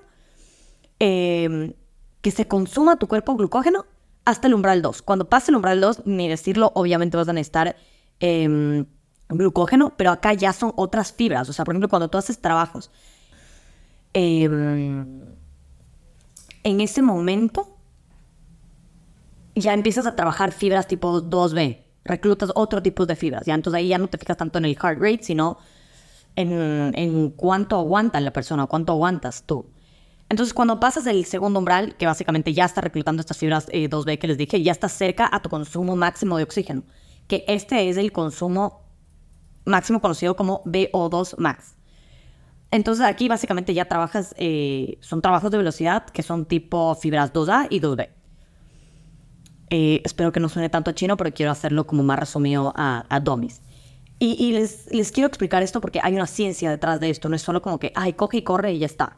em, 1.00 1.74
que 2.22 2.32
se 2.32 2.48
consuma 2.48 2.96
tu 2.96 3.08
cuerpo 3.08 3.36
glucógeno 3.36 3.86
hasta 4.26 4.48
el 4.48 4.54
umbral 4.54 4.82
2. 4.82 5.02
Cuando 5.02 5.30
pase 5.30 5.52
el 5.52 5.58
umbral 5.58 5.82
2, 5.82 6.04
ni 6.06 6.30
decirlo, 6.30 6.72
obviamente 6.76 7.18
vas 7.18 7.28
a 7.28 7.34
necesitar 7.34 7.76
em, 8.20 8.86
glucógeno, 9.38 9.94
pero 9.98 10.12
acá 10.12 10.34
ya 10.34 10.54
son 10.54 10.74
otras 10.76 11.14
fibras. 11.14 11.50
O 11.50 11.54
sea, 11.54 11.66
por 11.66 11.74
ejemplo, 11.74 11.90
cuando 11.90 12.10
tú 12.10 12.18
haces 12.18 12.40
trabajos, 12.40 12.92
em, 14.14 15.22
en 16.64 16.82
ese 16.82 17.02
momento 17.02 17.78
ya 19.56 19.74
empiezas 19.74 20.06
a 20.06 20.16
trabajar 20.16 20.52
fibras 20.52 20.88
tipo 20.88 21.22
2B, 21.22 21.84
reclutas 22.04 22.52
otro 22.56 22.82
tipo 22.82 23.06
de 23.06 23.16
fibras, 23.16 23.46
ya 23.46 23.54
entonces 23.54 23.78
ahí 23.78 23.90
ya 23.90 23.98
no 23.98 24.08
te 24.08 24.18
fijas 24.18 24.38
tanto 24.38 24.58
en 24.58 24.66
el 24.66 24.76
heart 24.76 25.00
rate, 25.00 25.24
sino 25.24 25.58
en, 26.36 26.92
en 26.96 27.30
cuánto 27.32 27.78
aguanta 27.78 28.20
la 28.20 28.34
persona, 28.34 28.66
cuánto 28.66 28.94
aguantas 28.94 29.44
tú. 29.44 29.68
Entonces, 30.30 30.54
cuando 30.54 30.80
pasas 30.80 31.06
el 31.06 31.26
segundo 31.26 31.60
umbral, 31.60 31.96
que 31.96 32.08
básicamente 32.08 32.54
ya 32.54 32.66
está 32.66 32.82
reclutando 32.82 33.20
estas 33.20 33.38
fibras 33.38 33.68
2B 33.68 34.14
eh, 34.14 34.20
que 34.20 34.28
les 34.28 34.38
dije, 34.38 34.64
ya 34.64 34.72
estás 34.72 34.94
cerca 34.94 35.30
a 35.32 35.42
tu 35.42 35.50
consumo 35.50 35.96
máximo 35.96 36.38
de 36.38 36.44
oxígeno, 36.44 36.84
que 37.28 37.46
este 37.48 37.88
es 37.90 37.98
el 37.98 38.12
consumo 38.12 38.83
máximo 39.66 40.02
conocido 40.02 40.36
como 40.36 40.64
VO2 40.66 41.36
max. 41.38 41.76
Entonces, 42.72 43.06
aquí 43.06 43.28
básicamente 43.28 43.74
ya 43.74 43.86
trabajas, 43.86 44.34
eh, 44.38 44.98
son 45.02 45.22
trabajos 45.22 45.52
de 45.52 45.58
velocidad 45.58 46.06
que 46.06 46.24
son 46.24 46.46
tipo 46.46 46.96
fibras 46.96 47.32
2A 47.32 47.68
y 47.70 47.80
2B. 47.80 48.10
Eh, 49.70 50.02
espero 50.04 50.32
que 50.32 50.40
no 50.40 50.50
suene 50.50 50.70
tanto 50.70 50.92
a 50.92 50.96
chino, 50.96 51.18
pero 51.18 51.32
quiero 51.34 51.52
hacerlo 51.52 51.86
como 51.86 52.04
más 52.04 52.20
resumido 52.20 52.74
a, 52.76 53.06
a 53.10 53.20
domis. 53.20 53.62
Y, 54.20 54.54
les, 54.54 54.90
les, 54.90 55.12
quiero 55.12 55.28
explicar 55.28 55.64
esto 55.64 55.82
porque 55.82 56.00
hay 56.02 56.14
una 56.14 56.28
ciencia 56.28 56.70
detrás 56.70 57.02
de 57.02 57.10
esto, 57.10 57.28
no 57.28 57.36
es 57.36 57.42
solo 57.42 57.62
como 57.62 57.78
que, 57.78 57.92
ay, 57.94 58.14
coge 58.14 58.38
y 58.38 58.42
corre 58.42 58.72
y 58.72 58.80
ya 58.80 58.86
está. 58.86 59.18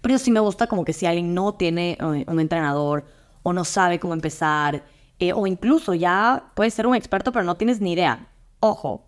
Pero 0.00 0.18
sí 0.18 0.30
me 0.30 0.38
gusta 0.38 0.68
como 0.68 0.84
que 0.84 0.92
si 0.92 1.06
alguien 1.06 1.34
no 1.34 1.54
tiene 1.54 1.98
eh, 2.00 2.24
un 2.28 2.38
entrenador 2.38 3.04
o 3.42 3.52
no 3.52 3.64
sabe 3.64 3.98
cómo 3.98 4.14
empezar, 4.14 4.84
eh, 5.18 5.32
o 5.32 5.48
incluso 5.48 5.92
ya 5.92 6.52
puedes 6.54 6.74
ser 6.74 6.86
un 6.86 6.94
experto 6.94 7.32
pero 7.32 7.44
no 7.44 7.56
tienes 7.56 7.80
ni 7.80 7.94
idea. 7.94 8.28
Ojo, 8.60 9.06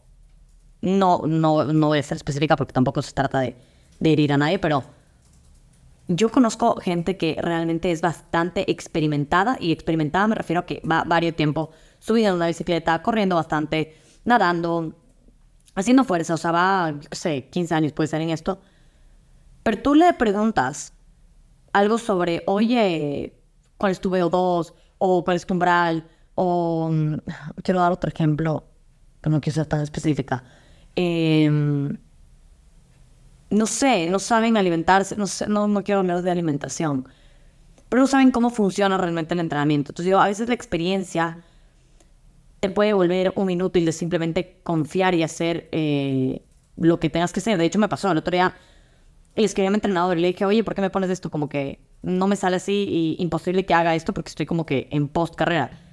no, 0.80 1.22
no, 1.26 1.64
no 1.64 1.86
voy 1.88 1.98
a 1.98 2.02
ser 2.02 2.16
específica 2.16 2.56
porque 2.56 2.72
tampoco 2.72 3.02
se 3.02 3.12
trata 3.12 3.40
de, 3.40 3.56
de 4.00 4.12
herir 4.12 4.32
a 4.32 4.36
nadie, 4.36 4.58
pero 4.58 4.84
yo 6.08 6.30
conozco 6.30 6.76
gente 6.80 7.16
que 7.18 7.36
realmente 7.40 7.92
es 7.92 8.00
bastante 8.00 8.70
experimentada 8.70 9.58
y 9.60 9.72
experimentada 9.72 10.26
me 10.26 10.34
refiero 10.34 10.60
a 10.60 10.66
que 10.66 10.80
va 10.90 11.04
varios 11.04 11.36
tiempo 11.36 11.70
subiendo 11.98 12.36
una 12.36 12.46
bicicleta, 12.46 13.02
corriendo 13.02 13.36
bastante, 13.36 13.94
nadando, 14.24 14.94
haciendo 15.74 16.04
fuerza, 16.04 16.34
o 16.34 16.38
sea, 16.38 16.52
va, 16.52 16.92
no 16.92 17.00
sé, 17.12 17.48
15 17.50 17.74
años 17.74 17.92
puede 17.92 18.08
ser 18.08 18.22
en 18.22 18.30
esto. 18.30 18.60
Pero 19.62 19.82
tú 19.82 19.94
le 19.94 20.12
preguntas 20.14 20.94
algo 21.72 21.98
sobre, 21.98 22.42
oye, 22.46 23.34
¿cuál 23.76 23.92
es 23.92 24.00
tu 24.00 24.10
VO2? 24.10 24.72
¿O 24.98 25.24
cuál 25.24 25.36
es 25.36 25.46
tu 25.46 25.54
umbral? 25.54 26.08
O 26.34 26.88
mm, 26.90 27.14
quiero 27.62 27.80
dar 27.80 27.92
otro 27.92 28.08
ejemplo, 28.08 28.64
que 29.22 29.28
no 29.28 29.40
quiero 29.40 29.54
ser 29.54 29.66
tan 29.66 29.82
específica. 29.82 30.42
Em, 31.00 31.96
no 33.50 33.66
sé, 33.66 34.10
no 34.10 34.18
saben 34.18 34.56
alimentarse, 34.56 35.14
no, 35.14 35.28
sé, 35.28 35.46
no, 35.46 35.68
no 35.68 35.84
quiero 35.84 36.00
hablar 36.00 36.22
de 36.22 36.30
alimentación, 36.32 37.08
pero 37.88 38.02
no 38.02 38.08
saben 38.08 38.32
cómo 38.32 38.50
funciona 38.50 38.98
realmente 38.98 39.34
el 39.34 39.40
entrenamiento. 39.40 39.92
Entonces, 39.92 40.10
yo, 40.10 40.20
a 40.20 40.26
veces 40.26 40.48
la 40.48 40.54
experiencia 40.54 41.38
te 42.58 42.68
puede 42.68 42.94
volver 42.94 43.32
un 43.36 43.48
inútil 43.48 43.84
de 43.84 43.92
simplemente 43.92 44.58
confiar 44.64 45.14
y 45.14 45.22
hacer 45.22 45.68
eh, 45.70 46.42
lo 46.76 46.98
que 46.98 47.10
tengas 47.10 47.32
que 47.32 47.38
hacer. 47.38 47.58
De 47.58 47.64
hecho, 47.64 47.78
me 47.78 47.88
pasó 47.88 48.10
el 48.10 48.18
otro 48.18 48.32
día, 48.32 48.56
le 49.36 49.44
escribí 49.44 49.68
a 49.68 49.70
mi 49.70 49.76
entrenador 49.76 50.18
y 50.18 50.22
le 50.22 50.26
dije, 50.28 50.44
oye, 50.46 50.64
¿por 50.64 50.74
qué 50.74 50.80
me 50.80 50.90
pones 50.90 51.10
esto? 51.10 51.30
Como 51.30 51.48
que 51.48 51.78
no 52.02 52.26
me 52.26 52.34
sale 52.34 52.56
así 52.56 52.86
y 53.18 53.22
imposible 53.22 53.64
que 53.64 53.74
haga 53.74 53.94
esto 53.94 54.12
porque 54.12 54.30
estoy 54.30 54.46
como 54.46 54.66
que 54.66 54.88
en 54.90 55.06
post 55.06 55.36
carrera. 55.36 55.87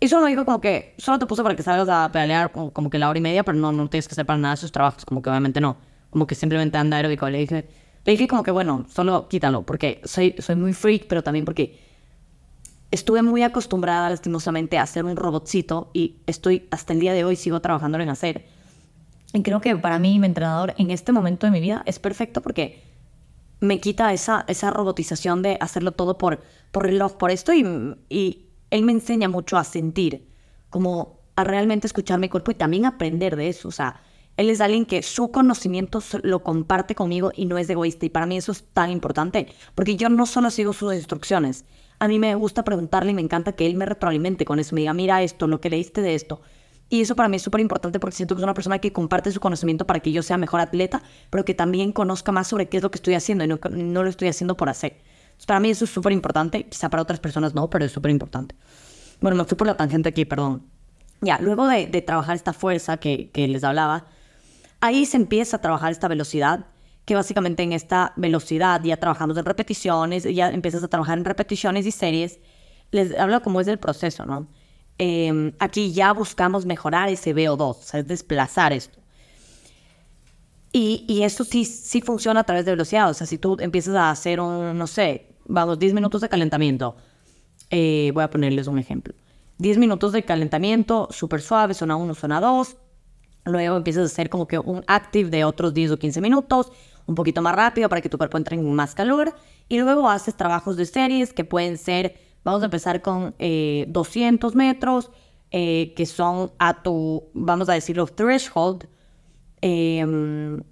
Y 0.00 0.08
solo 0.08 0.24
me 0.24 0.30
dijo 0.30 0.46
como 0.46 0.62
que, 0.62 0.94
solo 0.96 1.18
te 1.18 1.26
puse 1.26 1.42
para 1.42 1.54
que 1.54 1.62
salgas 1.62 1.88
a 1.90 2.10
pedalear 2.10 2.50
como, 2.50 2.88
que 2.88 2.98
la 2.98 3.10
hora 3.10 3.18
y 3.18 3.22
media, 3.22 3.44
pero 3.44 3.58
no, 3.58 3.70
no 3.70 3.88
tienes 3.90 4.08
que 4.08 4.12
hacer 4.12 4.24
para 4.24 4.38
nada 4.38 4.54
esos 4.54 4.72
trabajos, 4.72 5.04
como 5.04 5.20
que 5.20 5.28
obviamente 5.28 5.60
no. 5.60 5.76
Como 6.08 6.26
que 6.26 6.34
simplemente 6.34 6.78
anda 6.78 6.96
aeróbico. 6.96 7.28
Le 7.28 7.38
dije, 7.38 7.68
le 8.04 8.12
dije 8.12 8.26
como 8.26 8.42
que, 8.42 8.50
bueno, 8.50 8.86
solo 8.88 9.28
quítalo, 9.28 9.62
porque 9.66 10.00
soy, 10.04 10.34
soy 10.38 10.56
muy 10.56 10.72
freak, 10.72 11.06
pero 11.06 11.22
también 11.22 11.44
porque 11.44 11.78
estuve 12.90 13.20
muy 13.20 13.42
acostumbrada 13.42 14.08
lastimosamente 14.08 14.78
a 14.78 14.82
hacer 14.82 15.04
un 15.04 15.16
robotcito 15.16 15.90
y 15.92 16.16
estoy 16.26 16.66
hasta 16.70 16.94
el 16.94 17.00
día 17.00 17.12
de 17.12 17.24
hoy 17.24 17.36
sigo 17.36 17.60
trabajando 17.60 17.98
en 17.98 18.08
hacer. 18.08 18.46
Y 19.34 19.42
creo 19.42 19.60
que 19.60 19.76
para 19.76 19.98
mí 19.98 20.18
mi 20.18 20.26
entrenador 20.26 20.74
en 20.78 20.90
este 20.90 21.12
momento 21.12 21.46
de 21.46 21.52
mi 21.52 21.60
vida 21.60 21.82
es 21.86 21.98
perfecto 21.98 22.40
porque 22.40 22.82
me 23.60 23.80
quita 23.80 24.12
esa, 24.14 24.44
esa 24.48 24.70
robotización 24.70 25.42
de 25.42 25.58
hacerlo 25.60 25.92
todo 25.92 26.16
por, 26.16 26.40
por 26.72 26.84
reloj, 26.84 27.12
por 27.16 27.30
esto 27.30 27.52
y, 27.52 27.64
y 28.08 28.49
él 28.70 28.82
me 28.82 28.92
enseña 28.92 29.28
mucho 29.28 29.56
a 29.56 29.64
sentir, 29.64 30.28
como 30.68 31.20
a 31.36 31.44
realmente 31.44 31.86
escuchar 31.86 32.18
mi 32.18 32.28
cuerpo 32.28 32.50
y 32.50 32.54
también 32.54 32.86
aprender 32.86 33.36
de 33.36 33.48
eso. 33.48 33.68
O 33.68 33.72
sea, 33.72 34.02
él 34.36 34.50
es 34.50 34.60
alguien 34.60 34.86
que 34.86 35.02
su 35.02 35.30
conocimiento 35.30 36.02
lo 36.22 36.42
comparte 36.42 36.94
conmigo 36.94 37.32
y 37.34 37.46
no 37.46 37.58
es 37.58 37.68
egoísta. 37.68 38.06
Y 38.06 38.10
para 38.10 38.26
mí 38.26 38.36
eso 38.36 38.52
es 38.52 38.64
tan 38.72 38.90
importante, 38.90 39.48
porque 39.74 39.96
yo 39.96 40.08
no 40.08 40.26
solo 40.26 40.50
sigo 40.50 40.72
sus 40.72 40.94
instrucciones, 40.94 41.64
a 41.98 42.08
mí 42.08 42.18
me 42.18 42.34
gusta 42.34 42.64
preguntarle 42.64 43.10
y 43.10 43.14
me 43.14 43.20
encanta 43.20 43.52
que 43.52 43.66
él 43.66 43.74
me 43.74 43.84
retroalimente 43.84 44.46
con 44.46 44.58
eso, 44.58 44.74
me 44.74 44.80
diga, 44.80 44.94
mira 44.94 45.22
esto, 45.22 45.46
lo 45.46 45.60
que 45.60 45.68
leíste 45.68 46.00
de 46.00 46.14
esto. 46.14 46.40
Y 46.88 47.02
eso 47.02 47.14
para 47.14 47.28
mí 47.28 47.36
es 47.36 47.42
súper 47.42 47.60
importante 47.60 48.00
porque 48.00 48.16
siento 48.16 48.34
que 48.34 48.40
es 48.40 48.44
una 48.44 48.54
persona 48.54 48.78
que 48.78 48.92
comparte 48.92 49.30
su 49.30 49.38
conocimiento 49.38 49.86
para 49.86 50.00
que 50.00 50.10
yo 50.10 50.22
sea 50.22 50.38
mejor 50.38 50.60
atleta, 50.60 51.02
pero 51.28 51.44
que 51.44 51.54
también 51.54 51.92
conozca 51.92 52.32
más 52.32 52.48
sobre 52.48 52.68
qué 52.68 52.78
es 52.78 52.82
lo 52.82 52.90
que 52.90 52.96
estoy 52.96 53.14
haciendo 53.14 53.44
y 53.44 53.46
no, 53.46 53.60
no 53.70 54.02
lo 54.02 54.08
estoy 54.08 54.28
haciendo 54.28 54.56
por 54.56 54.68
hacer. 54.68 54.96
Para 55.46 55.60
mí 55.60 55.70
eso 55.70 55.84
es 55.84 55.90
súper 55.90 56.12
importante, 56.12 56.66
quizá 56.66 56.88
para 56.88 57.02
otras 57.02 57.20
personas 57.20 57.54
no, 57.54 57.68
pero 57.70 57.84
es 57.84 57.92
súper 57.92 58.10
importante. 58.10 58.54
Bueno, 59.20 59.36
me 59.36 59.44
fui 59.44 59.56
por 59.56 59.66
la 59.66 59.76
tangente 59.76 60.08
aquí, 60.08 60.24
perdón. 60.24 60.66
Ya, 61.20 61.38
luego 61.40 61.66
de, 61.66 61.86
de 61.86 62.02
trabajar 62.02 62.36
esta 62.36 62.52
fuerza 62.52 62.96
que, 62.96 63.30
que 63.30 63.46
les 63.48 63.64
hablaba, 63.64 64.06
ahí 64.80 65.04
se 65.06 65.16
empieza 65.16 65.58
a 65.58 65.60
trabajar 65.60 65.92
esta 65.92 66.08
velocidad 66.08 66.66
que 67.04 67.14
básicamente 67.14 67.62
en 67.62 67.72
esta 67.72 68.12
velocidad 68.16 68.82
ya 68.84 68.96
trabajamos 68.96 69.36
en 69.36 69.44
repeticiones, 69.44 70.24
ya 70.24 70.50
empiezas 70.50 70.82
a 70.84 70.88
trabajar 70.88 71.18
en 71.18 71.24
repeticiones 71.24 71.86
y 71.86 71.90
series. 71.90 72.38
Les 72.92 73.18
hablo 73.18 73.42
cómo 73.42 73.60
es 73.60 73.68
el 73.68 73.78
proceso, 73.78 74.26
¿no? 74.26 74.46
Em, 74.98 75.52
aquí 75.58 75.92
ya 75.92 76.12
buscamos 76.12 76.66
mejorar 76.66 77.08
ese 77.08 77.34
VO2, 77.34 77.60
o 77.60 77.74
sea, 77.74 78.00
es 78.00 78.06
desplazar 78.06 78.72
esto. 78.72 79.00
Y, 80.72 81.04
y 81.08 81.22
eso 81.22 81.42
sí, 81.42 81.64
sí 81.64 82.00
funciona 82.00 82.40
a 82.40 82.44
través 82.44 82.64
de 82.64 82.72
velocidad. 82.72 83.10
O 83.10 83.14
sea, 83.14 83.26
si 83.26 83.38
tú 83.38 83.56
empiezas 83.58 83.96
a 83.96 84.10
hacer 84.10 84.40
un, 84.40 84.78
no 84.78 84.86
sé, 84.86 85.29
vamos, 85.50 85.78
10 85.78 85.94
minutos 85.94 86.20
de 86.20 86.28
calentamiento. 86.28 86.96
Eh, 87.70 88.10
voy 88.14 88.24
a 88.24 88.30
ponerles 88.30 88.66
un 88.66 88.78
ejemplo. 88.78 89.14
10 89.58 89.78
minutos 89.78 90.12
de 90.12 90.22
calentamiento, 90.22 91.08
súper 91.10 91.42
suave, 91.42 91.74
zona 91.74 91.96
1, 91.96 92.14
zona 92.14 92.40
2. 92.40 92.76
Luego 93.44 93.76
empiezas 93.76 94.02
a 94.02 94.06
hacer 94.06 94.30
como 94.30 94.46
que 94.46 94.58
un 94.58 94.82
active 94.86 95.30
de 95.30 95.44
otros 95.44 95.74
10 95.74 95.92
o 95.92 95.98
15 95.98 96.20
minutos 96.20 96.72
un 97.06 97.14
poquito 97.14 97.42
más 97.42 97.54
rápido 97.54 97.88
para 97.88 98.00
que 98.00 98.08
tu 98.08 98.18
cuerpo 98.18 98.38
entre 98.38 98.56
en 98.56 98.72
más 98.72 98.94
calor. 98.94 99.34
Y 99.68 99.78
luego 99.78 100.08
haces 100.08 100.36
trabajos 100.36 100.76
de 100.76 100.86
series 100.86 101.32
que 101.32 101.44
pueden 101.44 101.76
ser, 101.76 102.14
vamos 102.44 102.62
a 102.62 102.66
empezar 102.66 103.02
con 103.02 103.34
200 103.38 104.52
eh, 104.52 104.56
metros, 104.56 105.10
eh, 105.50 105.92
que 105.96 106.06
son 106.06 106.52
a 106.58 106.82
tu, 106.82 107.24
vamos 107.34 107.68
a 107.68 107.74
decirlo, 107.74 108.06
threshold, 108.06 108.88
em, 109.60 110.62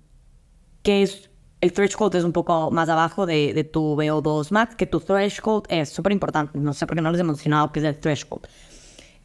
que 0.83 1.03
es, 1.03 1.28
el 1.61 1.73
threshold 1.73 2.15
es 2.15 2.25
un 2.25 2.33
poco 2.33 2.71
más 2.71 2.89
abajo 2.89 3.27
de, 3.27 3.53
de 3.53 3.65
tu 3.65 3.97
VO2 3.97 4.51
max, 4.51 4.77
que 4.77 4.87
tu 4.87 5.01
threshold 5.01 5.65
es 5.69 5.89
súper 5.89 6.13
importante, 6.13 6.59
no 6.59 6.73
sé 6.73 6.87
por 6.87 6.97
qué 6.97 7.03
no 7.03 7.11
les 7.11 7.21
he 7.21 7.25
mencionado 7.25 7.73
qué 7.73 7.81
es 7.81 7.85
el 7.85 7.99
threshold. 7.99 8.47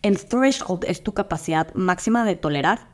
El 0.01 0.19
threshold 0.19 0.83
es 0.85 1.03
tu 1.03 1.13
capacidad 1.13 1.73
máxima 1.75 2.25
de 2.25 2.35
tolerar 2.35 2.93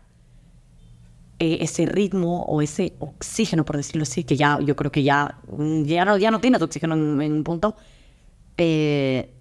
eh, 1.40 1.60
ese 1.62 1.86
ritmo 1.86 2.44
o 2.44 2.62
ese 2.62 2.96
oxígeno, 3.00 3.64
por 3.64 3.78
decirlo 3.78 4.04
así, 4.04 4.26
que 4.26 4.36
ya 4.36 4.60
yo 4.60 4.76
creo 4.76 4.92
que 4.92 5.04
ya, 5.04 5.40
mm, 5.48 5.84
ya, 5.84 6.04
no, 6.04 6.18
ya 6.18 6.32
no 6.32 6.42
tienes 6.42 6.62
oxígeno 6.62 6.96
en, 6.96 7.32
un 7.32 7.44
punto, 7.46 7.76
eh, 8.58 9.34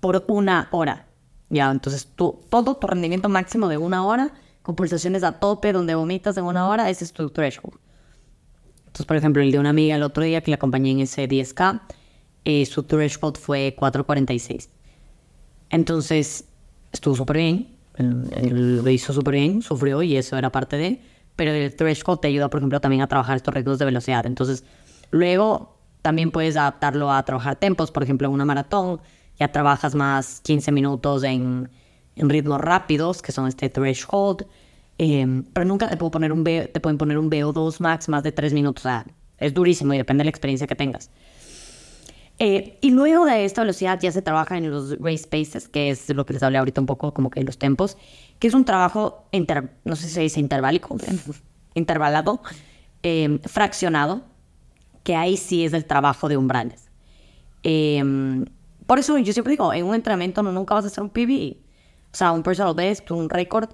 por 0.00 0.24
una 0.28 0.68
hora. 0.70 1.08
Ya, 1.50 1.70
entonces 1.70 2.08
todo 2.16 2.76
tu 2.76 2.86
rendimiento 2.86 3.28
máximo 3.28 3.68
de 3.68 3.76
una 3.76 4.04
hora, 4.06 4.32
con 4.62 4.76
pulsaciones 4.76 5.22
a 5.22 5.32
tope, 5.32 5.72
donde 5.72 5.94
vomitas 5.94 6.38
en 6.38 6.44
una 6.44 6.66
hora, 6.68 6.88
ese 6.88 7.04
es 7.04 7.12
tu 7.12 7.28
threshold. 7.28 7.78
Entonces, 8.90 9.06
por 9.06 9.16
ejemplo, 9.16 9.40
el 9.40 9.52
de 9.52 9.60
una 9.60 9.70
amiga 9.70 9.94
el 9.94 10.02
otro 10.02 10.24
día 10.24 10.40
que 10.40 10.50
la 10.50 10.56
acompañé 10.56 10.90
en 10.90 10.98
ese 10.98 11.28
10K, 11.28 11.80
eh, 12.44 12.66
su 12.66 12.82
threshold 12.82 13.38
fue 13.38 13.76
4.46. 13.78 14.68
Entonces, 15.70 16.46
estuvo 16.90 17.14
súper 17.14 17.36
bien, 17.36 17.68
lo 17.96 18.90
hizo 18.90 19.12
súper 19.12 19.34
bien, 19.34 19.62
sufrió 19.62 20.02
y 20.02 20.16
eso 20.16 20.36
era 20.36 20.50
parte 20.50 20.76
de, 20.76 21.00
pero 21.36 21.52
el 21.52 21.72
threshold 21.76 22.18
te 22.18 22.26
ayuda, 22.26 22.50
por 22.50 22.58
ejemplo, 22.58 22.80
también 22.80 23.02
a 23.02 23.06
trabajar 23.06 23.36
estos 23.36 23.54
ritmos 23.54 23.78
de 23.78 23.84
velocidad. 23.84 24.26
Entonces, 24.26 24.64
luego 25.12 25.78
también 26.02 26.32
puedes 26.32 26.56
adaptarlo 26.56 27.12
a 27.12 27.24
trabajar 27.24 27.54
tempos, 27.54 27.92
por 27.92 28.02
ejemplo, 28.02 28.26
en 28.26 28.34
una 28.34 28.44
maratón, 28.44 29.00
ya 29.38 29.52
trabajas 29.52 29.94
más 29.94 30.40
15 30.40 30.72
minutos 30.72 31.22
en, 31.22 31.70
en 32.16 32.28
ritmos 32.28 32.60
rápidos, 32.60 33.22
que 33.22 33.30
son 33.30 33.46
este 33.46 33.68
threshold, 33.68 34.46
eh, 35.02 35.44
pero 35.54 35.64
nunca 35.64 35.88
te, 35.88 35.96
puedo 35.96 36.10
poner 36.10 36.30
un 36.30 36.44
te 36.44 36.78
pueden 36.78 36.98
poner 36.98 37.16
un 37.16 37.30
VO2 37.30 37.80
max 37.80 38.10
más 38.10 38.22
de 38.22 38.32
3 38.32 38.52
minutos. 38.52 38.84
O 38.84 38.88
sea, 38.88 39.06
es 39.38 39.54
durísimo 39.54 39.94
y 39.94 39.96
depende 39.96 40.20
de 40.20 40.24
la 40.26 40.30
experiencia 40.30 40.66
que 40.66 40.74
tengas. 40.74 41.10
Eh, 42.38 42.76
y 42.82 42.90
luego 42.90 43.24
de 43.24 43.46
esta 43.46 43.62
velocidad 43.62 43.98
ya 43.98 44.12
se 44.12 44.20
trabaja 44.20 44.58
en 44.58 44.70
los 44.70 44.98
race 44.98 45.26
paces, 45.26 45.68
que 45.68 45.88
es 45.88 46.10
lo 46.10 46.26
que 46.26 46.34
les 46.34 46.42
hablé 46.42 46.58
ahorita 46.58 46.82
un 46.82 46.86
poco, 46.86 47.14
como 47.14 47.30
que 47.30 47.42
los 47.42 47.56
tempos, 47.56 47.96
que 48.38 48.48
es 48.48 48.52
un 48.52 48.66
trabajo, 48.66 49.24
no 49.84 49.96
sé 49.96 50.06
si 50.06 50.10
se 50.10 50.20
dice 50.20 50.38
interválico, 50.38 50.94
intervalado, 51.74 52.42
em, 53.02 53.38
fraccionado, 53.40 54.22
que 55.02 55.16
ahí 55.16 55.38
sí 55.38 55.64
es 55.64 55.72
el 55.72 55.86
trabajo 55.86 56.28
de 56.28 56.36
umbrales. 56.36 56.90
Em, 57.62 58.44
Por 58.86 58.98
eso 58.98 59.16
yo 59.18 59.32
siempre 59.32 59.52
digo, 59.52 59.72
en 59.72 59.84
un 59.86 59.94
entrenamiento 59.94 60.42
no 60.42 60.52
nunca 60.52 60.74
vas 60.74 60.84
a 60.84 60.88
hacer 60.88 61.02
un 61.02 61.10
PB, 61.10 61.56
o 62.12 62.16
sea, 62.16 62.32
un 62.32 62.42
personal 62.42 62.74
best, 62.74 63.10
un 63.12 63.30
récord. 63.30 63.70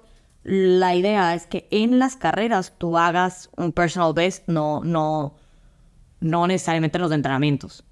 La 0.47 0.95
idea 0.95 1.35
es 1.35 1.45
que 1.45 1.67
en 1.71 1.99
las 1.99 2.15
carreras 2.15 2.73
tú 2.77 2.97
hagas 2.97 3.49
un 3.57 3.73
personal 3.73 4.13
best, 4.13 4.47
no, 4.47 4.81
no, 4.81 5.35
no 6.21 6.47
necesariamente 6.47 6.97
en 6.97 7.01
los 7.01 7.11
entrenamientos. 7.11 7.83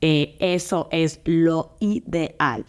Eh, 0.00 0.34
eso 0.40 0.88
es 0.90 1.20
lo 1.26 1.76
ideal. 1.80 2.64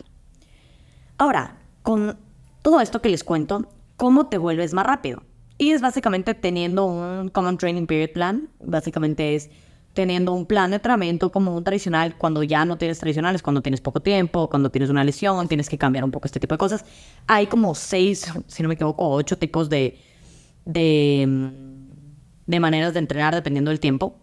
Ahora, 1.18 1.56
con 1.84 2.18
todo 2.64 2.82
esto 2.82 3.02
que 3.02 3.08
les 3.08 3.24
cuento, 3.24 3.70
¿cómo 3.96 4.28
te 4.28 4.38
vuelves 4.38 4.74
más 4.74 4.86
rápido? 4.86 5.24
Y 5.58 5.72
es 5.72 5.80
básicamente 5.80 6.34
teniendo 6.34 6.86
un 6.86 7.30
Common 7.30 7.58
Training 7.58 7.86
Period 7.86 8.12
Plan. 8.12 8.50
Básicamente 8.60 9.36
es 9.36 9.50
teniendo 9.94 10.34
un 10.34 10.46
plan 10.46 10.72
de 10.72 10.78
entrenamiento 10.78 11.32
como 11.32 11.56
un 11.56 11.64
tradicional 11.64 12.18
cuando 12.18 12.42
ya 12.44 12.66
no 12.66 12.78
tienes 12.78 13.00
tradicionales, 13.00 13.44
cuando 13.44 13.62
tienes 13.62 13.80
poco 13.80 14.02
tiempo, 14.02 14.50
cuando 14.50 14.72
tienes 14.72 14.90
una 14.90 15.04
lesión, 15.04 15.48
tienes 15.48 15.70
que 15.70 15.78
cambiar 15.78 16.04
un 16.04 16.12
poco 16.12 16.26
este 16.26 16.40
tipo 16.40 16.56
de 16.56 16.58
cosas. 16.58 16.84
Hay 17.28 17.48
como 17.48 17.76
seis, 17.76 18.32
si 18.48 18.64
no 18.64 18.70
me 18.70 18.76
equivoco, 18.76 19.08
ocho 19.08 19.38
tipos 19.38 19.70
de, 19.70 20.00
de, 20.66 21.52
de 22.48 22.60
maneras 22.60 22.94
de 22.94 23.00
entrenar 23.00 23.36
dependiendo 23.36 23.70
del 23.70 23.80
tiempo. 23.80 24.18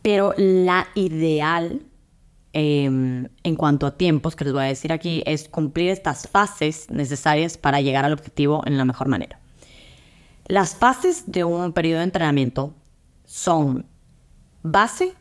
Pero 0.00 0.34
la 0.36 0.88
ideal 0.94 1.82
em, 2.52 3.28
en 3.42 3.56
cuanto 3.56 3.86
a 3.86 3.96
tiempos 3.96 4.36
que 4.36 4.44
les 4.44 4.52
voy 4.52 4.62
a 4.62 4.66
decir 4.66 4.92
aquí 4.92 5.22
es 5.26 5.48
cumplir 5.48 5.90
estas 5.90 6.28
fases 6.28 6.88
necesarias 6.90 7.56
para 7.56 7.80
llegar 7.80 8.04
al 8.04 8.12
objetivo 8.12 8.62
en 8.64 8.78
la 8.78 8.84
mejor 8.84 9.08
manera. 9.08 9.40
Las 10.46 10.74
fases 10.74 11.24
de 11.26 11.44
un 11.44 11.72
periodo 11.72 11.98
de 11.98 12.04
entrenamiento 12.04 12.74
son 13.32 13.86
base, 14.62 15.14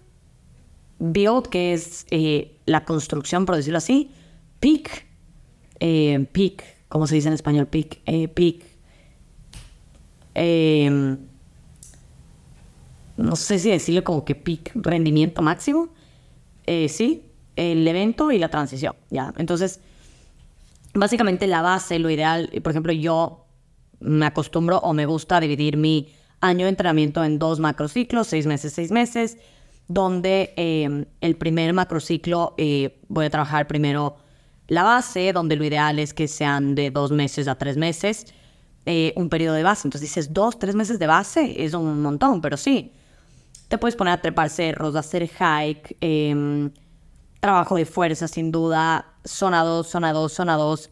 build, 1.00 1.48
que 1.48 1.72
es 1.72 2.06
eh, 2.12 2.60
la 2.66 2.84
construcción, 2.84 3.46
por 3.46 3.56
decirlo 3.56 3.78
así, 3.78 4.12
peak, 4.60 5.08
eh, 5.80 6.28
peak, 6.34 6.62
¿cómo 6.90 7.08
se 7.08 7.16
dice 7.16 7.30
en 7.30 7.36
español? 7.36 7.68
Peak, 7.68 8.02
eh, 8.06 8.28
peak. 8.28 8.66
Em, 10.34 11.20
no 13.16 13.38
sé 13.38 13.60
si 13.60 13.70
decirle 13.70 14.04
como 14.04 14.26
que 14.26 14.36
peak, 14.36 14.72
rendimiento 14.76 15.42
máximo. 15.42 15.88
sí, 16.68 17.32
el 17.56 17.88
evento 17.88 18.30
y 18.30 18.40
la 18.40 18.50
transición, 18.50 18.94
¿ya? 19.10 19.34
Entonces, 19.38 19.80
básicamente 20.94 21.48
la 21.48 21.62
base, 21.62 21.98
lo 21.98 22.10
ideal, 22.10 22.50
por 22.62 22.72
ejemplo, 22.72 22.92
yo 22.92 23.46
me 24.02 24.26
acostumbro 24.26 24.80
o 24.80 24.94
me 24.94 25.06
gusta 25.06 25.40
dividir 25.40 25.78
mi 25.78 26.14
año 26.42 26.66
de 26.66 26.70
entrenamiento 26.70 27.24
en 27.24 27.40
dos 27.40 27.60
macrociclos, 27.60 28.28
seis 28.28 28.48
meses, 28.48 28.74
seis 28.74 28.92
meses, 28.92 29.38
donde 29.88 30.54
em, 30.58 31.06
el 31.22 31.36
primer 31.36 31.74
macrociclo 31.74 32.56
eh, 32.58 33.00
voy 33.08 33.26
a 33.26 33.30
trabajar 33.30 33.68
primero 33.68 34.18
la 34.68 34.84
base, 34.84 35.34
donde 35.34 35.56
lo 35.56 35.66
ideal 35.66 36.00
es 36.00 36.14
que 36.14 36.28
sean 36.28 36.76
de 36.76 36.92
dos 36.92 37.12
meses 37.12 37.48
a 37.48 37.56
tres 37.56 37.78
meses, 37.78 38.26
eh, 38.86 39.14
un 39.16 39.30
periodo 39.30 39.56
de 39.56 39.64
base. 39.64 39.88
Entonces 39.88 40.10
dices, 40.10 40.34
dos, 40.34 40.58
tres 40.58 40.76
meses 40.76 40.98
de 40.98 41.08
base 41.08 41.64
es 41.64 41.74
un 41.74 42.02
montón, 42.02 42.42
pero 42.42 42.58
sí. 42.58 42.94
Te 43.68 43.78
puedes 43.78 43.96
poner 43.96 44.14
a 44.14 44.22
trepar 44.22 44.50
cerros, 44.50 44.96
hacer 44.96 45.30
hike, 45.30 45.98
em, 46.02 46.72
trabajo 47.40 47.76
de 47.76 47.86
fuerza 47.86 48.28
sin 48.28 48.52
duda, 48.52 49.14
zona 49.24 49.64
2, 49.64 49.88
zona 49.88 50.14
2, 50.14 50.34
zona 50.34 50.56
2. 50.56 50.90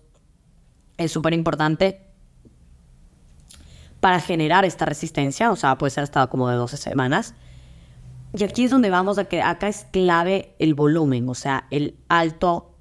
Es 0.98 1.12
súper 1.12 1.34
importante 1.34 2.09
para 4.00 4.20
generar 4.20 4.66
esta 4.66 4.86
resistencia, 4.86 5.52
o 5.52 5.56
sea, 5.56 5.78
puede 5.78 5.92
ser 5.92 6.04
hasta 6.04 6.28
como 6.28 6.50
de 6.50 6.56
12 6.56 6.78
semanas. 6.78 7.36
Y 8.38 8.44
aquí 8.44 8.66
es 8.66 8.72
donde 8.72 8.90
vamos 8.90 9.18
a 9.18 9.26
que 9.26 9.42
acá 9.42 9.68
es 9.68 9.88
clave 9.92 10.56
el 10.60 10.74
volumen, 10.74 11.28
o 11.28 11.36
sea, 11.36 11.68
el 11.72 11.96
alto 12.08 12.76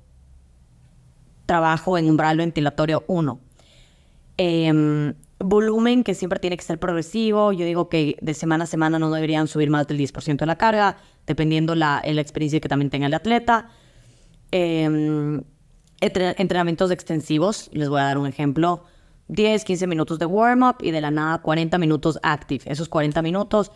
trabajo 1.47 1.97
en 1.97 2.11
umbral 2.11 2.37
ventilatorio 2.37 3.05
1. 3.07 3.41
Em, 4.37 5.15
volumen 5.41 6.05
que 6.05 6.15
siempre 6.15 6.39
tiene 6.39 6.57
que 6.57 6.65
ser 6.65 6.79
progresivo. 6.79 7.53
Yo 7.53 7.65
digo 7.65 7.89
que 7.89 8.17
de 8.21 8.35
semana 8.35 8.65
a 8.65 8.67
semana 8.67 8.99
no 8.99 9.11
deberían 9.11 9.49
subir 9.49 9.71
más 9.71 9.87
del 9.87 9.99
10% 9.99 10.37
de 10.37 10.47
la 10.47 10.57
carga, 10.57 10.99
dependiendo 11.27 11.75
la, 11.75 12.03
la 12.05 12.21
experiencia 12.21 12.61
que 12.61 12.69
también 12.69 12.91
tenga 12.91 13.07
el 13.07 13.15
atleta. 13.15 13.71
Em, 14.51 15.43
entrenamientos 16.01 16.91
extensivos, 16.91 17.71
les 17.73 17.89
voy 17.89 18.01
a 18.01 18.05
dar 18.05 18.19
un 18.19 18.27
ejemplo. 18.27 18.85
10, 19.29 19.65
15 19.65 19.87
minutos 19.87 20.19
de 20.19 20.27
warm-up 20.27 20.77
y 20.81 20.91
de 20.91 21.01
la 21.01 21.11
nada 21.11 21.39
40 21.39 21.79
minutos 21.79 22.19
active. 22.23 22.65
Esos 22.67 22.89
40 22.89 23.21
minutos 23.23 23.71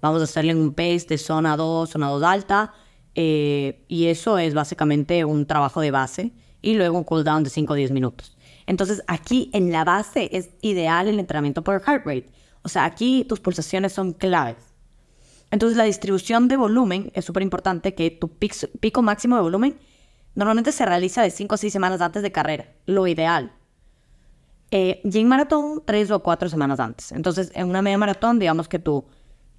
vamos 0.00 0.20
a 0.20 0.24
hacerle 0.24 0.54
un 0.54 0.72
pace 0.74 1.06
de 1.08 1.18
zona 1.18 1.56
2, 1.56 1.90
zona 1.90 2.08
2 2.08 2.22
alta. 2.22 2.72
Eh, 3.14 3.84
y 3.88 4.06
eso 4.06 4.38
es 4.38 4.54
básicamente 4.54 5.24
un 5.24 5.46
trabajo 5.46 5.80
de 5.80 5.90
base. 5.90 6.32
Y 6.60 6.74
luego 6.74 6.98
un 6.98 7.04
cooldown 7.04 7.44
de 7.44 7.50
5 7.50 7.72
o 7.72 7.76
10 7.76 7.90
minutos. 7.92 8.36
Entonces 8.66 9.02
aquí 9.06 9.50
en 9.54 9.72
la 9.72 9.84
base 9.84 10.28
es 10.32 10.50
ideal 10.60 11.08
el 11.08 11.18
entrenamiento 11.18 11.64
por 11.64 11.80
heart 11.80 12.04
rate. 12.04 12.26
O 12.62 12.68
sea, 12.68 12.84
aquí 12.84 13.24
tus 13.26 13.40
pulsaciones 13.40 13.92
son 13.92 14.12
claves. 14.12 14.74
Entonces 15.50 15.78
la 15.78 15.84
distribución 15.84 16.48
de 16.48 16.56
volumen 16.56 17.10
es 17.14 17.24
súper 17.24 17.42
importante 17.42 17.94
que 17.94 18.10
tu 18.10 18.28
pico 18.28 19.02
máximo 19.02 19.36
de 19.36 19.42
volumen 19.42 19.78
normalmente 20.34 20.72
se 20.72 20.84
realiza 20.84 21.22
de 21.22 21.30
5 21.30 21.54
o 21.54 21.58
6 21.58 21.72
semanas 21.72 22.00
antes 22.00 22.22
de 22.22 22.30
carrera. 22.30 22.66
Lo 22.84 23.06
ideal. 23.06 23.52
Eh, 24.70 25.00
y 25.02 25.18
en 25.18 25.28
maratón, 25.28 25.82
tres 25.84 26.10
o 26.10 26.22
cuatro 26.22 26.48
semanas 26.48 26.80
antes. 26.80 27.12
Entonces, 27.12 27.50
en 27.54 27.68
una 27.68 27.82
media 27.82 27.98
maratón, 27.98 28.38
digamos 28.38 28.68
que 28.68 28.78
tu 28.78 29.04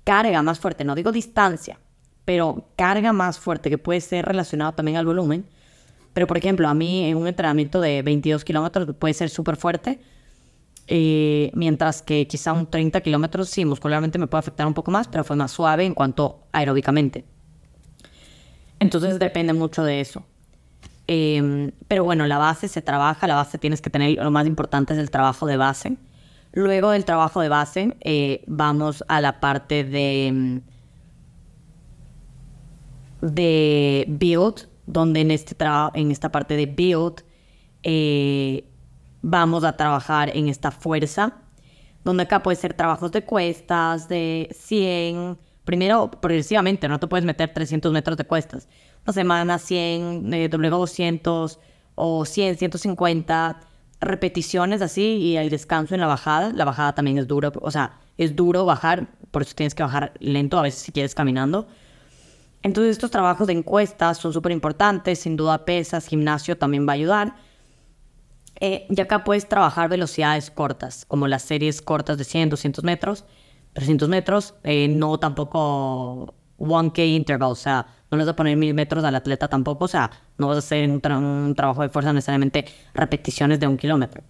carga 0.04 0.42
más 0.42 0.60
fuerte, 0.60 0.84
no 0.84 0.96
digo 0.96 1.12
distancia, 1.12 1.80
pero 2.26 2.68
carga 2.76 3.12
más 3.12 3.40
fuerte, 3.40 3.70
que 3.70 3.78
puede 3.78 4.02
ser 4.02 4.26
relacionado 4.26 4.74
también 4.74 4.98
al 4.98 5.06
volumen. 5.06 5.46
Pero, 6.14 6.28
por 6.28 6.38
ejemplo, 6.38 6.68
a 6.68 6.74
mí 6.74 7.06
en 7.06 7.18
un 7.18 7.28
entrenamiento 7.28 7.82
de 7.82 8.02
22 8.02 8.44
kilómetros 8.44 8.96
puede 8.98 9.14
ser 9.14 9.30
súper 9.30 9.56
fuerte, 9.56 10.00
eh, 10.88 11.52
mientras 11.54 12.02
que 12.02 12.28
quizá 12.28 12.52
un 12.52 12.66
30 12.68 13.02
kilómetros 13.02 13.50
sí, 13.50 13.64
muscularmente 13.64 14.18
me 14.18 14.28
puede 14.28 14.40
afectar 14.40 14.66
un 14.66 14.74
poco 14.74 14.90
más, 14.90 15.08
pero 15.08 15.24
fue 15.24 15.36
más 15.36 15.52
suave 15.52 15.86
en 15.86 15.94
cuanto 15.94 16.40
aeróbicamente. 16.52 17.26
Entonces 18.80 19.20
depende 19.20 19.54
mucho 19.54 19.84
de 19.84 20.02
eso. 20.02 20.24
Em, 21.12 21.72
pero 21.88 22.04
bueno, 22.04 22.28
la 22.28 22.38
base 22.38 22.68
se 22.68 22.84
trabaja, 22.84 23.26
la 23.26 23.34
base 23.34 23.58
tienes 23.58 23.82
que 23.82 23.90
tener, 23.90 24.24
lo 24.24 24.30
más 24.30 24.46
importante 24.46 24.94
es 24.94 25.00
el 25.00 25.10
trabajo 25.10 25.48
de 25.48 25.58
base. 25.58 25.98
Luego 26.54 26.92
del 26.92 27.04
trabajo 27.04 27.42
de 27.42 27.50
base, 27.50 27.98
eh, 28.02 28.44
vamos 28.46 29.04
a 29.08 29.20
la 29.20 29.40
parte 29.40 29.84
de, 29.84 30.28
em, 30.28 30.62
de 33.22 34.06
build, 34.08 34.68
donde 34.86 35.22
en, 35.22 35.32
este 35.32 35.56
en 35.96 36.12
esta 36.12 36.32
parte 36.32 36.56
de 36.56 36.68
build 36.68 37.24
eh, 37.82 38.66
vamos 39.24 39.64
a 39.64 39.76
trabajar 39.76 40.30
en 40.38 40.48
esta 40.48 40.70
fuerza, 40.70 41.38
donde 42.04 42.24
acá 42.24 42.44
puede 42.44 42.56
ser 42.58 42.76
trabajos 42.76 43.12
de 43.12 43.24
cuestas, 43.24 44.08
de 44.10 44.48
100, 44.52 45.40
primero 45.66 46.12
progresivamente, 46.12 46.88
no 46.88 47.00
te 47.00 47.08
puedes 47.08 47.26
meter 47.26 47.52
300 47.52 47.92
metros 47.92 48.16
de 48.16 48.26
cuestas 48.26 48.68
semana 49.14 49.60
100, 49.60 50.34
eh, 50.34 50.50
luego 50.52 50.80
200 50.80 51.60
o 51.96 52.26
100, 52.26 52.58
150 52.58 53.60
repeticiones 54.02 54.82
así 54.82 55.18
y 55.18 55.38
el 55.38 55.50
descanso 55.50 55.96
en 55.96 56.02
la 56.02 56.08
bajada. 56.08 56.52
La 56.54 56.66
bajada 56.66 56.94
también 56.96 57.18
es 57.18 57.28
duro, 57.28 57.52
o 57.62 57.72
sea, 57.72 58.00
es 58.18 58.36
duro 58.36 58.66
bajar, 58.66 59.08
por 59.32 59.42
eso 59.42 59.54
tienes 59.56 59.76
que 59.76 59.84
bajar 59.84 60.14
lento 60.20 60.58
a 60.58 60.62
veces 60.62 60.82
si 60.82 60.92
quieres 60.92 61.16
caminando. 61.16 61.68
Entonces 62.62 62.92
estos 62.92 63.12
trabajos 63.12 63.48
de 63.48 63.54
encuestas 63.54 64.18
son 64.18 64.34
súper 64.34 64.52
importantes, 64.52 65.20
sin 65.20 65.38
duda 65.38 65.66
pesas, 65.66 66.08
gimnasio 66.08 66.58
también 66.58 66.88
va 66.88 66.94
a 66.94 66.96
ayudar. 66.96 67.36
Eh, 68.60 68.86
y 68.90 69.00
acá 69.00 69.24
puedes 69.24 69.48
trabajar 69.48 69.90
velocidades 69.90 70.52
cortas, 70.52 71.06
como 71.06 71.28
las 71.28 71.44
series 71.44 71.82
cortas 71.82 72.18
de 72.18 72.26
100, 72.26 72.50
200 72.50 72.84
metros, 72.84 73.26
300 73.74 74.10
metros, 74.10 74.56
eh, 74.64 74.90
no 74.90 75.18
tampoco 75.18 76.34
1K 76.58 77.16
interval, 77.16 77.52
o 77.52 77.56
sea, 77.56 77.88
no 78.12 78.18
le 78.18 78.24
vas 78.24 78.34
a 78.34 78.36
poner 78.36 78.58
mil 78.58 78.74
metros 78.74 79.04
al 79.04 79.16
atleta 79.16 79.48
tampoco, 79.48 79.86
o 79.86 79.88
sea, 79.88 80.10
no 80.38 80.48
vas 80.48 80.56
a 80.56 80.60
hacer 80.60 80.90
un, 80.90 81.56
trabajo 81.56 81.82
de 81.82 81.90
fuerza 81.90 82.14
necesariamente 82.14 82.66
repeticiones 82.94 83.60
de 83.60 83.68
un 83.68 83.78
kilómetro. 83.78 84.24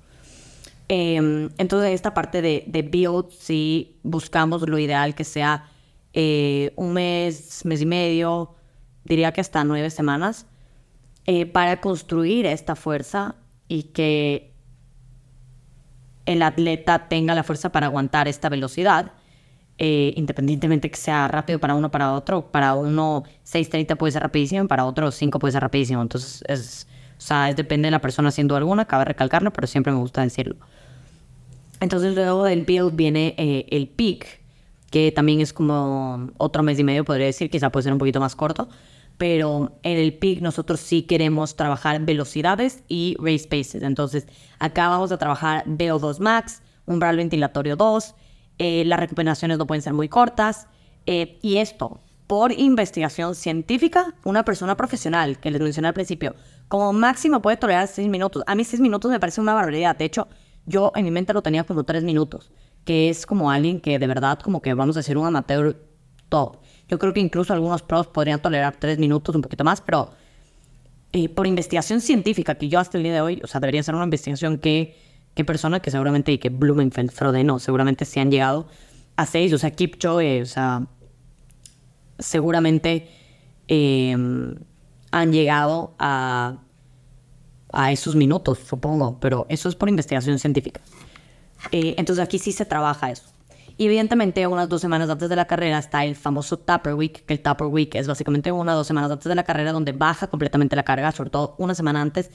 Eh, 0.89 1.49
entonces, 1.57 1.91
esta 1.91 2.13
parte 2.13 2.41
de, 2.41 2.63
de, 2.67 2.81
build, 2.81 3.29
sí 3.29 3.99
buscamos 4.03 4.67
lo 4.67 4.79
ideal 4.79 5.13
que 5.13 5.23
sea 5.23 5.69
eh, 6.13 6.73
un 6.75 6.93
mes, 6.93 7.63
mes 7.65 7.81
y 7.81 7.85
medio, 7.85 8.55
diría 9.03 9.31
que 9.31 9.41
hasta 9.41 9.63
nueve 9.63 9.89
semanas, 9.89 10.47
eh, 11.25 11.45
para 11.45 11.79
construir 11.81 12.45
esta 12.45 12.75
fuerza 12.75 13.35
y 13.67 13.83
que 13.83 14.53
el 16.25 16.41
atleta 16.41 17.07
tenga 17.07 17.35
la 17.35 17.43
fuerza 17.43 17.71
para 17.71 17.87
aguantar 17.87 18.27
esta 18.27 18.49
velocidad 18.49 19.11
eh, 19.81 20.13
independientemente 20.17 20.91
que 20.91 20.97
sea 20.97 21.29
rápido 21.29 21.57
para 21.57 21.73
uno 21.73 21.89
para 21.89 22.11
otro, 22.13 22.51
para 22.51 22.73
uno 22.73 23.23
6.30 23.45 23.95
puede 23.95 24.11
ser 24.11 24.21
rapidísimo, 24.21 24.67
para 24.67 24.83
otro 24.83 25.09
5 25.09 25.39
puede 25.39 25.53
ser 25.53 25.61
rapidísimo. 25.61 26.01
Entonces, 26.01 26.43
es, 26.47 26.85
o 27.17 27.21
sea, 27.21 27.49
es, 27.49 27.55
depende 27.55 27.87
de 27.87 27.91
la 27.91 28.01
persona 28.01 28.27
haciendo 28.27 28.57
alguna, 28.57 28.83
cabe 28.83 29.05
recalcarlo, 29.05 29.53
pero 29.53 29.67
siempre 29.67 29.93
me 29.93 29.99
gusta 29.99 30.21
decirlo. 30.21 30.57
Entonces, 31.79 32.13
luego 32.13 32.43
del 32.43 32.65
build 32.65 32.93
viene 32.93 33.35
eh, 33.37 33.67
el 33.69 33.87
peak, 33.87 34.41
que 34.91 35.13
también 35.13 35.39
es 35.39 35.53
como 35.53 36.29
otro 36.37 36.61
mes 36.61 36.77
y 36.77 36.83
medio, 36.83 37.05
podría 37.05 37.27
decir, 37.27 37.49
quizá 37.49 37.71
puede 37.71 37.85
ser 37.85 37.93
un 37.93 37.99
poquito 37.99 38.19
más 38.19 38.35
corto, 38.35 38.67
pero 39.17 39.79
en 39.83 39.97
el 39.97 40.13
peak 40.13 40.41
nosotros 40.41 40.81
sí 40.81 41.03
queremos 41.03 41.55
trabajar 41.55 42.01
velocidades 42.01 42.83
y 42.89 43.15
race 43.17 43.47
paces. 43.47 43.81
Entonces, 43.81 44.27
acá 44.59 44.89
vamos 44.89 45.13
a 45.13 45.17
trabajar 45.17 45.63
VO2 45.67 46.19
max, 46.19 46.61
umbral 46.85 47.15
ventilatorio 47.15 47.77
2, 47.77 48.15
eh, 48.59 48.83
las 48.85 48.99
recuperaciones 48.99 49.57
no 49.57 49.65
pueden 49.65 49.81
ser 49.81 49.93
muy 49.93 50.09
cortas, 50.09 50.67
eh, 51.05 51.39
y 51.41 51.57
esto, 51.57 51.99
por 52.27 52.51
investigación 52.51 53.33
científica, 53.33 54.13
una 54.23 54.45
persona 54.45 54.77
profesional, 54.77 55.39
que 55.39 55.49
les 55.49 55.61
mencioné 55.61 55.87
al 55.87 55.93
principio, 55.95 56.35
como 56.67 56.93
máximo 56.93 57.41
puede 57.41 57.57
tolerar 57.57 57.87
6 57.87 58.07
minutos. 58.09 58.43
A 58.45 58.53
mí 58.53 58.63
6 58.63 58.79
minutos 58.79 59.09
me 59.09 59.19
parece 59.19 59.41
una 59.41 59.55
barbaridad. 59.55 59.95
De 59.95 60.05
hecho, 60.05 60.27
yo 60.67 60.91
en 60.95 61.05
mi 61.05 61.11
mente 61.11 61.33
lo 61.33 61.41
tenía 61.41 61.63
como 61.63 61.83
3 61.83 62.03
minutos, 62.03 62.51
que 62.85 63.09
es 63.09 63.25
como 63.25 63.49
alguien 63.49 63.81
que 63.81 63.97
de 63.97 64.05
verdad, 64.05 64.39
como 64.39 64.61
que 64.61 64.73
vamos 64.75 64.95
a 64.95 64.99
decir 64.99 65.17
un 65.17 65.25
amateur 65.25 65.89
top. 66.29 66.57
Yo 66.87 66.99
creo 66.99 67.13
que 67.13 67.19
incluso 67.19 67.53
algunos 67.53 67.81
pros 67.81 68.07
podrían 68.07 68.41
tolerar 68.41 68.75
tres 68.77 68.97
minutos, 68.99 69.35
un 69.35 69.41
poquito 69.41 69.63
más, 69.63 69.81
pero 69.81 70.11
eh, 71.11 71.29
por 71.29 71.47
investigación 71.47 72.01
científica, 72.01 72.55
que 72.55 72.69
yo 72.69 72.79
hasta 72.79 72.97
el 72.97 73.03
día 73.03 73.13
de 73.13 73.21
hoy, 73.21 73.41
o 73.43 73.47
sea, 73.47 73.59
debería 73.59 73.83
ser 73.83 73.95
una 73.95 74.03
investigación 74.03 74.59
que, 74.59 74.95
que 75.33 75.45
personas 75.45 75.81
que 75.81 75.91
seguramente, 75.91 76.31
y 76.31 76.37
que 76.37 76.49
Blumenfeld, 76.49 77.11
Frodeno, 77.11 77.59
seguramente 77.59 78.05
se 78.05 78.19
han 78.19 78.31
llegado 78.31 78.67
a 79.15 79.25
seis, 79.25 79.53
o 79.53 79.57
sea, 79.57 79.71
Kipchoge, 79.71 80.41
o 80.41 80.45
sea, 80.45 80.87
seguramente 82.17 83.09
em, 83.67 84.55
han 85.11 85.31
llegado 85.31 85.95
a, 85.99 86.57
a 87.71 87.91
esos 87.91 88.15
minutos, 88.15 88.59
supongo, 88.59 89.19
pero 89.19 89.45
eso 89.49 89.69
es 89.69 89.75
por 89.75 89.89
investigación 89.89 90.39
científica. 90.39 90.81
Eh, 91.71 91.95
entonces 91.97 92.23
aquí 92.23 92.39
sí 92.39 92.51
se 92.51 92.65
trabaja 92.65 93.11
eso. 93.11 93.29
Y 93.77 93.85
evidentemente 93.85 94.45
unas 94.45 94.67
dos 94.67 94.81
semanas 94.81 95.09
antes 95.09 95.29
de 95.29 95.35
la 95.37 95.45
carrera 95.45 95.79
está 95.79 96.03
el 96.03 96.15
famoso 96.15 96.59
Tupper 96.59 96.95
Week, 96.95 97.23
que 97.25 97.33
el 97.33 97.41
Tupper 97.41 97.67
Week 97.67 97.95
es 97.95 98.07
básicamente 98.07 98.51
una 98.51 98.73
o 98.73 98.77
dos 98.77 98.87
semanas 98.87 99.09
antes 99.09 99.29
de 99.29 99.35
la 99.35 99.43
carrera 99.43 99.71
donde 99.71 99.93
baja 99.93 100.27
completamente 100.27 100.75
la 100.75 100.83
carga, 100.83 101.13
sobre 101.13 101.29
todo 101.29 101.55
una 101.57 101.73
semana 101.73 102.01
antes. 102.01 102.29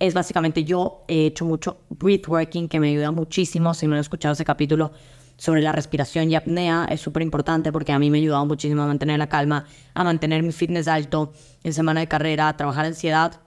Es 0.00 0.14
básicamente 0.14 0.64
yo 0.64 1.04
he 1.06 1.26
hecho 1.26 1.44
mucho 1.44 1.82
breath 1.90 2.26
working 2.26 2.68
que 2.68 2.80
me 2.80 2.88
ayuda 2.88 3.12
muchísimo. 3.12 3.72
Si 3.74 3.86
no 3.86 3.96
he 3.96 4.00
escuchado 4.00 4.32
ese 4.32 4.44
capítulo 4.44 4.90
sobre 5.36 5.62
la 5.62 5.70
respiración 5.70 6.30
y 6.30 6.34
apnea, 6.34 6.86
es 6.90 7.00
súper 7.00 7.22
importante 7.22 7.70
porque 7.70 7.92
a 7.92 7.98
mí 8.00 8.10
me 8.10 8.18
ha 8.18 8.20
ayudado 8.20 8.44
muchísimo 8.46 8.82
a 8.82 8.86
mantener 8.86 9.18
la 9.18 9.28
calma, 9.28 9.66
a 9.94 10.02
mantener 10.02 10.42
mi 10.42 10.50
fitness 10.50 10.88
alto 10.88 11.32
en 11.62 11.72
semana 11.72 12.00
de 12.00 12.08
carrera, 12.08 12.48
a 12.48 12.56
trabajar 12.56 12.86
ansiedad. 12.86 13.40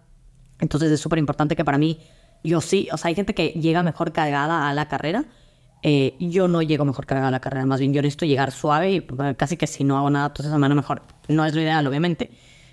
Entonces 0.60 0.90
es 0.92 1.02
súper 1.02 1.20
importante 1.20 1.56
que 1.58 1.66
para 1.66 1.78
mí, 1.78 2.00
yo 2.44 2.62
sí, 2.62 2.88
o 2.94 2.98
sea, 2.98 3.10
hay 3.10 3.16
gente 3.16 3.34
que 3.34 3.50
llega 3.50 3.84
mejor 3.84 4.14
cargada 4.14 4.70
a 4.70 4.74
la 4.74 4.88
carrera 4.88 5.26
eh, 5.86 6.16
yo 6.18 6.48
no 6.48 6.62
llego 6.62 6.86
mejor 6.86 7.06
cargada 7.06 7.28
a 7.28 7.32
la 7.32 7.42
carrera, 7.42 7.66
más 7.66 7.82
bien 7.82 7.94
yo 7.94 8.02
necesito 8.02 8.26
llegar 8.26 8.54
suave 8.54 8.92
y 8.94 9.02
pues, 9.02 9.36
casi 9.36 9.58
que 9.58 9.68
si 9.68 9.84
no 9.84 9.98
hago 9.98 10.10
nada 10.10 10.34
esa 10.34 10.50
semana 10.50 10.74
mejor. 10.74 11.04
No 11.28 11.46
es 11.46 11.54
lo 11.54 11.62
ideal, 11.62 11.86
obviamente. 11.86 12.32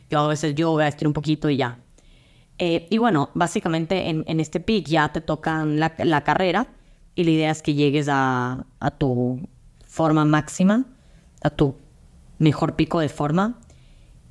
Yo 0.09 0.20
a 0.20 0.28
veces 0.28 0.55
yo 0.55 0.70
voy 0.70 0.85
a 0.85 0.89
estirar 0.89 1.09
un 1.09 1.12
poquito 1.12 1.51
y 1.51 1.57
ya. 1.57 1.78
Eh, 2.63 2.87
y 2.91 2.99
bueno, 2.99 3.31
básicamente 3.33 4.11
en, 4.11 4.39
este 4.39 4.61
pick 4.61 4.87
ya 4.87 5.11
te 5.11 5.23
tocan 5.23 5.81
la, 5.81 6.25
carrera 6.25 6.67
y 7.15 7.25
la 7.25 7.31
idea 7.31 7.51
es 7.51 7.63
que 7.63 7.73
llegues 7.73 8.07
a, 8.11 8.67
a 8.81 8.91
tu 8.91 9.49
forma 9.87 10.27
máxima, 10.27 10.85
a 11.43 11.49
tu 11.49 11.75
mejor 12.39 12.77
pico 12.77 13.01
de 13.01 13.09
forma. 13.09 13.59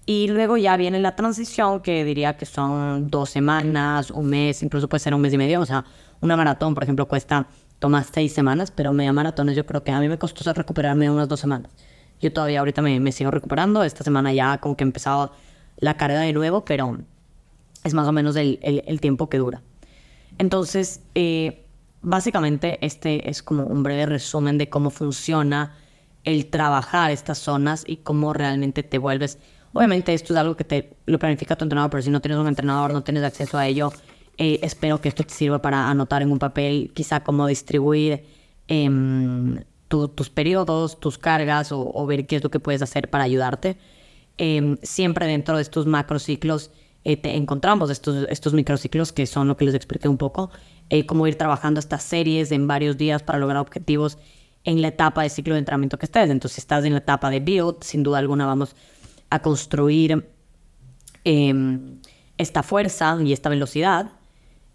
Y 0.06 0.28
luego 0.28 0.58
ya 0.58 0.78
viene 0.78 1.00
la 1.00 1.16
transición, 1.16 1.82
que 1.82 2.04
diría 2.04 2.38
que 2.38 2.46
son 2.46 3.10
dos 3.10 3.32
semanas, 3.32 4.12
un 4.12 4.28
mes, 4.28 4.62
incluso 4.62 4.88
puede 4.88 5.00
ser 5.00 5.16
un 5.16 5.22
mes 5.22 5.34
y 5.34 5.38
medio. 5.40 5.60
O 5.60 5.66
sea, 5.66 5.84
una 6.22 6.38
maratón, 6.38 6.76
por 6.76 6.84
ejemplo, 6.84 7.08
cuesta 7.08 7.48
toma 7.80 8.04
seis 8.04 8.32
semanas, 8.32 8.70
pero 8.70 8.94
media 8.94 9.12
maratones 9.12 9.56
yo 9.56 9.66
creo 9.66 9.84
que 9.84 9.92
a 9.92 10.00
mí 10.00 10.08
me 10.08 10.20
costó 10.20 10.54
recuperarme 10.54 11.10
unas 11.10 11.28
dos 11.28 11.40
semanas. 11.40 11.72
Yo 12.22 12.32
todavía 12.32 12.60
ahorita 12.60 12.84
me, 12.84 13.00
me 13.00 13.12
sigo 13.12 13.32
recuperando, 13.32 13.84
esta 13.84 14.04
semana 14.04 14.32
ya 14.34 14.60
como 14.60 14.78
que 14.78 14.84
he 14.84 14.88
empezado 14.88 15.32
la 15.78 15.98
carrera 15.98 16.22
de 16.22 16.34
nuevo, 16.34 16.64
pero 16.64 17.00
es 17.84 17.94
más 17.94 18.08
o 18.08 18.12
menos 18.12 18.36
el, 18.36 18.60
el, 18.62 19.02
tiempo 19.02 19.30
que 19.30 19.38
dura. 19.38 19.62
Entonces, 20.38 21.02
eh, 21.16 21.66
básicamente 22.02 22.78
este 22.86 23.30
es 23.30 23.44
como 23.44 23.64
un 23.64 23.84
breve 23.84 24.06
resumen 24.06 24.58
de 24.58 24.70
cómo 24.70 24.90
funciona 24.90 25.76
el 26.24 26.48
trabajar 26.48 27.12
estas 27.12 27.38
zonas 27.40 27.84
y 27.88 27.98
cómo 27.98 28.34
realmente 28.34 28.84
te 28.84 28.98
vuelves... 28.98 29.38
Obviamente 29.72 30.16
esto 30.16 30.34
es 30.34 30.40
algo 30.40 30.56
que 30.56 30.64
te 30.64 30.98
lo 31.06 31.20
planifica 31.20 31.56
tu 31.56 31.64
entrenador, 31.64 31.92
pero 31.92 32.02
si 32.02 32.10
no 32.10 32.22
tienes 32.22 32.40
un 32.40 32.48
entrenador, 32.48 32.92
no 32.92 33.04
tienes 33.04 33.24
acceso 33.24 33.56
a 33.56 33.68
ello, 33.68 33.94
eh, 34.40 34.60
espero 34.64 35.00
que 35.00 35.10
esto 35.10 35.24
te 35.24 35.34
sirva 35.34 35.62
para 35.62 35.90
anotar 35.90 36.22
en 36.22 36.32
un 36.32 36.40
papel 36.40 36.92
quizá 36.96 37.20
cómo 37.24 37.46
distribuir 37.46 38.24
em, 38.68 39.64
tus 39.90 40.30
periodos, 40.30 41.00
tus 41.00 41.18
cargas 41.18 41.72
o, 41.72 42.06
ver 42.06 42.26
qué 42.26 42.38
es 42.38 42.44
lo 42.44 42.50
que 42.50 42.60
puedes 42.60 42.82
hacer 42.82 43.10
para 43.10 43.26
ayudarte. 43.26 43.78
Em, 44.38 44.78
siempre 44.82 45.28
dentro 45.28 45.58
de 45.58 45.62
estos 45.62 45.88
macrociclos 45.88 46.72
eh, 47.14 47.20
encontramos 47.24 47.89
estos, 47.89 48.28
estos 48.30 48.53
microciclos 48.53 49.12
que 49.12 49.26
son 49.26 49.47
lo 49.47 49.57
que 49.57 49.66
les 49.66 49.74
expliqué 49.74 50.07
un 50.07 50.18
poco, 50.18 50.51
eh, 50.89 51.07
cómo 51.07 51.26
ir 51.26 51.36
trabajando 51.36 51.80
estas 51.80 52.03
series 52.03 52.51
en 52.51 52.68
varios 52.68 52.97
días 52.97 53.24
para 53.24 53.39
lograr 53.39 53.62
objetivos 53.62 54.20
en 54.64 54.82
la 54.84 54.89
etapa 54.89 55.24
de 55.24 55.30
ciclo 55.30 55.55
de 55.55 55.60
entrenamiento 55.60 55.97
que 55.97 56.05
estés. 56.05 56.30
Entonces, 56.30 56.55
si 56.55 56.62
estás 56.62 56.86
en 56.86 56.93
la 56.93 56.99
etapa 56.99 57.32
de 57.32 57.39
build, 57.39 57.78
sin 57.82 58.03
duda 58.03 58.20
alguna 58.20 58.45
vamos 58.45 58.76
a 59.32 59.41
construir 59.41 60.24
em, 61.24 61.99
esta 62.38 62.62
fuerza 62.62 63.18
y 63.24 63.34
esta 63.34 63.49
velocidad. 63.49 64.12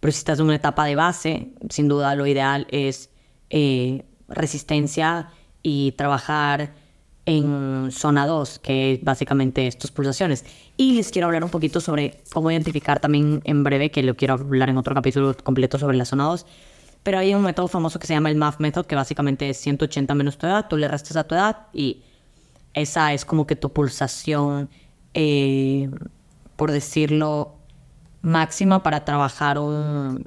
Pero 0.00 0.12
si 0.12 0.18
estás 0.18 0.40
en 0.40 0.46
una 0.46 0.56
etapa 0.56 0.84
de 0.86 0.96
base, 0.96 1.52
sin 1.70 1.86
duda 1.86 2.16
lo 2.16 2.26
ideal 2.26 2.66
es 2.70 3.10
eh, 3.50 4.04
resistencia 4.28 5.30
y 5.62 5.92
trabajar 5.92 6.74
en 7.26 7.90
zona 7.90 8.26
2, 8.26 8.58
que 8.58 8.92
es 8.92 9.04
básicamente 9.04 9.66
estas 9.66 9.90
pulsaciones. 9.90 10.44
Y 10.76 10.94
les 10.94 11.10
quiero 11.10 11.26
hablar 11.26 11.44
un 11.44 11.50
poquito 11.50 11.80
sobre 11.80 12.22
cómo 12.32 12.50
identificar 12.50 12.98
también 12.98 13.40
en 13.44 13.62
breve, 13.62 13.90
que 13.90 14.02
lo 14.02 14.16
quiero 14.16 14.34
hablar 14.34 14.70
en 14.70 14.76
otro 14.76 14.94
capítulo 14.94 15.36
completo 15.36 15.78
sobre 15.78 15.96
la 15.96 16.04
zona 16.04 16.24
2. 16.24 16.46
Pero 17.04 17.18
hay 17.18 17.34
un 17.34 17.42
método 17.42 17.68
famoso 17.68 17.98
que 17.98 18.06
se 18.06 18.14
llama 18.14 18.30
el 18.30 18.36
MAF 18.36 18.58
Method, 18.58 18.86
que 18.86 18.96
básicamente 18.96 19.48
es 19.48 19.58
180 19.58 20.14
menos 20.14 20.36
tu 20.36 20.46
edad, 20.46 20.66
tú 20.68 20.76
le 20.76 20.88
restas 20.88 21.16
a 21.16 21.24
tu 21.24 21.34
edad 21.34 21.66
y 21.72 22.02
esa 22.72 23.12
es 23.12 23.24
como 23.24 23.46
que 23.46 23.56
tu 23.56 23.72
pulsación, 23.72 24.68
eh, 25.12 25.90
por 26.56 26.72
decirlo, 26.72 27.54
máxima 28.22 28.82
para 28.82 29.04
trabajar 29.04 29.58
un, 29.58 30.26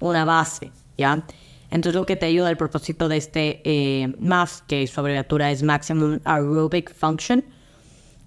una 0.00 0.24
base, 0.24 0.72
¿ya? 0.98 1.24
Entonces 1.70 1.94
lo 1.94 2.06
que 2.06 2.16
te 2.16 2.26
ayuda 2.26 2.50
el 2.50 2.56
propósito 2.56 3.08
de 3.08 3.18
este 3.18 3.60
eh, 3.64 4.14
MAF, 4.18 4.62
que 4.62 4.86
su 4.86 4.98
abreviatura 4.98 5.50
es 5.50 5.62
Maximum 5.62 6.20
Aerobic 6.24 6.92
Function, 6.94 7.44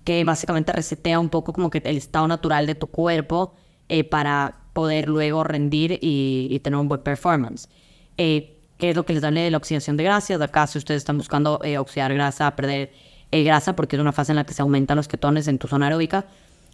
que 0.08 0.24
básicamente 0.24 0.72
resetea 0.72 1.20
un 1.20 1.28
poco 1.28 1.52
como 1.52 1.70
que 1.70 1.80
el 1.80 1.98
estado 1.98 2.30
natural 2.30 2.66
de 2.66 2.76
tu 2.76 2.88
cuerpo 2.88 3.56
eh, 3.90 4.06
para 4.06 4.56
poder 4.72 5.10
luego 5.10 5.44
rendir 5.44 6.00
y, 6.02 6.58
tener 6.64 6.80
un 6.80 6.88
buen 6.88 7.02
performance. 7.02 7.68
Eh, 8.18 8.58
¿Qué 8.78 8.92
es 8.92 8.96
lo 8.96 9.06
que 9.06 9.12
les 9.12 9.22
da 9.22 9.32
de 9.32 9.52
la 9.52 9.58
oxidación 9.58 9.98
de 9.98 10.06
grasa? 10.06 10.38
De 10.38 10.46
acá, 10.46 10.66
si 10.66 10.78
ustedes 10.78 11.00
están 11.00 11.18
buscando 11.18 11.60
eh, 11.62 11.78
oxidar 11.78 12.14
grasa, 12.14 12.56
perder 12.56 12.94
grasa, 13.34 13.76
porque 13.76 13.98
es 13.98 14.02
una 14.02 14.14
fase 14.14 14.32
en 14.32 14.38
la 14.38 14.46
que 14.46 14.54
se 14.54 14.62
aumentan 14.62 14.96
los 14.96 15.10
ketones 15.10 15.50
en 15.50 15.58
tu 15.58 15.68
zona 15.68 15.88
aeróbica, 15.88 16.26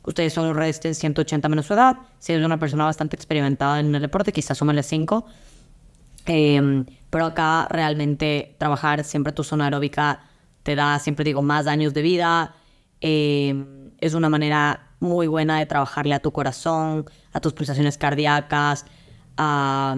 Ustedes 0.05 0.34
solo 0.34 0.53
resten 0.53 0.93
180 0.93 1.47
menos 1.47 1.65
su 1.65 1.73
edad. 1.73 1.95
Si 2.19 2.34
eres 2.34 2.45
una 2.45 2.59
persona 2.59 2.84
bastante 2.84 3.15
experimentada 3.15 3.79
en 3.79 3.95
el 3.95 4.01
deporte, 4.01 4.34
quizás 4.34 4.57
súmale 4.57 4.84
5. 4.84 5.25
Em, 6.25 6.86
pero 7.09 7.27
acá 7.27 7.67
realmente 7.69 8.53
trabajar 8.57 9.05
siempre 9.05 9.31
tu 9.31 9.45
zona 9.45 9.63
aeróbica 9.63 10.25
te 10.63 10.75
da, 10.75 10.99
siempre 10.99 11.23
digo, 11.23 11.41
más 11.41 11.67
años 11.67 11.93
de 11.93 12.01
vida. 12.01 12.53
Em, 13.06 13.91
es 13.99 14.14
una 14.14 14.30
manera 14.30 14.91
muy 15.01 15.28
buena 15.28 15.60
de 15.60 15.66
trabajarle 15.66 16.16
a 16.16 16.22
tu 16.22 16.32
corazón, 16.32 17.06
a 17.34 17.41
tus 17.41 17.51
pulsaciones 17.54 17.97
cardíacas, 17.97 18.86
a, 19.38 19.97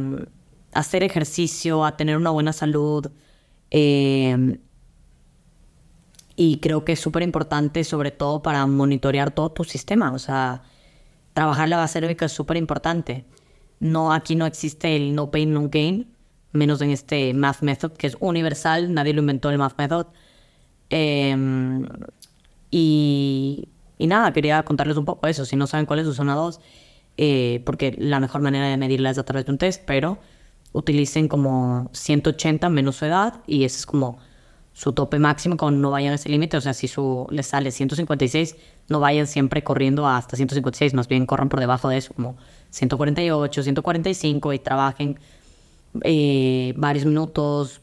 hacer 0.73 1.03
ejercicio, 1.03 1.85
a 1.85 1.97
tener 1.97 2.17
una 2.17 2.31
buena 2.31 2.51
salud. 2.51 3.11
Eh, 3.69 4.59
y 6.35 6.57
creo 6.59 6.83
que 6.83 6.93
es 6.93 6.99
súper 6.99 7.21
importante, 7.23 7.83
sobre 7.83 8.11
todo 8.11 8.41
para 8.41 8.65
monitorear 8.65 9.31
todo 9.31 9.51
tu 9.51 9.63
sistema. 9.63 10.11
O 10.11 10.19
sea, 10.19 10.63
trabajar 11.33 11.69
la 11.69 11.77
base 11.77 11.99
aeróbica 11.99 12.25
es 12.25 12.31
súper 12.31 12.57
importante. 12.57 13.25
No, 13.79 14.13
aquí 14.13 14.35
no 14.35 14.47
existe 14.47 14.95
el 14.95 15.13
no 15.13 15.29
pain, 15.31 15.53
no 15.53 15.69
gain, 15.69 16.11
menos 16.53 16.81
en 16.81 16.89
este 16.89 17.33
Math 17.35 17.61
Method, 17.61 17.93
que 17.93 18.07
es 18.07 18.17
universal, 18.19 18.93
nadie 18.93 19.13
lo 19.13 19.21
inventó 19.21 19.51
el 19.51 19.59
Math 19.59 19.77
Method. 19.77 20.07
Em, 20.89 21.87
y, 22.71 23.69
y, 23.97 24.07
nada, 24.07 24.33
quería 24.33 24.63
contarles 24.63 24.97
un 24.97 25.05
poco 25.05 25.27
eso. 25.27 25.45
Si 25.45 25.55
no 25.55 25.67
saben 25.67 25.85
cuál 25.85 25.99
es 25.99 26.05
su 26.05 26.13
zona 26.13 26.35
2, 26.35 26.59
eh, 27.17 27.61
porque 27.65 27.95
la 27.97 28.19
mejor 28.19 28.41
manera 28.41 28.67
de 28.67 28.77
medirla 28.77 29.09
es 29.09 29.17
a 29.17 29.23
través 29.23 29.45
de 29.45 29.51
un 29.51 29.57
test, 29.57 29.83
pero 29.85 30.17
utilicen 30.73 31.27
como 31.27 31.89
180 31.93 32.67
menos 32.69 32.97
su 32.97 33.05
edad 33.05 33.41
y 33.47 33.63
ese 33.63 33.79
es 33.79 33.85
como 33.85 34.17
su 34.73 34.91
tope 34.91 35.19
máximo 35.19 35.55
cuando 35.55 35.79
no 35.79 35.91
vayan 35.91 36.11
a 36.11 36.15
ese 36.15 36.27
límite. 36.27 36.57
O 36.57 36.61
sea, 36.61 36.73
si 36.73 36.89
su, 36.89 37.25
les 37.29 37.47
sale 37.47 37.71
156, 37.71 38.57
no 38.89 38.99
vayan 38.99 39.25
siempre 39.25 39.63
corriendo 39.63 40.05
hasta 40.07 40.35
156, 40.35 40.93
más 40.93 41.07
bien 41.07 41.25
corran 41.25 41.47
por 41.47 41.61
debajo 41.61 41.87
de 41.87 41.97
eso, 41.97 42.13
como 42.13 42.35
148, 42.71 43.63
145 43.63 44.53
y 44.53 44.59
trabajen 44.59 45.17
eh, 46.03 46.73
varios 46.75 47.05
minutos, 47.05 47.81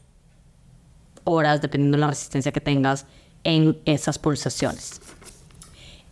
horas, 1.23 1.61
dependiendo 1.61 1.97
de 1.97 2.01
la 2.01 2.07
resistencia 2.07 2.51
que 2.51 2.61
tengas 2.61 3.07
en 3.43 3.77
esas 3.85 4.19
pulsaciones. 4.19 5.01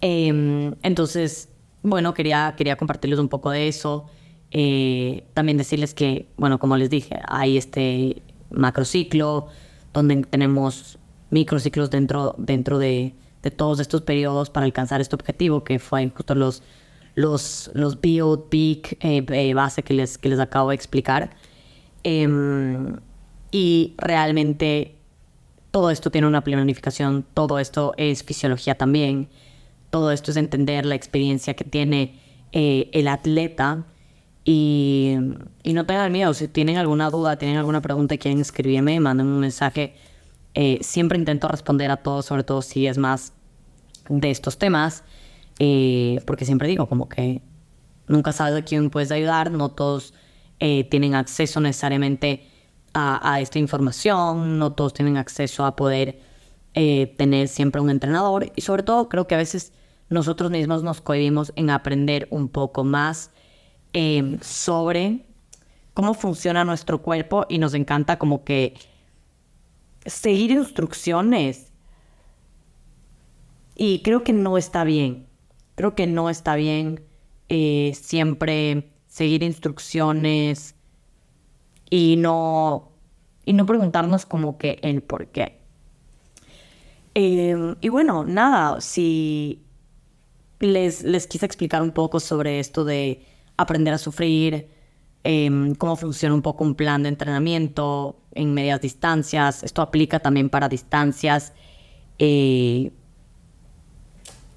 Em, 0.02 0.74
entonces, 0.84 1.50
bueno, 1.84 2.14
quería, 2.14 2.56
quería 2.58 2.76
compartirles 2.76 3.20
un 3.20 3.30
poco 3.30 3.52
de 3.52 3.68
eso. 3.68 4.06
Eh, 4.52 5.24
también 5.34 5.58
decirles 5.58 5.94
que, 5.94 6.28
bueno, 6.38 6.60
como 6.60 6.76
les 6.78 6.90
dije, 6.90 7.20
hay 7.28 7.58
este 7.58 8.22
macrociclo 8.50 9.48
donde 9.94 10.24
tenemos 10.24 10.98
microciclos 11.30 11.90
dentro, 11.90 12.36
dentro 12.38 12.78
de, 12.78 13.14
todos 13.58 13.80
estos 13.80 14.02
periodos 14.04 14.52
para 14.52 14.66
alcanzar 14.66 15.02
este 15.02 15.16
objetivo, 15.16 15.64
que 15.64 15.80
fue 15.80 16.08
justo 16.10 16.36
los, 16.36 16.62
los, 17.16 17.72
los 17.74 18.00
build, 18.00 18.50
peak, 18.50 18.98
eh, 19.04 19.26
eh, 19.30 19.54
base 19.56 19.82
que 19.82 19.96
les, 19.96 20.18
que 20.18 20.30
les 20.30 20.40
acabo 20.40 20.70
de 20.70 20.76
explicar. 20.76 21.32
Em, 22.04 22.98
y 23.52 23.96
realmente 23.98 24.96
todo 25.72 25.90
esto 25.90 26.12
tiene 26.12 26.28
una 26.28 26.44
planificación, 26.44 27.26
todo 27.34 27.60
esto 27.60 27.94
es 27.98 28.24
fisiología 28.24 28.76
también, 28.76 29.30
todo 29.90 30.12
esto 30.12 30.32
es 30.32 30.38
entender 30.38 30.86
la 30.86 30.96
experiencia 30.96 31.54
que 31.54 31.64
tiene 31.64 32.20
eh, 32.52 32.90
el 32.94 33.08
atleta 33.08 33.86
y, 34.44 35.16
no 35.66 35.86
tengan 35.86 36.12
miedo, 36.12 36.34
si 36.34 36.48
tienen 36.48 36.78
alguna 36.78 37.10
duda, 37.10 37.38
tienen 37.38 37.58
alguna 37.58 37.82
pregunta 37.82 38.16
y 38.16 38.18
quieren 38.18 38.42
escribirme, 38.42 39.00
manden 39.00 39.28
un 39.28 39.40
mensaje. 39.40 39.94
Eh, 40.54 40.80
siempre 40.82 41.18
intento 41.18 41.48
responder 41.48 41.92
a 41.92 41.98
todos, 41.98 42.26
sobre 42.26 42.44
todo 42.44 42.62
si 42.62 42.88
es 42.88 42.98
más 42.98 43.34
de 44.10 44.32
estos 44.32 44.58
temas, 44.58 45.04
eh, 45.60 46.20
porque 46.26 46.46
siempre 46.46 46.68
digo 46.68 46.88
como 46.88 47.08
que 47.08 47.42
nunca 48.08 48.32
sabes 48.32 48.62
a 48.62 48.66
quién 48.66 48.90
puedes 48.90 49.12
ayudar, 49.12 49.52
no 49.52 49.70
todos 49.70 50.14
eh, 50.60 50.84
tienen 50.86 51.16
acceso 51.16 51.62
necesariamente 51.62 52.48
a, 52.94 53.40
esta 53.40 53.60
información, 53.60 54.60
no 54.60 54.74
todos 54.74 54.94
tienen 54.94 55.18
acceso 55.18 55.66
a 55.66 55.76
poder 55.76 56.20
tener 56.74 57.48
siempre 57.50 57.82
un 57.82 57.90
entrenador 57.90 58.52
y 58.56 58.62
sobre 58.62 58.84
todo 58.84 59.10
creo 59.10 59.28
que 59.28 59.36
a 59.36 59.38
veces 59.38 59.74
nosotros 60.10 60.52
mismos 60.52 60.84
nos 60.84 61.02
cohibimos 61.02 61.52
en 61.56 61.70
aprender 61.70 62.28
un 62.32 62.48
poco 62.48 62.84
más 62.84 63.32
sobre 64.42 65.26
cómo 65.94 66.14
funciona 66.14 66.64
nuestro 66.64 67.02
cuerpo 67.02 67.46
y 67.50 67.58
nos 67.58 67.74
encanta 67.74 68.18
como 68.18 68.44
que 68.44 68.76
seguir 70.06 70.52
instrucciones. 70.52 71.72
Y 73.76 74.02
creo 74.02 74.24
que 74.24 74.34
no 74.34 74.58
está 74.58 74.84
bien. 74.84 75.28
Creo 75.76 75.96
que 75.96 76.08
no 76.08 76.30
está 76.30 76.56
bien 76.56 77.04
eh, 77.50 77.94
siempre 78.00 78.90
seguir 79.08 79.44
instrucciones 79.44 80.76
y 81.92 82.16
no, 82.18 82.90
y 83.46 83.54
no 83.54 83.68
preguntarnos 83.68 84.26
como 84.26 84.58
que 84.58 84.80
el 84.82 85.04
por 85.04 85.28
qué. 85.28 85.60
Em, 87.14 87.76
y 87.82 87.90
bueno, 87.90 88.24
nada, 88.24 88.82
si 88.82 89.62
les, 90.60 91.04
les 91.04 91.28
quise 91.28 91.46
explicar 91.46 91.84
un 91.84 91.92
poco 91.92 92.20
sobre 92.20 92.60
esto 92.60 92.84
de 92.84 93.24
aprender 93.58 93.94
a 93.94 94.00
sufrir, 94.00 94.68
Em, 95.24 95.76
cómo 95.76 95.96
funciona 95.96 96.34
un 96.34 96.42
poco 96.42 96.64
un 96.64 96.74
plan 96.74 97.04
de 97.04 97.10
entrenamiento 97.10 98.20
en 98.34 98.54
medias 98.54 98.82
distancias. 98.82 99.64
Esto 99.64 99.82
aplica 99.84 100.20
también 100.20 100.50
para 100.50 100.68
distancias, 100.68 101.54
eh, 102.18 102.92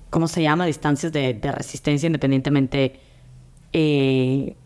¿cómo 0.08 0.26
se 0.26 0.42
llama? 0.42 0.64
Distancias 0.64 1.12
de, 1.12 1.38
resistencia 1.42 2.06
independientemente 2.06 2.98
eh, 3.74 4.56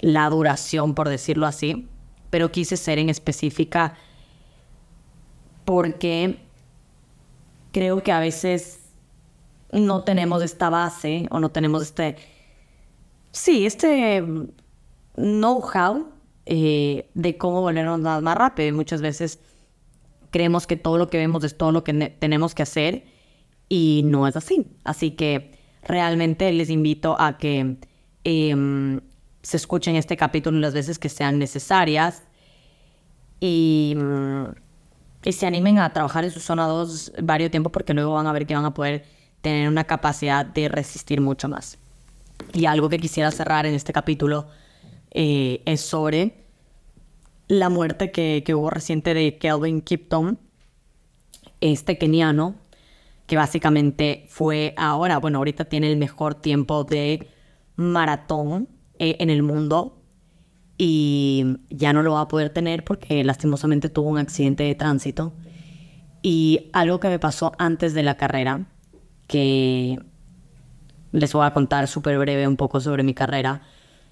la 0.00 0.30
duración, 0.30 0.94
por 0.94 1.08
decirlo 1.08 1.46
así. 1.46 1.88
Pero 2.30 2.52
quise 2.52 2.76
ser 2.76 2.98
en 2.98 3.08
específica 3.08 3.94
porque 5.64 6.38
creo 7.72 8.02
que 8.02 8.12
a 8.12 8.20
veces 8.20 8.80
no 9.72 10.04
tenemos 10.04 10.42
esta 10.42 10.70
base 10.70 11.26
o 11.30 11.40
no 11.40 11.50
tenemos 11.50 11.82
este... 11.82 12.16
Sí, 13.32 13.66
este 13.66 14.24
know-how 15.16 16.08
eh, 16.46 17.10
de 17.14 17.36
cómo 17.36 17.60
volvernos 17.60 18.00
más 18.00 18.36
rápido. 18.36 18.68
Y 18.68 18.72
muchas 18.72 19.02
veces 19.02 19.40
creemos 20.30 20.66
que 20.66 20.76
todo 20.76 20.98
lo 20.98 21.08
que 21.08 21.18
vemos 21.18 21.44
es 21.44 21.56
todo 21.56 21.72
lo 21.72 21.84
que 21.84 21.92
tenemos 22.18 22.54
que 22.54 22.62
hacer 22.62 23.04
y 23.68 24.02
no 24.04 24.26
es 24.26 24.36
así. 24.36 24.66
Así 24.84 25.12
que 25.12 25.52
realmente 25.82 26.50
les 26.52 26.70
invito 26.70 27.16
a 27.18 27.38
que 27.38 27.76
em, 28.24 29.00
se 29.42 29.56
escuchen 29.56 29.96
este 29.96 30.16
capítulo 30.16 30.58
las 30.58 30.74
veces 30.74 30.98
que 30.98 31.08
sean 31.08 31.38
necesarias 31.38 32.22
y, 33.40 33.96
que 35.20 35.32
se 35.32 35.46
animen 35.46 35.78
a 35.78 35.92
trabajar 35.92 36.24
en 36.24 36.30
su 36.30 36.40
zona 36.40 36.66
2 36.66 37.12
varios 37.22 37.50
tiempo 37.50 37.70
porque 37.70 37.94
luego 37.94 38.14
van 38.14 38.26
a 38.26 38.32
ver 38.32 38.46
que 38.46 38.54
van 38.54 38.64
a 38.64 38.74
poder 38.74 39.04
tener 39.40 39.68
una 39.68 39.84
capacidad 39.84 40.44
de 40.44 40.68
resistir 40.68 41.20
mucho 41.20 41.48
más. 41.48 41.78
Y 42.52 42.66
algo 42.66 42.88
que 42.88 42.98
quisiera 42.98 43.30
cerrar 43.30 43.66
en 43.66 43.74
este 43.74 43.92
capítulo 43.92 44.46
eh, 45.10 45.62
es 45.64 45.80
sobre 45.80 46.44
la 47.48 47.68
muerte 47.68 48.12
que, 48.12 48.44
hubo 48.54 48.70
reciente 48.70 49.14
de 49.14 49.38
Kelvin 49.38 49.80
Kipton, 49.80 50.38
este 51.60 51.98
keniano, 51.98 52.54
que 53.26 53.36
básicamente 53.36 54.26
fue 54.28 54.74
ahora, 54.76 55.18
bueno, 55.18 55.38
ahorita 55.38 55.64
tiene 55.64 55.90
el 55.90 55.96
mejor 55.96 56.34
tiempo 56.34 56.84
de 56.84 57.28
maratón 57.76 58.68
eh, 58.98 59.16
en 59.18 59.30
el 59.30 59.42
mundo 59.42 59.98
y 60.76 61.44
ya 61.70 61.92
no 61.92 62.02
lo 62.02 62.12
va 62.12 62.22
a 62.22 62.28
poder 62.28 62.50
tener 62.50 62.84
porque 62.84 63.24
lastimosamente 63.24 63.88
tuvo 63.88 64.08
un 64.08 64.18
accidente 64.18 64.62
de 64.62 64.74
tránsito. 64.76 65.32
Y 66.22 66.70
algo 66.72 67.00
que 67.00 67.08
me 67.08 67.18
pasó 67.18 67.52
antes 67.58 67.94
de 67.94 68.02
la 68.02 68.16
carrera, 68.16 68.66
que 69.26 69.98
les 71.12 71.32
voy 71.32 71.46
a 71.46 71.52
contar 71.52 71.88
súper 71.88 72.18
breve 72.18 72.46
un 72.46 72.56
poco 72.56 72.80
sobre 72.80 73.02
mi 73.02 73.14
carrera, 73.14 73.62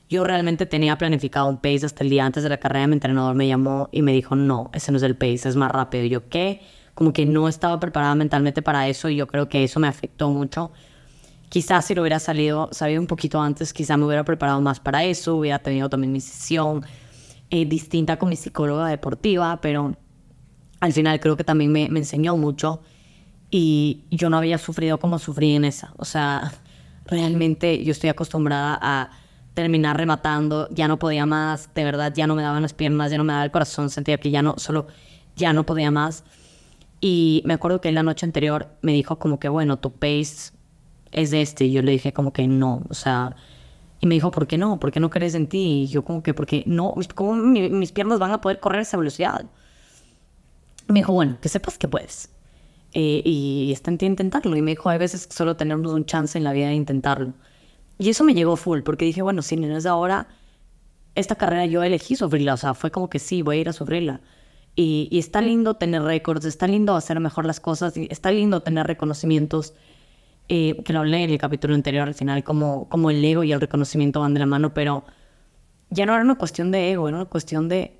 yo 0.09 0.25
realmente 0.25 0.67
tenía 0.67 0.99
planificado 0.99 1.49
un 1.49 1.57
pace 1.57 1.87
hasta 1.87 2.05
el 2.05 2.11
día 2.11 2.25
antes 2.27 2.43
de 2.43 2.49
la 2.49 2.59
carrera. 2.59 2.87
Mi 2.87 2.95
entrenador 2.95 3.35
me 3.35 3.49
llamó 3.49 3.89
y 3.93 4.03
me 4.03 4.13
dijo, 4.13 4.37
no, 4.37 4.71
ese 4.73 4.93
no 4.93 4.99
es 4.99 5.03
el 5.03 5.17
pace, 5.17 5.49
es 5.49 5.57
más 5.57 5.71
rápido. 5.71 6.05
Yo, 6.05 6.29
¿qué? 6.29 6.63
Como 6.95 7.13
que 7.13 7.27
no 7.27 7.49
estaba 7.49 7.79
preparada 7.81 8.15
mentalmente 8.15 8.63
para 8.63 8.89
eso 8.89 9.09
y 9.09 9.17
yo 9.17 9.27
creo 9.27 9.49
que 9.49 9.65
eso 9.65 9.81
me 9.81 9.89
afectó 9.89 10.31
mucho. 10.31 10.73
Quizás 11.49 11.85
si 11.85 11.95
lo 11.95 12.03
hubiera 12.03 12.19
salido, 12.19 12.69
sabido 12.73 13.01
un 13.01 13.07
poquito 13.07 13.41
antes, 13.41 13.73
quizás 13.73 13.97
me 13.99 14.05
hubiera 14.05 14.25
preparado 14.25 14.61
más 14.61 14.81
para 14.81 15.05
eso, 15.05 15.37
hubiera 15.37 15.59
tenido 15.59 15.89
también 15.89 16.13
mi 16.13 16.21
sesión 16.21 16.85
eh, 17.51 17.65
distinta 17.65 18.19
con 18.19 18.29
mi 18.29 18.37
psicóloga 18.37 18.89
deportiva, 18.89 19.61
pero 19.61 19.95
al 20.81 20.93
final 20.93 21.21
creo 21.21 21.37
que 21.37 21.45
también 21.45 21.71
me, 21.71 21.89
me 21.89 22.01
enseñó 22.01 22.37
mucho 22.37 22.83
y 23.51 24.05
yo 24.11 24.29
no 24.29 24.39
había 24.39 24.59
sufrido 24.59 24.99
como 24.99 25.19
sufrí 25.19 25.55
en 25.55 25.65
esa. 25.65 25.93
O 25.97 26.05
sea, 26.05 26.53
realmente 27.07 27.85
yo 27.85 27.93
estoy 27.93 28.11
acostumbrada 28.11 28.79
a 28.81 29.11
terminar 29.55 29.97
rematando, 29.97 30.69
ya 30.71 30.89
no 30.89 30.99
podía 30.99 31.25
más, 31.25 31.73
de 31.75 31.85
verdad 31.85 32.13
ya 32.15 32.27
no 32.27 32.35
me 32.35 32.43
daban 32.43 32.63
las 32.63 32.75
piernas, 32.75 33.11
ya 33.11 33.19
no 33.19 33.25
me 33.25 33.33
daba 33.33 33.45
el 33.45 33.51
corazón, 33.51 33.89
sentía 33.89 34.19
que 34.19 34.31
ya 34.31 34.43
no, 34.43 34.55
solo 34.59 34.87
ya 35.35 35.53
no 35.53 35.65
podía 35.65 35.91
más. 35.91 36.25
Y 37.01 37.43
me 37.47 37.55
acuerdo 37.55 37.81
que 37.81 37.93
la 37.93 38.03
noche 38.03 38.27
anterior 38.27 38.69
me 38.83 38.93
dijo 38.93 39.19
como 39.19 39.39
que, 39.39 39.49
bueno, 39.49 39.79
tu 39.79 39.93
pace 39.93 40.53
es 41.13 41.33
este. 41.33 41.67
Y 41.67 41.73
yo 41.73 41.83
le 41.83 41.93
dije 41.93 42.13
como 42.13 42.33
que 42.33 42.47
no, 42.47 42.83
o 42.89 42.95
sea, 42.95 43.37
y 44.01 44.07
me 44.07 44.15
dijo, 44.15 44.31
¿por 44.31 44.47
qué 44.47 44.59
no? 44.59 44.79
¿Por 44.79 44.93
qué 44.93 45.01
no 45.01 45.11
crees 45.11 45.35
en 45.35 45.49
ti? 45.49 45.83
Y 45.83 45.87
yo 45.87 46.05
como 46.05 46.23
que, 46.23 46.35
porque 46.35 46.63
no, 46.67 46.95
¿cómo 47.15 47.35
mis 47.35 47.93
piernas 47.93 48.19
van 48.19 48.33
a 48.33 48.41
poder 48.41 48.61
correr 48.61 48.83
esa 48.83 48.97
velocidad? 48.97 49.47
Me 50.89 51.01
dijo, 51.01 51.13
bueno, 51.13 51.39
que 51.41 51.49
sepas 51.49 51.79
que 51.79 51.89
puedes. 51.89 52.31
Eh, 52.93 53.23
y 53.25 53.73
está 53.73 53.91
en 53.91 53.99
ti 53.99 54.07
intentarlo. 54.07 54.57
Y 54.57 54.63
me 54.63 54.73
dijo, 54.73 54.89
hay 54.89 54.99
veces 54.99 55.29
solo 55.31 55.57
tenemos 55.57 55.93
un 55.93 56.05
chance 56.05 56.37
en 56.37 56.45
la 56.45 56.53
vida 56.53 56.69
de 56.69 56.75
intentarlo. 56.75 57.33
Y 57.99 58.11
eso 58.11 58.25
me 58.25 58.35
llegó 58.35 58.57
full, 58.57 58.81
porque 58.83 59.07
dije, 59.07 59.23
bueno, 59.23 59.43
si 59.43 59.57
no 59.57 59.75
es 59.77 59.87
ahora, 59.87 60.29
esta 61.15 61.35
carrera 61.35 61.67
yo 61.67 61.83
elegí 61.83 62.15
sufrirla, 62.17 62.55
o 62.55 62.57
sea, 62.59 62.75
fue 62.75 62.91
como 62.91 63.09
que 63.09 63.19
sí, 63.19 63.43
voy 63.43 63.57
a 63.59 63.61
ir 63.61 63.69
a 63.71 63.73
sufrirla. 63.73 64.21
Y, 64.75 65.09
y 65.11 65.19
está 65.19 65.41
lindo 65.41 65.75
tener 65.75 66.03
récords, 66.03 66.45
está 66.45 66.67
lindo 66.67 66.95
hacer 66.95 67.19
mejor 67.21 67.47
las 67.47 67.61
cosas, 67.61 67.95
está 67.97 68.31
lindo 68.31 68.63
tener 68.63 68.87
reconocimientos, 68.87 69.73
eh, 70.49 70.83
que 70.85 70.93
lo 70.93 71.01
hablé 71.01 71.25
en 71.25 71.31
el 71.31 71.39
capítulo 71.39 71.75
anterior 71.75 72.07
al 72.07 72.15
final, 72.15 72.45
como, 72.45 72.89
como 72.89 73.11
el 73.11 73.25
ego 73.25 73.43
y 73.45 73.53
el 73.53 73.61
reconocimiento 73.61 74.21
van 74.21 74.35
de 74.35 74.41
la 74.41 74.47
mano, 74.47 74.75
pero 74.75 75.05
ya 75.91 76.07
no 76.07 76.15
era 76.15 76.23
una 76.23 76.37
cuestión 76.37 76.71
de 76.71 76.93
ego, 76.93 77.09
era 77.09 77.17
una 77.19 77.27
cuestión 77.27 77.69
de, 77.69 77.99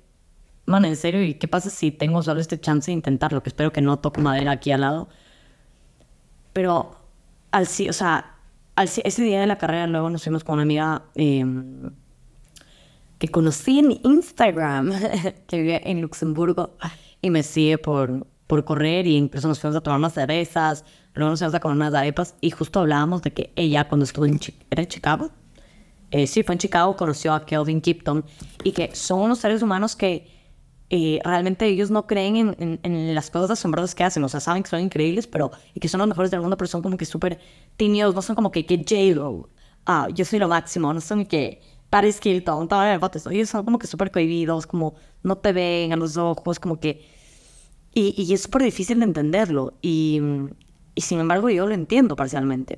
man, 0.65 0.85
en 0.85 0.95
serio, 0.95 1.23
¿y 1.23 1.35
qué 1.35 1.47
pasa 1.47 1.69
si 1.69 1.91
tengo 1.91 2.21
solo 2.23 2.39
este 2.39 2.59
chance 2.59 2.91
de 2.91 2.93
intentarlo? 2.93 3.43
Que 3.43 3.49
espero 3.49 3.71
que 3.71 3.81
no 3.81 3.99
toque 3.99 4.21
madera 4.21 4.51
aquí 4.51 4.71
al 4.71 4.81
lado. 4.81 5.09
Pero 6.53 6.97
al 7.51 7.67
sí, 7.67 7.89
o 7.89 7.93
sea, 7.93 8.37
ese 8.75 9.23
día 9.23 9.41
de 9.41 9.47
la 9.47 9.57
carrera 9.57 9.87
luego 9.87 10.09
nos 10.09 10.23
fuimos 10.23 10.43
con 10.43 10.53
una 10.55 10.63
amiga 10.63 11.03
em, 11.15 11.91
que 13.17 13.27
conocí 13.29 13.79
en 13.79 13.99
Instagram, 14.03 14.91
que 15.47 15.61
vive 15.61 15.81
en 15.89 16.01
Luxemburgo 16.01 16.77
y 17.21 17.29
me 17.29 17.43
sigue 17.43 17.77
por, 17.77 18.27
por 18.47 18.63
correr 18.65 19.05
y 19.05 19.15
incluso 19.17 19.47
nos 19.47 19.59
fuimos 19.59 19.75
a 19.75 19.81
tomar 19.81 19.99
unas 19.99 20.13
cervezas, 20.13 20.85
luego 21.13 21.31
nos 21.31 21.39
fuimos 21.39 21.55
a 21.55 21.59
comer 21.59 21.75
unas 21.75 21.93
arepas 21.93 22.35
y 22.41 22.51
justo 22.51 22.79
hablábamos 22.79 23.21
de 23.21 23.31
que 23.31 23.51
ella 23.55 23.87
cuando 23.87 24.05
estuvo 24.05 24.25
en, 24.25 24.39
¿era 24.69 24.83
en 24.83 24.87
Chicago, 24.87 25.31
eh, 26.11 26.25
sí, 26.27 26.43
fue 26.43 26.53
en 26.53 26.59
Chicago, 26.59 26.95
conoció 26.95 27.33
a 27.33 27.45
Kelvin 27.45 27.81
Kipton 27.81 28.23
y 28.63 28.71
que 28.71 28.95
son 28.95 29.19
unos 29.19 29.39
seres 29.39 29.61
humanos 29.61 29.95
que 29.95 30.37
eh, 30.89 31.19
realmente 31.23 31.65
ellos 31.65 31.91
no 31.91 32.07
creen 32.07 32.79
en, 32.81 33.13
las 33.15 33.29
cosas 33.29 33.51
asombrosas 33.51 33.93
que 33.93 34.03
hacen. 34.03 34.23
O 34.23 34.29
sea, 34.29 34.39
saben 34.39 34.63
que 34.63 34.69
son 34.69 34.79
increíbles, 34.79 35.27
pero 35.27 35.51
y 35.73 35.79
que 35.79 35.89
son 35.89 35.99
los 35.99 36.07
mejores 36.07 36.31
del 36.31 36.41
mundo, 36.41 36.57
pero 36.57 36.67
son 36.67 36.81
como 36.81 36.95
que 36.97 37.05
súper 37.05 37.39
tímidos. 37.75 38.15
No 38.15 38.21
son 38.21 38.35
como 38.35 38.51
que, 38.51 38.65
que 38.65 38.77
J-Lo. 38.77 39.49
Ah, 39.85 40.07
yo 40.13 40.23
soy 40.23 40.39
lo 40.39 40.47
máximo. 40.47 40.93
No 40.93 41.01
son 41.01 41.25
que 41.25 41.61
Paris 41.89 42.19
Hilton. 42.23 42.69
Ellos 43.31 43.49
son 43.49 43.65
como 43.65 43.79
que 43.79 43.87
súper 43.87 44.11
cohibidos, 44.11 44.65
como 44.65 44.95
no 45.23 45.37
te 45.37 45.51
ven 45.51 45.93
a 45.93 45.95
los 45.97 46.17
ojos, 46.17 46.59
como 46.59 46.79
que... 46.79 47.16
Y, 47.97 48.13
y 48.15 48.31
es 48.31 48.43
súper 48.43 48.61
difícil 48.61 48.99
de 48.99 49.05
entenderlo. 49.05 49.73
Y, 49.81 50.21
y 50.93 51.01
sin 51.01 51.19
embargo 51.19 51.49
yo 51.49 51.65
lo 51.65 51.73
entiendo 51.73 52.15
parcialmente. 52.15 52.77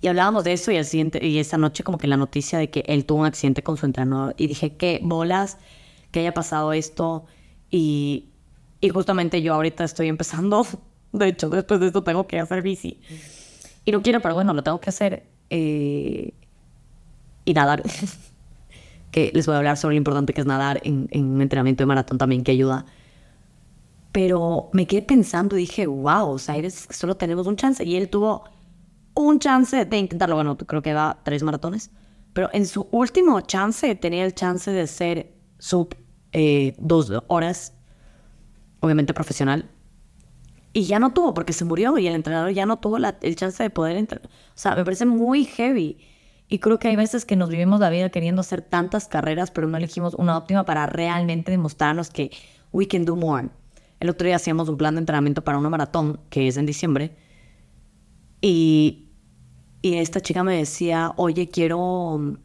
Y 0.00 0.06
hablábamos 0.06 0.44
de 0.44 0.52
eso 0.52 0.70
y, 0.70 0.76
el 0.76 0.84
siguiente, 0.84 1.26
y 1.26 1.40
esa 1.40 1.58
noche 1.58 1.82
como 1.82 1.98
que 1.98 2.06
la 2.06 2.16
noticia 2.16 2.60
de 2.60 2.70
que 2.70 2.84
él 2.86 3.04
tuvo 3.04 3.22
un 3.22 3.26
accidente 3.26 3.64
con 3.64 3.76
su 3.76 3.84
entrenador. 3.84 4.36
Y 4.38 4.46
dije, 4.46 4.76
qué 4.76 5.00
bolas 5.02 5.58
que 6.12 6.20
haya 6.20 6.32
pasado 6.32 6.72
esto. 6.72 7.24
Y, 7.68 8.26
y 8.80 8.90
justamente 8.90 9.42
yo 9.42 9.54
ahorita 9.54 9.82
estoy 9.82 10.06
empezando. 10.06 10.64
De 11.12 11.26
hecho, 11.26 11.48
después 11.48 11.80
de 11.80 11.86
esto 11.88 12.04
tengo 12.04 12.28
que 12.28 12.38
hacer 12.38 12.62
bici. 12.62 13.00
Y 13.84 13.90
no 13.90 14.02
quiero, 14.02 14.20
pero 14.20 14.36
bueno, 14.36 14.54
lo 14.54 14.62
tengo 14.62 14.80
que 14.80 14.90
hacer. 14.90 15.24
Eh, 15.50 16.32
y 17.44 17.54
nadar. 17.54 17.82
que 19.10 19.32
les 19.34 19.46
voy 19.46 19.56
a 19.56 19.58
hablar 19.58 19.76
sobre 19.76 19.96
lo 19.96 19.98
importante 19.98 20.32
que 20.32 20.42
es 20.42 20.46
nadar 20.46 20.80
en, 20.84 21.08
en 21.10 21.24
un 21.24 21.42
entrenamiento 21.42 21.82
de 21.82 21.86
maratón 21.86 22.18
también, 22.18 22.44
que 22.44 22.52
ayuda. 22.52 22.86
Pero 24.16 24.70
me 24.72 24.86
quedé 24.86 25.02
pensando 25.02 25.58
y 25.58 25.60
dije, 25.60 25.86
wow, 25.86 26.30
o 26.30 26.38
sea, 26.38 26.58
que 26.58 26.70
solo 26.70 27.18
tenemos 27.18 27.46
un 27.46 27.56
chance. 27.56 27.84
Y 27.84 27.96
él 27.96 28.08
tuvo 28.08 28.44
un 29.12 29.38
chance 29.38 29.84
de 29.84 29.98
intentarlo. 29.98 30.36
Bueno, 30.36 30.56
creo 30.56 30.80
que 30.80 30.94
va 30.94 31.18
tres 31.22 31.42
maratones. 31.42 31.90
Pero 32.32 32.48
en 32.54 32.64
su 32.64 32.88
último 32.92 33.38
chance 33.42 33.94
tenía 33.94 34.24
el 34.24 34.34
chance 34.34 34.70
de 34.70 34.86
ser 34.86 35.34
sub 35.58 35.94
eh, 36.32 36.74
dos 36.78 37.12
horas, 37.26 37.74
obviamente 38.80 39.12
profesional. 39.12 39.68
Y 40.72 40.84
ya 40.86 40.98
no 40.98 41.12
tuvo 41.12 41.34
porque 41.34 41.52
se 41.52 41.66
murió 41.66 41.98
y 41.98 42.06
el 42.06 42.14
entrenador 42.14 42.52
ya 42.52 42.64
no 42.64 42.78
tuvo 42.78 42.98
la, 42.98 43.18
el 43.20 43.36
chance 43.36 43.62
de 43.62 43.68
poder 43.68 43.98
entrar. 43.98 44.22
O 44.24 44.30
sea, 44.54 44.76
me 44.76 44.84
parece 44.84 45.04
muy 45.04 45.44
heavy. 45.44 45.98
Y 46.48 46.60
creo 46.60 46.78
que 46.78 46.88
hay 46.88 46.96
veces 46.96 47.26
que 47.26 47.36
nos 47.36 47.50
vivimos 47.50 47.80
la 47.80 47.90
vida 47.90 48.08
queriendo 48.08 48.40
hacer 48.40 48.62
tantas 48.62 49.08
carreras, 49.08 49.50
pero 49.50 49.68
no 49.68 49.76
elegimos 49.76 50.14
una 50.14 50.38
óptima 50.38 50.64
para 50.64 50.86
realmente 50.86 51.50
demostrarnos 51.50 52.08
que 52.08 52.30
we 52.72 52.88
can 52.88 53.04
do 53.04 53.14
more. 53.14 53.50
El 54.00 54.10
otro 54.10 54.26
día 54.26 54.36
hacíamos 54.36 54.68
un 54.68 54.76
plan 54.76 54.94
de 54.94 55.00
entrenamiento 55.00 55.42
para 55.42 55.58
una 55.58 55.70
maratón, 55.70 56.20
que 56.30 56.48
es 56.48 56.56
en 56.56 56.66
diciembre, 56.66 57.16
y 58.40 59.06
y 59.86 59.98
esta 59.98 60.20
chica 60.20 60.42
me 60.42 60.56
decía, 60.56 61.12
oye, 61.16 61.48
quiero... 61.48 62.38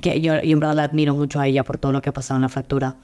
Que 0.00 0.18
yo, 0.22 0.32
en 0.34 0.58
verdad 0.58 0.74
la 0.74 0.84
admiro 0.84 1.14
mucho 1.14 1.40
a 1.40 1.46
ella 1.46 1.62
por 1.62 1.76
todo 1.76 1.92
lo 1.92 2.00
que 2.00 2.08
ha 2.08 2.12
pasado 2.14 2.38
en 2.38 2.42
la 2.42 2.48
fractura. 2.48 2.96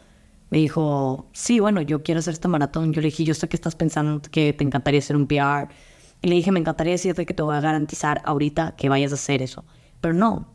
Me 0.48 0.56
dijo, 0.56 1.28
sí, 1.34 1.60
bueno, 1.60 1.82
yo 1.82 2.02
quiero 2.02 2.20
hacer 2.20 2.32
esta 2.32 2.48
maratón. 2.48 2.94
Yo 2.94 3.02
le 3.02 3.08
dije, 3.08 3.24
yo 3.24 3.34
sé 3.34 3.50
que 3.50 3.56
estás 3.56 3.76
pensando 3.76 4.22
que 4.22 4.54
te 4.54 4.64
encantaría 4.64 4.98
hacer 4.98 5.14
un 5.16 5.26
PR. 5.26 5.68
Y 6.22 6.28
le 6.28 6.36
dije, 6.36 6.50
me 6.50 6.58
encantaría 6.58 6.92
decirte 6.92 7.26
que 7.26 7.34
te 7.34 7.42
voy 7.42 7.54
a 7.54 7.60
garantizar 7.60 8.22
ahorita 8.24 8.76
que 8.76 8.88
vayas 8.88 9.12
a 9.12 9.16
hacer 9.16 9.42
eso. 9.42 9.66
Pero 10.00 10.14
no, 10.14 10.48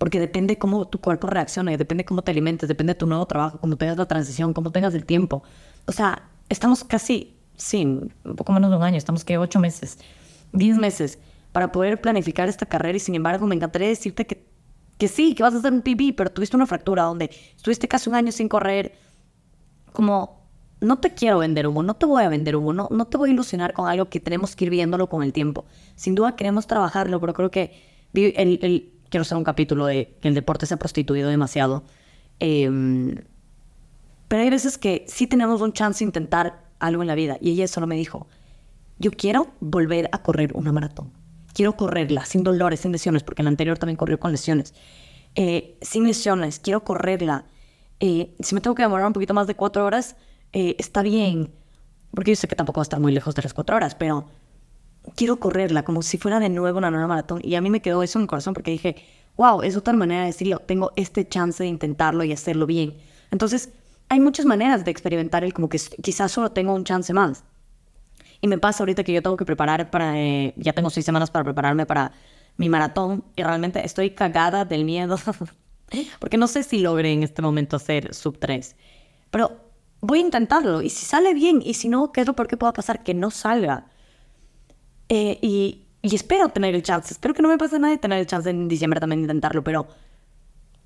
porque 0.00 0.18
depende 0.18 0.56
cómo 0.56 0.88
tu 0.88 0.98
cuerpo 0.98 1.26
reacciona, 1.26 1.76
depende 1.76 2.06
cómo 2.06 2.22
te 2.22 2.30
alimentes, 2.30 2.66
depende 2.66 2.94
de 2.94 2.98
tu 2.98 3.06
nuevo 3.06 3.26
trabajo, 3.26 3.58
cómo 3.60 3.76
tengas 3.76 3.98
la 3.98 4.06
transición, 4.06 4.54
cómo 4.54 4.72
tengas 4.72 4.94
el 4.94 5.04
tiempo. 5.04 5.42
O 5.84 5.92
sea, 5.92 6.22
estamos 6.48 6.84
casi, 6.84 7.36
sí, 7.54 7.84
un 7.84 8.10
poco 8.34 8.50
menos 8.50 8.70
de 8.70 8.78
un 8.78 8.82
año, 8.82 8.96
estamos 8.96 9.26
que 9.26 9.36
ocho 9.36 9.60
meses, 9.60 9.98
diez 10.54 10.78
meses 10.78 11.18
para 11.52 11.70
poder 11.70 12.00
planificar 12.00 12.48
esta 12.48 12.64
carrera 12.64 12.96
y 12.96 13.00
sin 13.00 13.14
embargo 13.14 13.46
me 13.46 13.54
encantaría 13.54 13.88
decirte 13.88 14.26
que, 14.26 14.46
que 14.96 15.06
sí, 15.06 15.34
que 15.34 15.42
vas 15.42 15.52
a 15.52 15.58
hacer 15.58 15.70
un 15.70 15.82
PB, 15.82 16.14
pero 16.16 16.30
tuviste 16.30 16.56
una 16.56 16.66
fractura 16.66 17.02
donde 17.02 17.28
estuviste 17.54 17.86
casi 17.86 18.08
un 18.08 18.14
año 18.14 18.32
sin 18.32 18.48
correr. 18.48 18.94
Como, 19.92 20.48
no 20.80 20.98
te 20.98 21.12
quiero 21.12 21.40
vender 21.40 21.66
humo, 21.66 21.82
no 21.82 21.92
te 21.92 22.06
voy 22.06 22.22
a 22.22 22.30
vender 22.30 22.56
humo, 22.56 22.72
no, 22.72 22.88
no 22.90 23.06
te 23.06 23.18
voy 23.18 23.28
a 23.28 23.32
ilusionar 23.34 23.74
con 23.74 23.86
algo 23.86 24.08
que 24.08 24.18
tenemos 24.18 24.56
que 24.56 24.64
ir 24.64 24.70
viéndolo 24.70 25.10
con 25.10 25.22
el 25.22 25.34
tiempo. 25.34 25.66
Sin 25.94 26.14
duda 26.14 26.36
queremos 26.36 26.66
trabajarlo, 26.66 27.20
pero 27.20 27.34
creo 27.34 27.50
que 27.50 27.90
el, 28.14 28.58
el, 28.62 28.99
quiero 29.10 29.22
hacer 29.22 29.36
un 29.36 29.44
capítulo 29.44 29.86
de 29.86 30.16
que 30.20 30.28
el 30.28 30.34
deporte 30.34 30.66
se 30.66 30.74
ha 30.74 30.78
prostituido 30.78 31.28
demasiado. 31.28 31.84
Em, 32.38 33.16
pero 34.28 34.42
hay 34.42 34.50
veces 34.50 34.78
que 34.78 35.04
sí 35.08 35.26
tenemos 35.26 35.60
un 35.60 35.72
chance 35.72 36.04
de 36.04 36.08
intentar 36.08 36.64
algo 36.78 37.02
en 37.02 37.08
la 37.08 37.14
vida. 37.14 37.36
Y 37.40 37.50
ella 37.50 37.68
solo 37.68 37.86
me 37.86 37.96
dijo, 37.96 38.28
yo 38.98 39.10
quiero 39.10 39.48
volver 39.60 40.08
a 40.12 40.22
correr 40.22 40.52
una 40.54 40.72
maratón 40.72 41.12
quiero 41.52 41.76
correrla 41.76 42.24
sin 42.24 42.42
dolores, 42.42 42.80
sin 42.80 42.92
lesiones, 42.92 43.22
porque 43.22 43.42
el 43.42 43.48
anterior 43.48 43.78
también 43.78 43.96
corrió 43.96 44.18
con 44.18 44.32
lesiones. 44.32 44.74
Eh, 45.34 45.76
sin 45.80 46.06
lesiones, 46.06 46.58
quiero 46.58 46.84
correrla. 46.84 47.44
Eh, 48.00 48.34
si 48.40 48.54
me 48.54 48.60
tengo 48.60 48.74
que 48.74 48.82
demorar 48.82 49.06
un 49.06 49.12
poquito 49.12 49.34
más 49.34 49.46
de 49.46 49.54
cuatro 49.54 49.84
horas, 49.84 50.16
eh, 50.52 50.76
está 50.78 51.02
bien, 51.02 51.52
porque 52.14 52.32
yo 52.32 52.36
sé 52.36 52.48
que 52.48 52.56
tampoco 52.56 52.78
va 52.78 52.82
a 52.82 52.88
estar 52.88 53.00
muy 53.00 53.12
lejos 53.12 53.34
de 53.34 53.42
las 53.42 53.54
cuatro 53.54 53.76
horas, 53.76 53.94
pero 53.94 54.26
quiero 55.16 55.38
correrla 55.38 55.82
como 55.82 56.02
si 56.02 56.18
fuera 56.18 56.40
de 56.40 56.48
nuevo 56.48 56.78
una 56.78 56.90
nueva 56.90 57.06
maratón. 57.06 57.40
Y 57.42 57.54
a 57.54 57.60
mí 57.60 57.70
me 57.70 57.80
quedó 57.80 58.02
eso 58.02 58.18
en 58.18 58.22
el 58.22 58.28
corazón 58.28 58.54
porque 58.54 58.70
dije, 58.70 58.96
wow, 59.36 59.62
es 59.62 59.76
otra 59.76 59.94
manera 59.94 60.22
de 60.22 60.28
decirlo, 60.28 60.58
tengo 60.58 60.92
este 60.96 61.26
chance 61.28 61.62
de 61.62 61.68
intentarlo 61.68 62.24
y 62.24 62.32
hacerlo 62.32 62.66
bien. 62.66 62.96
Entonces, 63.30 63.70
hay 64.08 64.20
muchas 64.20 64.44
maneras 64.44 64.84
de 64.84 64.90
experimentar 64.90 65.44
el 65.44 65.54
como 65.54 65.68
que 65.68 65.78
quizás 66.02 66.32
solo 66.32 66.50
tengo 66.52 66.74
un 66.74 66.84
chance 66.84 67.12
más. 67.12 67.44
Y 68.40 68.48
me 68.48 68.58
pasa 68.58 68.82
ahorita 68.82 69.04
que 69.04 69.12
yo 69.12 69.22
tengo 69.22 69.36
que 69.36 69.44
preparar 69.44 69.90
para, 69.90 70.18
eh, 70.18 70.54
ya 70.56 70.72
tengo 70.72 70.90
seis 70.90 71.06
semanas 71.06 71.30
para 71.30 71.44
prepararme 71.44 71.86
para 71.86 72.12
mi 72.56 72.68
maratón 72.68 73.24
y 73.36 73.42
realmente 73.42 73.84
estoy 73.84 74.10
cagada 74.10 74.64
del 74.64 74.84
miedo 74.84 75.16
porque 76.18 76.36
no 76.36 76.46
sé 76.46 76.62
si 76.62 76.78
logré 76.78 77.12
en 77.12 77.22
este 77.22 77.42
momento 77.42 77.76
hacer 77.76 78.14
sub 78.14 78.38
3. 78.38 78.76
Pero 79.30 79.60
voy 80.00 80.18
a 80.18 80.22
intentarlo 80.22 80.82
y 80.82 80.90
si 80.90 81.04
sale 81.04 81.34
bien 81.34 81.62
y 81.64 81.74
si 81.74 81.88
no, 81.88 82.12
¿qué 82.12 82.22
es 82.22 82.26
lo 82.26 82.34
peor 82.34 82.48
que 82.48 82.56
pueda 82.56 82.72
pasar? 82.72 83.02
Que 83.02 83.14
no 83.14 83.30
salga. 83.30 83.89
Eh, 85.12 85.38
y, 85.42 85.86
espero 86.02 86.48
tener 86.50 86.74
el 86.74 86.84
chance, 86.84 87.12
espero 87.12 87.34
que 87.34 87.42
no 87.42 87.48
me 87.48 87.58
pase 87.58 87.78
nada 87.80 87.92
de 87.92 87.98
tener 87.98 88.20
el 88.20 88.26
chance 88.26 88.48
en 88.48 88.68
diciembre 88.68 89.00
también 89.00 89.20
de 89.20 89.24
intentarlo, 89.24 89.62
pero 89.64 89.88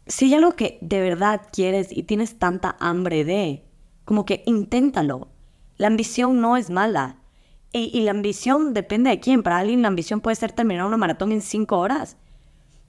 si 0.06 0.24
hay 0.24 0.34
algo 0.34 0.56
que 0.56 0.78
de 0.80 1.00
verdad 1.02 1.42
quieres 1.52 1.96
y 1.96 2.04
tienes 2.04 2.38
tanta 2.38 2.74
hambre 2.80 3.24
de, 3.24 3.64
como 4.06 4.24
que 4.24 4.42
inténtalo. 4.46 5.28
La 5.76 5.88
ambición 5.88 6.40
no 6.40 6.56
es 6.56 6.70
mala. 6.70 7.18
Y, 7.72 8.02
la 8.02 8.12
ambición 8.12 8.72
depende 8.72 9.10
de 9.10 9.18
quién. 9.18 9.42
Para 9.42 9.58
alguien 9.58 9.82
la 9.82 9.88
ambición 9.88 10.20
puede 10.20 10.36
ser 10.36 10.52
terminar 10.52 10.86
una 10.86 10.96
maratón 10.96 11.32
en 11.32 11.40
cinco 11.40 11.78
horas. 11.78 12.16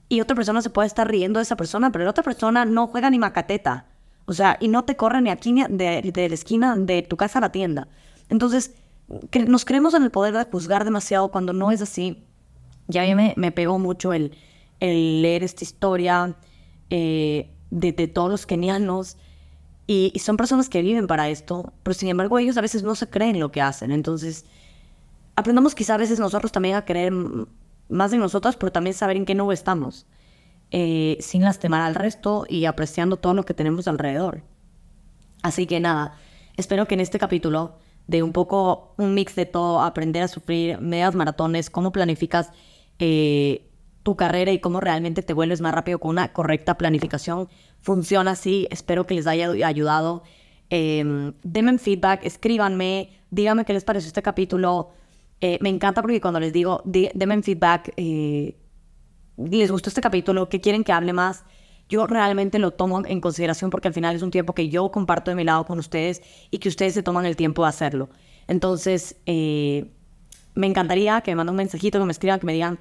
Y 0.08 0.20
otra 0.20 0.36
persona 0.36 0.62
se 0.62 0.70
puede 0.70 0.86
estar 0.86 1.10
riendo 1.10 1.40
de 1.40 1.42
esa 1.42 1.56
persona, 1.56 1.90
pero 1.90 2.04
la 2.04 2.10
otra 2.10 2.22
persona 2.22 2.64
no 2.64 2.86
juega 2.86 3.10
ni 3.10 3.18
macateta. 3.18 3.86
O 4.26 4.32
sea, 4.32 4.56
y 4.60 4.68
no 4.68 4.84
te 4.84 4.94
corre 4.94 5.20
ni 5.20 5.30
aquí 5.30 5.52
ni 5.52 5.64
de, 5.64 6.12
de 6.14 6.28
la 6.28 6.34
esquina 6.34 6.76
de 6.76 7.02
tu 7.02 7.16
casa 7.16 7.40
a 7.40 7.42
la 7.42 7.50
tienda. 7.50 7.88
Entonces, 8.28 8.74
nos 9.08 9.64
creemos 9.64 9.94
en 9.94 10.02
el 10.02 10.10
poder 10.10 10.34
de 10.34 10.44
juzgar 10.44 10.84
demasiado 10.84 11.30
cuando 11.30 11.52
no 11.52 11.70
es 11.70 11.82
así. 11.82 12.24
Ya 12.88 13.02
me, 13.14 13.34
me 13.36 13.52
pegó 13.52 13.78
mucho 13.78 14.12
el, 14.12 14.32
leer 14.80 15.42
esta 15.42 15.64
historia 15.64 16.36
eh, 16.90 17.50
de, 17.70 17.92
todos 18.08 18.30
los 18.30 18.46
kenianos. 18.46 19.16
Y, 19.86 20.12
son 20.18 20.36
personas 20.36 20.68
que 20.68 20.82
viven 20.82 21.06
para 21.06 21.28
esto, 21.28 21.72
pero 21.82 21.94
sin 21.94 22.08
embargo 22.08 22.38
ellos 22.38 22.56
a 22.56 22.60
veces 22.60 22.82
no 22.82 22.94
se 22.94 23.08
creen 23.08 23.38
lo 23.38 23.52
que 23.52 23.60
hacen. 23.60 23.92
Entonces, 23.92 24.44
aprendamos 25.36 25.74
quizá 25.74 25.94
a 25.94 25.98
veces 25.98 26.18
nosotros 26.18 26.50
también 26.50 26.74
a 26.74 26.84
creer 26.84 27.12
más 27.88 28.12
en 28.12 28.18
nosotros, 28.18 28.56
pero 28.56 28.72
también 28.72 28.94
saber 28.94 29.16
en 29.16 29.24
qué 29.24 29.36
nube 29.36 29.54
estamos, 29.54 30.06
eh, 30.72 31.16
sin 31.20 31.42
lastimar 31.42 31.82
al 31.82 31.94
resto 31.94 32.46
y 32.48 32.64
apreciando 32.64 33.16
todo 33.16 33.34
lo 33.34 33.44
que 33.44 33.54
tenemos 33.54 33.86
alrededor. 33.86 34.42
Así 35.42 35.66
que 35.66 35.78
nada, 35.78 36.18
espero 36.56 36.88
que 36.88 36.94
en 36.94 37.00
este 37.00 37.20
capítulo 37.20 37.78
de 38.06 38.22
un 38.22 38.32
poco 38.32 38.94
un 38.98 39.14
mix 39.14 39.34
de 39.34 39.46
todo, 39.46 39.80
aprender 39.82 40.22
a 40.22 40.28
sufrir 40.28 40.80
medias 40.80 41.14
maratones, 41.14 41.70
cómo 41.70 41.92
planificas 41.92 42.52
eh, 42.98 43.68
tu 44.02 44.16
carrera 44.16 44.52
y 44.52 44.60
cómo 44.60 44.80
realmente 44.80 45.22
te 45.22 45.32
vuelves 45.32 45.60
más 45.60 45.74
rápido 45.74 45.98
con 45.98 46.10
una 46.10 46.32
correcta 46.32 46.78
planificación, 46.78 47.48
funciona 47.78 48.32
así. 48.32 48.68
Espero 48.70 49.06
que 49.06 49.14
les 49.14 49.26
haya 49.26 49.50
ayudado. 49.66 50.22
Eh, 50.70 51.32
denme 51.42 51.78
feedback, 51.78 52.24
escríbanme, 52.24 53.10
díganme 53.30 53.64
qué 53.64 53.72
les 53.72 53.84
pareció 53.84 54.08
este 54.08 54.22
capítulo 54.22 54.90
eh, 55.40 55.58
me 55.60 55.68
encanta 55.68 56.00
porque 56.02 56.20
cuando 56.20 56.40
les 56.40 56.52
digo, 56.52 56.82
denme 56.84 57.42
feedback, 57.42 57.92
eh, 57.96 58.56
les 59.36 59.70
gustó 59.70 59.90
este 59.90 60.00
capítulo, 60.00 60.48
qué 60.48 60.60
quieren 60.60 60.82
que 60.82 60.92
hable 60.92 61.12
más, 61.12 61.44
yo 61.88 62.06
realmente 62.06 62.58
lo 62.58 62.72
tomo 62.72 63.04
en 63.06 63.20
consideración 63.20 63.70
porque 63.70 63.88
al 63.88 63.94
final 63.94 64.16
es 64.16 64.22
un 64.22 64.30
tiempo 64.30 64.54
que 64.54 64.68
yo 64.68 64.90
comparto 64.90 65.30
de 65.30 65.34
mi 65.34 65.44
lado 65.44 65.64
con 65.64 65.78
ustedes 65.78 66.22
y 66.50 66.58
que 66.58 66.68
ustedes 66.68 66.94
se 66.94 67.02
toman 67.02 67.26
el 67.26 67.36
tiempo 67.36 67.62
de 67.62 67.68
hacerlo. 67.68 68.08
Entonces, 68.48 69.16
eh, 69.26 69.90
me 70.54 70.66
encantaría 70.66 71.20
que 71.20 71.32
me 71.32 71.36
manden 71.36 71.52
un 71.52 71.56
mensajito, 71.56 71.98
que 71.98 72.04
me 72.04 72.12
escriban, 72.12 72.40
que 72.40 72.46
me 72.46 72.52
digan 72.52 72.78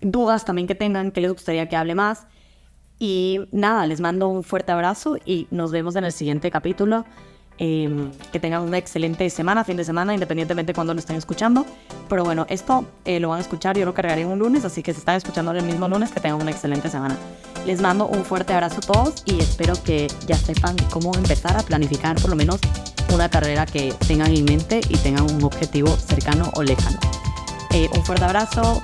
dudas 0.00 0.44
también 0.44 0.68
que 0.68 0.74
tengan, 0.74 1.10
que 1.10 1.20
les 1.20 1.32
gustaría 1.32 1.68
que 1.68 1.76
hable 1.76 1.94
más. 1.94 2.26
Y 2.98 3.40
nada, 3.50 3.86
les 3.86 4.00
mando 4.00 4.28
un 4.28 4.44
fuerte 4.44 4.72
abrazo 4.72 5.16
y 5.24 5.48
nos 5.50 5.72
vemos 5.72 5.96
en 5.96 6.04
el 6.04 6.12
siguiente 6.12 6.50
capítulo. 6.50 7.04
Em, 7.56 8.10
que 8.32 8.40
tengan 8.40 8.62
una 8.62 8.78
excelente 8.78 9.30
semana, 9.30 9.62
fin 9.62 9.76
de 9.76 9.84
semana, 9.84 10.12
independientemente 10.12 10.72
de 10.72 10.74
cuando 10.74 10.92
lo 10.92 10.98
estén 10.98 11.14
escuchando. 11.14 11.64
Pero 12.08 12.24
bueno, 12.24 12.46
esto 12.48 12.84
eh, 13.04 13.20
lo 13.20 13.28
van 13.28 13.38
a 13.38 13.42
escuchar, 13.42 13.78
yo 13.78 13.84
lo 13.84 13.94
cargaré 13.94 14.26
un 14.26 14.40
lunes, 14.40 14.64
así 14.64 14.82
que 14.82 14.92
si 14.92 14.98
están 14.98 15.16
escuchando 15.16 15.52
el 15.52 15.62
mismo 15.62 15.86
lunes, 15.86 16.10
que 16.10 16.18
tengan 16.18 16.40
una 16.40 16.50
excelente 16.50 16.90
semana. 16.90 17.16
Les 17.64 17.80
mando 17.80 18.08
un 18.08 18.24
fuerte 18.24 18.52
abrazo 18.52 18.78
a 18.78 18.92
todos 18.92 19.22
y 19.24 19.38
espero 19.38 19.74
que 19.84 20.08
ya 20.26 20.36
sepan 20.36 20.76
cómo 20.90 21.14
empezar 21.14 21.56
a 21.56 21.62
planificar 21.62 22.20
por 22.20 22.30
lo 22.30 22.36
menos 22.36 22.58
una 23.14 23.28
carrera 23.28 23.66
que 23.66 23.94
tengan 24.06 24.34
en 24.34 24.44
mente 24.44 24.80
y 24.88 24.96
tengan 24.96 25.30
un 25.30 25.44
objetivo 25.44 25.96
cercano 25.96 26.50
o 26.56 26.62
lejano. 26.64 26.98
Eh, 27.72 27.88
un 27.94 28.04
fuerte 28.04 28.24
abrazo, 28.24 28.82